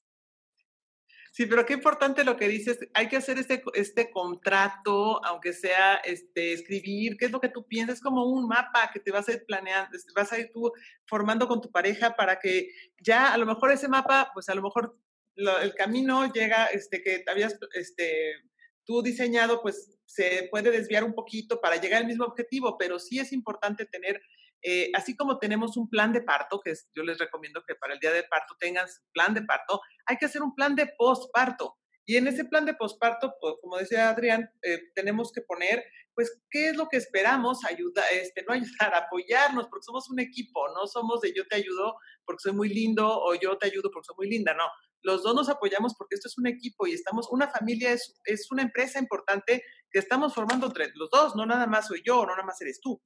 Sí, 1.42 1.48
pero 1.48 1.66
qué 1.66 1.74
importante 1.74 2.24
lo 2.24 2.38
que 2.38 2.48
dices. 2.48 2.78
Hay 2.94 3.10
que 3.10 3.18
hacer 3.18 3.40
este, 3.40 3.64
este 3.74 4.12
contrato, 4.12 5.26
aunque 5.26 5.54
sea 5.54 5.96
este, 5.96 6.54
escribir, 6.54 7.18
qué 7.18 7.26
es 7.26 7.32
lo 7.32 7.42
que 7.42 7.50
tú 7.50 7.66
piensas, 7.66 7.96
es 7.96 8.04
como 8.04 8.26
un 8.26 8.48
mapa 8.48 8.92
que 8.94 9.00
te 9.00 9.10
vas 9.10 9.28
a 9.28 9.32
ir 9.32 9.44
planeando, 9.48 9.98
vas 10.16 10.32
a 10.32 10.38
ir 10.38 10.52
tú 10.54 10.72
formando 11.08 11.48
con 11.48 11.60
tu 11.60 11.72
pareja 11.72 12.16
para 12.16 12.38
que 12.38 12.70
ya 13.00 13.34
a 13.34 13.40
lo 13.40 13.48
mejor 13.48 13.72
ese 13.72 13.88
mapa, 13.88 14.30
pues 14.36 14.50
a 14.50 14.54
lo 14.54 14.62
mejor 14.62 14.96
el 15.36 15.74
camino 15.74 16.32
llega, 16.32 16.68
este, 16.68 17.02
que 17.02 17.24
habías, 17.26 17.58
este, 17.74 18.36
tú 18.84 19.02
diseñado, 19.02 19.64
pues 19.64 19.98
se 20.06 20.48
puede 20.52 20.70
desviar 20.70 21.04
un 21.04 21.16
poquito 21.16 21.60
para 21.60 21.78
llegar 21.78 22.04
al 22.04 22.08
mismo 22.08 22.26
objetivo, 22.26 22.78
pero 22.78 23.00
sí 23.00 23.18
es 23.18 23.34
importante 23.34 23.88
tener 23.88 24.22
eh, 24.64 24.92
así 24.94 25.16
como 25.16 25.40
tenemos 25.40 25.76
un 25.78 25.90
plan 25.90 26.14
de 26.14 26.22
parto, 26.22 26.60
que 26.60 26.74
yo 26.96 27.04
les 27.04 27.18
recomiendo 27.18 27.64
que 27.68 27.76
para 27.76 27.94
el 27.94 28.00
día 28.00 28.12
de 28.12 28.24
parto 28.24 28.56
tengan 28.60 28.88
plan 29.14 29.34
de 29.34 29.42
parto, 29.42 29.82
hay 30.06 30.18
que 30.18 30.26
hacer 30.26 30.42
un 30.42 30.54
plan 30.56 30.76
de 30.76 30.88
postparto. 30.98 31.78
Y 32.06 32.18
en 32.18 32.28
ese 32.28 32.46
plan 32.46 32.66
de 32.66 32.74
postparto, 32.74 33.34
pues, 33.40 33.56
como 33.62 33.78
decía 33.78 34.10
Adrián, 34.10 34.50
eh, 34.64 34.80
tenemos 34.96 35.32
que 35.32 35.42
poner, 35.42 35.84
pues, 36.14 36.42
qué 36.50 36.70
es 36.70 36.76
lo 36.76 36.90
que 36.90 36.98
esperamos, 36.98 37.64
ayuda, 37.66 38.04
este, 38.12 38.44
no 38.44 38.54
ayudar, 38.54 38.94
apoyarnos, 38.96 39.68
porque 39.68 39.86
somos 39.86 40.10
un 40.10 40.20
equipo, 40.20 40.68
no 40.74 40.88
somos 40.88 41.22
de 41.22 41.34
yo 41.34 41.48
te 41.48 41.58
ayudo 41.58 41.96
porque 42.26 42.42
soy 42.42 42.54
muy 42.54 42.70
lindo 42.70 43.08
o 43.08 43.36
yo 43.36 43.58
te 43.58 43.68
ayudo 43.68 43.92
porque 43.92 44.08
soy 44.08 44.16
muy 44.18 44.30
linda, 44.30 44.54
no. 44.54 44.66
Los 45.04 45.24
dos 45.24 45.34
nos 45.34 45.50
apoyamos 45.50 45.96
porque 45.98 46.16
esto 46.16 46.28
es 46.28 46.38
un 46.38 46.48
equipo 46.48 46.86
y 46.86 46.94
estamos, 46.94 47.28
una 47.32 47.50
familia 47.50 47.92
es, 47.92 48.20
es 48.26 48.52
una 48.52 48.62
empresa 48.62 49.00
importante 49.00 49.64
que 49.90 50.00
estamos 50.00 50.34
formando 50.34 50.68
entre 50.68 50.92
los 50.96 51.10
dos, 51.10 51.36
no 51.36 51.46
nada 51.46 51.66
más 51.66 51.88
soy 51.88 52.02
yo, 52.06 52.26
no 52.26 52.34
nada 52.34 52.44
más 52.44 52.62
eres 52.62 52.80
tú. 52.80 53.02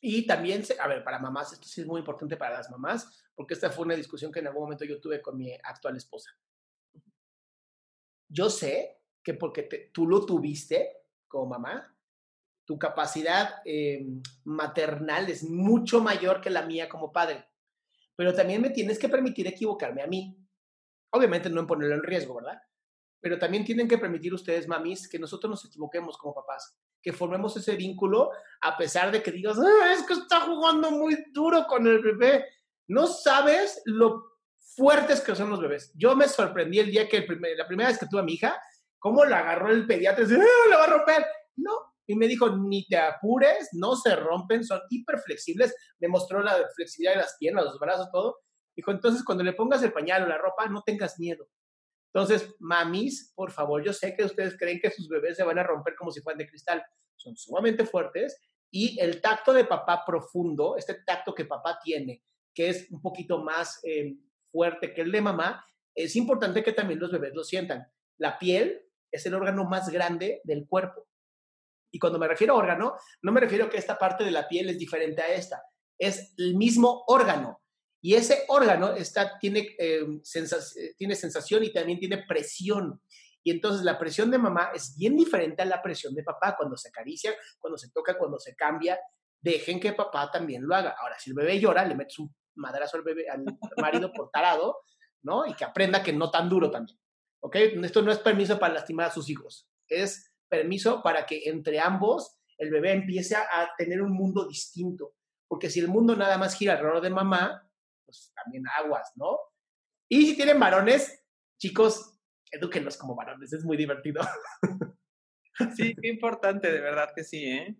Y 0.00 0.26
también, 0.26 0.62
a 0.80 0.88
ver, 0.88 1.02
para 1.02 1.18
mamás, 1.18 1.52
esto 1.52 1.66
sí 1.66 1.80
es 1.80 1.86
muy 1.86 2.00
importante 2.00 2.36
para 2.36 2.58
las 2.58 2.70
mamás, 2.70 3.24
porque 3.34 3.54
esta 3.54 3.70
fue 3.70 3.86
una 3.86 3.94
discusión 3.94 4.30
que 4.30 4.40
en 4.40 4.46
algún 4.46 4.64
momento 4.64 4.84
yo 4.84 5.00
tuve 5.00 5.22
con 5.22 5.36
mi 5.36 5.52
actual 5.62 5.96
esposa. 5.96 6.30
Yo 8.28 8.50
sé 8.50 9.00
que 9.22 9.34
porque 9.34 9.90
tú 9.92 10.06
lo 10.06 10.26
tuviste 10.26 11.04
como 11.26 11.46
mamá, 11.46 11.96
tu 12.64 12.78
capacidad 12.78 13.62
eh, 13.64 14.06
maternal 14.44 15.28
es 15.28 15.42
mucho 15.44 16.00
mayor 16.00 16.40
que 16.40 16.50
la 16.50 16.66
mía 16.66 16.88
como 16.88 17.12
padre. 17.12 17.46
Pero 18.16 18.34
también 18.34 18.62
me 18.62 18.70
tienes 18.70 18.98
que 18.98 19.08
permitir 19.08 19.46
equivocarme 19.46 20.02
a 20.02 20.06
mí. 20.06 20.36
Obviamente 21.10 21.50
no 21.50 21.60
en 21.60 21.66
ponerlo 21.66 21.94
en 21.94 22.02
riesgo, 22.02 22.34
¿verdad? 22.34 22.60
Pero 23.20 23.38
también 23.38 23.64
tienen 23.64 23.88
que 23.88 23.98
permitir 23.98 24.32
ustedes, 24.34 24.68
mamis, 24.68 25.08
que 25.08 25.18
nosotros 25.18 25.50
nos 25.50 25.64
equivoquemos 25.64 26.16
como 26.16 26.34
papás 26.34 26.78
que 27.04 27.12
formemos 27.12 27.54
ese 27.58 27.76
vínculo, 27.76 28.30
a 28.62 28.78
pesar 28.78 29.12
de 29.12 29.22
que 29.22 29.30
digas, 29.30 29.58
ah, 29.58 29.92
es 29.92 30.02
que 30.04 30.14
está 30.14 30.40
jugando 30.40 30.90
muy 30.90 31.16
duro 31.32 31.66
con 31.66 31.86
el 31.86 32.00
bebé. 32.00 32.46
No 32.88 33.06
sabes 33.06 33.82
lo 33.84 34.38
fuertes 34.58 35.20
que 35.20 35.36
son 35.36 35.50
los 35.50 35.60
bebés. 35.60 35.92
Yo 35.94 36.16
me 36.16 36.26
sorprendí 36.26 36.78
el 36.78 36.90
día 36.90 37.06
que 37.06 37.20
la 37.56 37.66
primera 37.66 37.90
vez 37.90 37.98
que 37.98 38.06
tuve 38.06 38.20
a 38.20 38.24
mi 38.24 38.32
hija, 38.32 38.58
cómo 38.98 39.26
la 39.26 39.40
agarró 39.40 39.70
el 39.70 39.86
pediatra 39.86 40.24
y 40.24 40.26
dice, 40.26 40.40
¡Ah, 40.40 40.70
la 40.70 40.78
va 40.78 40.84
a 40.84 40.98
romper. 40.98 41.26
No, 41.56 41.72
y 42.06 42.16
me 42.16 42.26
dijo, 42.26 42.48
ni 42.56 42.86
te 42.86 42.96
apures, 42.96 43.68
no 43.72 43.96
se 43.96 44.16
rompen, 44.16 44.64
son 44.64 44.80
hiper 44.88 45.18
flexibles. 45.18 45.74
Me 46.00 46.08
mostró 46.08 46.42
la 46.42 46.56
flexibilidad 46.74 47.16
de 47.16 47.20
las 47.20 47.36
piernas, 47.38 47.66
los 47.66 47.78
brazos, 47.78 48.08
todo. 48.10 48.38
Dijo, 48.74 48.90
entonces 48.90 49.22
cuando 49.22 49.44
le 49.44 49.52
pongas 49.52 49.82
el 49.82 49.92
pañal 49.92 50.24
o 50.24 50.26
la 50.26 50.38
ropa, 50.38 50.66
no 50.68 50.82
tengas 50.82 51.18
miedo. 51.18 51.46
Entonces, 52.14 52.54
mamis, 52.60 53.32
por 53.34 53.50
favor, 53.50 53.84
yo 53.84 53.92
sé 53.92 54.14
que 54.14 54.24
ustedes 54.24 54.56
creen 54.56 54.78
que 54.80 54.90
sus 54.90 55.08
bebés 55.08 55.36
se 55.36 55.42
van 55.42 55.58
a 55.58 55.64
romper 55.64 55.96
como 55.96 56.12
si 56.12 56.20
fueran 56.20 56.38
de 56.38 56.48
cristal. 56.48 56.80
Son 57.16 57.36
sumamente 57.36 57.84
fuertes 57.84 58.40
y 58.70 59.00
el 59.00 59.20
tacto 59.20 59.52
de 59.52 59.64
papá 59.64 60.04
profundo, 60.06 60.76
este 60.76 60.94
tacto 61.04 61.34
que 61.34 61.44
papá 61.44 61.78
tiene, 61.82 62.22
que 62.54 62.68
es 62.68 62.88
un 62.92 63.02
poquito 63.02 63.42
más 63.42 63.80
eh, 63.82 64.16
fuerte 64.50 64.94
que 64.94 65.00
el 65.00 65.10
de 65.10 65.20
mamá, 65.20 65.64
es 65.92 66.14
importante 66.14 66.62
que 66.62 66.72
también 66.72 67.00
los 67.00 67.10
bebés 67.10 67.34
lo 67.34 67.42
sientan. 67.42 67.84
La 68.18 68.38
piel 68.38 68.80
es 69.10 69.26
el 69.26 69.34
órgano 69.34 69.64
más 69.64 69.88
grande 69.90 70.40
del 70.44 70.68
cuerpo. 70.68 71.08
Y 71.92 71.98
cuando 71.98 72.18
me 72.20 72.28
refiero 72.28 72.54
a 72.54 72.58
órgano, 72.58 72.96
no 73.22 73.32
me 73.32 73.40
refiero 73.40 73.68
que 73.68 73.78
esta 73.78 73.98
parte 73.98 74.22
de 74.22 74.30
la 74.30 74.46
piel 74.46 74.70
es 74.70 74.78
diferente 74.78 75.20
a 75.22 75.34
esta. 75.34 75.62
Es 75.98 76.34
el 76.38 76.56
mismo 76.56 77.04
órgano. 77.08 77.60
Y 78.04 78.16
ese 78.16 78.44
órgano 78.48 78.92
está, 78.92 79.38
tiene, 79.38 79.66
sensas, 80.22 80.76
tiene 80.98 81.14
sensación 81.14 81.64
y 81.64 81.72
también 81.72 81.98
tiene 81.98 82.22
presión. 82.28 83.00
Y 83.42 83.50
entonces 83.50 83.82
la 83.82 83.98
presión 83.98 84.30
de 84.30 84.36
mamá 84.36 84.72
es 84.74 84.94
bien 84.94 85.16
diferente 85.16 85.62
a 85.62 85.64
la 85.64 85.80
presión 85.80 86.14
de 86.14 86.22
papá 86.22 86.54
cuando 86.54 86.76
se 86.76 86.90
acaricia, 86.90 87.34
cuando 87.58 87.78
se 87.78 87.90
toca, 87.92 88.18
cuando 88.18 88.38
se 88.38 88.54
cambia. 88.54 89.00
Dejen 89.40 89.80
que 89.80 89.94
papá 89.94 90.30
también 90.30 90.66
lo 90.66 90.74
haga. 90.74 90.94
Ahora, 91.00 91.18
si 91.18 91.30
el 91.30 91.36
bebé 91.36 91.58
llora, 91.58 91.82
le 91.86 91.94
metes 91.94 92.18
un 92.18 92.30
madrazo 92.56 92.98
al, 92.98 93.04
bebé, 93.04 93.26
al 93.30 93.42
marido 93.78 94.12
por 94.12 94.28
tarado, 94.30 94.80
¿no? 95.22 95.46
Y 95.46 95.54
que 95.54 95.64
aprenda 95.64 96.02
que 96.02 96.12
no 96.12 96.30
tan 96.30 96.50
duro 96.50 96.70
también. 96.70 96.98
¿Ok? 97.40 97.56
Esto 97.56 98.02
no 98.02 98.12
es 98.12 98.18
permiso 98.18 98.58
para 98.58 98.74
lastimar 98.74 99.06
a 99.06 99.14
sus 99.14 99.30
hijos. 99.30 99.66
Es 99.88 100.30
permiso 100.46 101.02
para 101.02 101.24
que 101.24 101.48
entre 101.48 101.80
ambos 101.80 102.36
el 102.58 102.70
bebé 102.70 102.92
empiece 102.92 103.34
a 103.34 103.70
tener 103.78 104.02
un 104.02 104.12
mundo 104.12 104.46
distinto. 104.46 105.14
Porque 105.48 105.70
si 105.70 105.80
el 105.80 105.88
mundo 105.88 106.14
nada 106.14 106.36
más 106.36 106.54
gira 106.54 106.74
alrededor 106.74 107.00
de 107.00 107.08
mamá, 107.08 107.62
pues 108.04 108.32
también 108.34 108.64
aguas, 108.78 109.12
¿no? 109.16 109.38
Y 110.08 110.26
si 110.26 110.36
tienen 110.36 110.60
varones, 110.60 111.24
chicos, 111.58 112.18
edúquenlos 112.50 112.96
como 112.96 113.14
varones, 113.14 113.52
es 113.52 113.64
muy 113.64 113.76
divertido. 113.76 114.22
Sí, 115.76 115.94
qué 116.02 116.08
importante, 116.08 116.70
de 116.72 116.80
verdad 116.80 117.10
que 117.14 117.22
sí, 117.22 117.44
¿eh? 117.44 117.76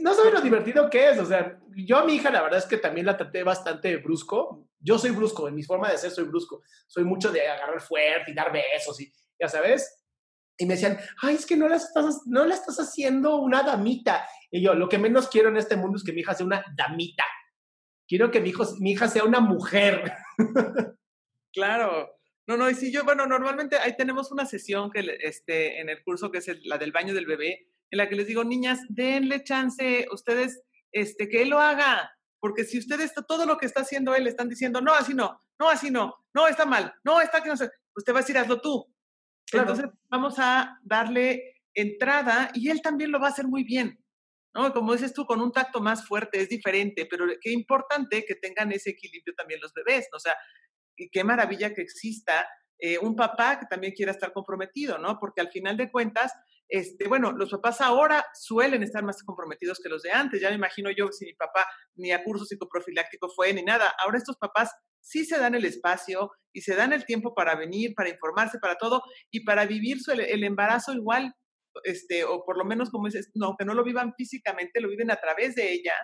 No 0.00 0.14
saben 0.14 0.34
lo 0.34 0.40
divertido 0.40 0.90
que 0.90 1.10
es, 1.10 1.18
o 1.18 1.24
sea, 1.24 1.60
yo 1.76 1.98
a 1.98 2.04
mi 2.04 2.14
hija 2.14 2.30
la 2.30 2.42
verdad 2.42 2.58
es 2.58 2.66
que 2.66 2.78
también 2.78 3.06
la 3.06 3.16
traté 3.16 3.44
bastante 3.44 3.96
brusco. 3.98 4.68
Yo 4.80 4.98
soy 4.98 5.10
brusco, 5.10 5.46
en 5.46 5.54
mi 5.54 5.62
forma 5.62 5.90
de 5.90 5.98
ser 5.98 6.10
soy 6.10 6.24
brusco. 6.24 6.62
Soy 6.88 7.04
mucho 7.04 7.30
de 7.30 7.46
agarrar 7.46 7.80
fuerte 7.80 8.32
y 8.32 8.34
dar 8.34 8.52
besos 8.52 9.00
y 9.00 9.12
ya 9.40 9.48
sabes. 9.48 10.04
Y 10.56 10.66
me 10.66 10.74
decían, 10.74 10.98
ay, 11.22 11.36
es 11.36 11.46
que 11.46 11.56
no 11.56 11.68
la 11.68 11.76
estás, 11.76 12.22
no 12.26 12.44
la 12.44 12.54
estás 12.54 12.78
haciendo 12.78 13.36
una 13.36 13.62
damita. 13.62 14.28
Y 14.50 14.62
yo, 14.62 14.74
lo 14.74 14.88
que 14.88 14.98
menos 14.98 15.28
quiero 15.28 15.48
en 15.48 15.56
este 15.56 15.76
mundo 15.76 15.96
es 15.96 16.04
que 16.04 16.12
mi 16.12 16.20
hija 16.22 16.34
sea 16.34 16.46
una 16.46 16.64
damita. 16.76 17.24
Quiero 18.08 18.30
que 18.30 18.40
mi, 18.40 18.48
hijo, 18.48 18.64
mi 18.80 18.92
hija 18.92 19.08
sea 19.08 19.24
una 19.24 19.40
mujer. 19.40 20.12
Claro. 21.50 22.08
No, 22.46 22.56
no, 22.56 22.70
y 22.70 22.74
si 22.74 22.92
yo, 22.92 23.04
bueno, 23.04 23.26
normalmente 23.26 23.78
ahí 23.78 23.96
tenemos 23.96 24.30
una 24.30 24.46
sesión 24.46 24.90
que 24.90 25.00
este, 25.22 25.80
en 25.80 25.88
el 25.88 26.04
curso 26.04 26.30
que 26.30 26.38
es 26.38 26.46
la 26.64 26.78
del 26.78 26.92
baño 26.92 27.14
del 27.14 27.26
bebé, 27.26 27.68
en 27.90 27.96
la 27.96 28.08
que 28.08 28.16
les 28.16 28.26
digo, 28.26 28.44
niñas, 28.44 28.80
denle 28.88 29.42
chance, 29.42 30.06
ustedes, 30.12 30.62
este, 30.92 31.28
que 31.28 31.42
él 31.42 31.48
lo 31.48 31.58
haga, 31.58 32.12
porque 32.38 32.64
si 32.64 32.78
ustedes 32.78 33.12
todo 33.26 33.44
lo 33.44 33.58
que 33.58 33.66
está 33.66 33.80
haciendo 33.80 34.14
él 34.14 34.26
están 34.26 34.48
diciendo, 34.48 34.80
no, 34.80 34.94
así 34.94 35.14
no, 35.14 35.42
no, 35.58 35.68
así 35.68 35.90
no, 35.90 36.14
no, 36.32 36.46
está 36.46 36.64
mal, 36.64 36.94
no, 37.02 37.20
está 37.20 37.42
que 37.42 37.48
no 37.48 37.56
sé, 37.56 37.70
usted 37.96 38.12
va 38.12 38.18
a 38.18 38.22
decir, 38.22 38.38
hazlo 38.38 38.60
tú. 38.60 38.86
Entonces 39.52 39.86
vamos 40.10 40.34
a 40.38 40.78
darle 40.82 41.54
entrada 41.74 42.50
y 42.54 42.68
él 42.70 42.82
también 42.82 43.10
lo 43.10 43.18
va 43.18 43.28
a 43.28 43.30
hacer 43.30 43.46
muy 43.46 43.64
bien. 43.64 43.98
¿No? 44.54 44.72
Como 44.72 44.92
dices 44.92 45.12
tú, 45.12 45.24
con 45.26 45.40
un 45.40 45.52
tacto 45.52 45.80
más 45.80 46.06
fuerte 46.06 46.40
es 46.40 46.48
diferente, 46.48 47.06
pero 47.06 47.26
qué 47.40 47.50
importante 47.50 48.24
que 48.24 48.34
tengan 48.34 48.72
ese 48.72 48.90
equilibrio 48.90 49.34
también 49.36 49.60
los 49.60 49.72
bebés. 49.72 50.08
O 50.14 50.18
sea, 50.18 50.36
y 50.96 51.10
qué 51.10 51.24
maravilla 51.24 51.72
que 51.72 51.82
exista 51.82 52.46
eh, 52.80 52.98
un 52.98 53.16
papá 53.16 53.58
que 53.58 53.66
también 53.66 53.92
quiera 53.92 54.12
estar 54.12 54.32
comprometido, 54.32 54.98
¿no? 54.98 55.18
Porque 55.18 55.40
al 55.40 55.50
final 55.50 55.76
de 55.76 55.90
cuentas, 55.90 56.32
este, 56.68 57.08
bueno, 57.08 57.32
los 57.32 57.50
papás 57.50 57.80
ahora 57.80 58.24
suelen 58.34 58.82
estar 58.82 59.02
más 59.02 59.22
comprometidos 59.22 59.80
que 59.82 59.88
los 59.88 60.02
de 60.02 60.12
antes. 60.12 60.40
Ya 60.40 60.50
me 60.50 60.56
imagino 60.56 60.90
yo 60.90 61.10
si 61.10 61.24
mi 61.24 61.34
papá 61.34 61.66
ni 61.96 62.12
a 62.12 62.22
curso 62.22 62.44
psicoprofiláctico 62.44 63.28
fue 63.30 63.52
ni 63.52 63.62
nada. 63.62 63.94
Ahora 64.04 64.18
estos 64.18 64.36
papás 64.36 64.70
sí 65.00 65.24
se 65.24 65.38
dan 65.38 65.54
el 65.54 65.64
espacio 65.64 66.30
y 66.52 66.60
se 66.60 66.76
dan 66.76 66.92
el 66.92 67.04
tiempo 67.04 67.34
para 67.34 67.56
venir, 67.56 67.94
para 67.94 68.10
informarse, 68.10 68.58
para 68.58 68.76
todo 68.76 69.02
y 69.30 69.44
para 69.44 69.66
vivir 69.66 69.98
el, 70.08 70.44
embarazo 70.44 70.92
igual, 70.92 71.34
este, 71.84 72.24
o 72.24 72.44
por 72.44 72.56
lo 72.56 72.64
menos 72.64 72.90
como 72.90 73.06
dices, 73.06 73.30
no, 73.34 73.56
que 73.58 73.64
no 73.64 73.74
lo 73.74 73.84
vivan 73.84 74.14
físicamente, 74.14 74.80
lo 74.80 74.88
viven 74.88 75.10
a 75.10 75.16
través 75.16 75.54
de 75.54 75.72
ella 75.72 75.94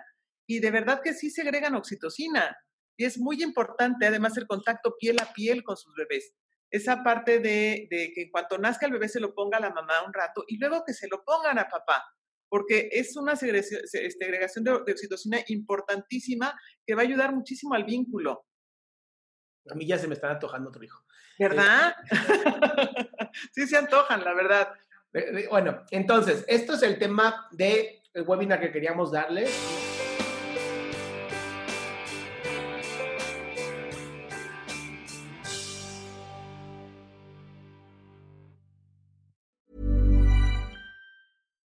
y 0.47 0.59
de 0.59 0.71
verdad 0.71 1.01
que 1.03 1.13
sí 1.13 1.29
segregan 1.29 1.75
oxitocina. 1.75 2.55
Y 2.97 3.05
es 3.05 3.17
muy 3.17 3.43
importante 3.43 4.05
además 4.05 4.37
el 4.37 4.47
contacto 4.47 4.95
piel 4.97 5.19
a 5.19 5.33
piel 5.33 5.63
con 5.63 5.75
sus 5.75 5.93
bebés. 5.95 6.33
Esa 6.71 7.03
parte 7.03 7.39
de, 7.39 7.87
que 7.89 8.21
en 8.21 8.31
cuanto 8.31 8.57
nazca 8.57 8.85
el 8.85 8.93
bebé 8.93 9.07
se 9.09 9.19
lo 9.19 9.33
ponga 9.33 9.57
a 9.57 9.61
la 9.61 9.71
mamá 9.71 10.03
un 10.05 10.13
rato 10.13 10.43
y 10.47 10.57
luego 10.57 10.83
que 10.85 10.93
se 10.93 11.07
lo 11.07 11.23
pongan 11.23 11.59
a 11.59 11.69
papá, 11.69 12.03
porque 12.49 12.89
es 12.91 13.15
una 13.17 13.35
segregación, 13.35 13.81
segregación 13.85 14.63
de, 14.63 14.71
oxitocina 14.71 15.39
importantísima 15.47 16.57
que 16.85 16.95
va 16.95 17.01
a 17.01 17.05
ayudar 17.05 17.33
muchísimo 17.33 17.75
al 17.75 17.83
vínculo. 17.83 18.45
A 19.69 19.75
mí 19.75 19.87
ya 19.87 19.97
se 19.97 20.07
me 20.07 20.13
están 20.13 20.31
antojando 20.31 20.69
otro 20.69 20.83
hijo. 20.83 21.03
¿Verdad? 21.39 21.95
sí 23.51 23.67
se 23.67 23.77
antojan, 23.77 24.23
la 24.23 24.33
verdad. 24.33 24.69
Eh, 25.15 25.19
eh, 25.19 25.47
bueno, 25.49 25.79
entonces, 25.91 26.43
esto 26.45 26.73
es 26.73 26.83
el 26.83 26.99
tema 26.99 27.47
del 27.51 27.85
eh, 28.13 28.21
webinar 28.21 28.59
que 28.59 28.69
queríamos 28.69 29.11
darles. 29.11 29.49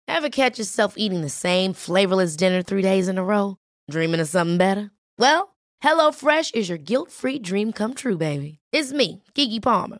Ever 0.07 0.29
catch 0.31 0.57
yourself 0.57 0.95
eating 0.97 1.21
the 1.21 1.29
same 1.29 1.73
flavorless 1.73 2.35
dinner 2.35 2.63
three 2.63 2.81
days 2.81 3.07
in 3.07 3.19
a 3.19 3.23
row? 3.23 3.57
Dreaming 3.91 4.19
of 4.19 4.27
something 4.27 4.57
better? 4.57 4.89
Well, 5.19 5.55
HelloFresh 5.83 6.55
is 6.55 6.69
your 6.69 6.79
guilt-free 6.79 7.39
dream 7.39 7.71
come 7.71 7.93
true, 7.93 8.17
baby. 8.17 8.57
It's 8.71 8.91
me, 8.91 9.21
Kiki 9.35 9.59
Palmer. 9.59 9.99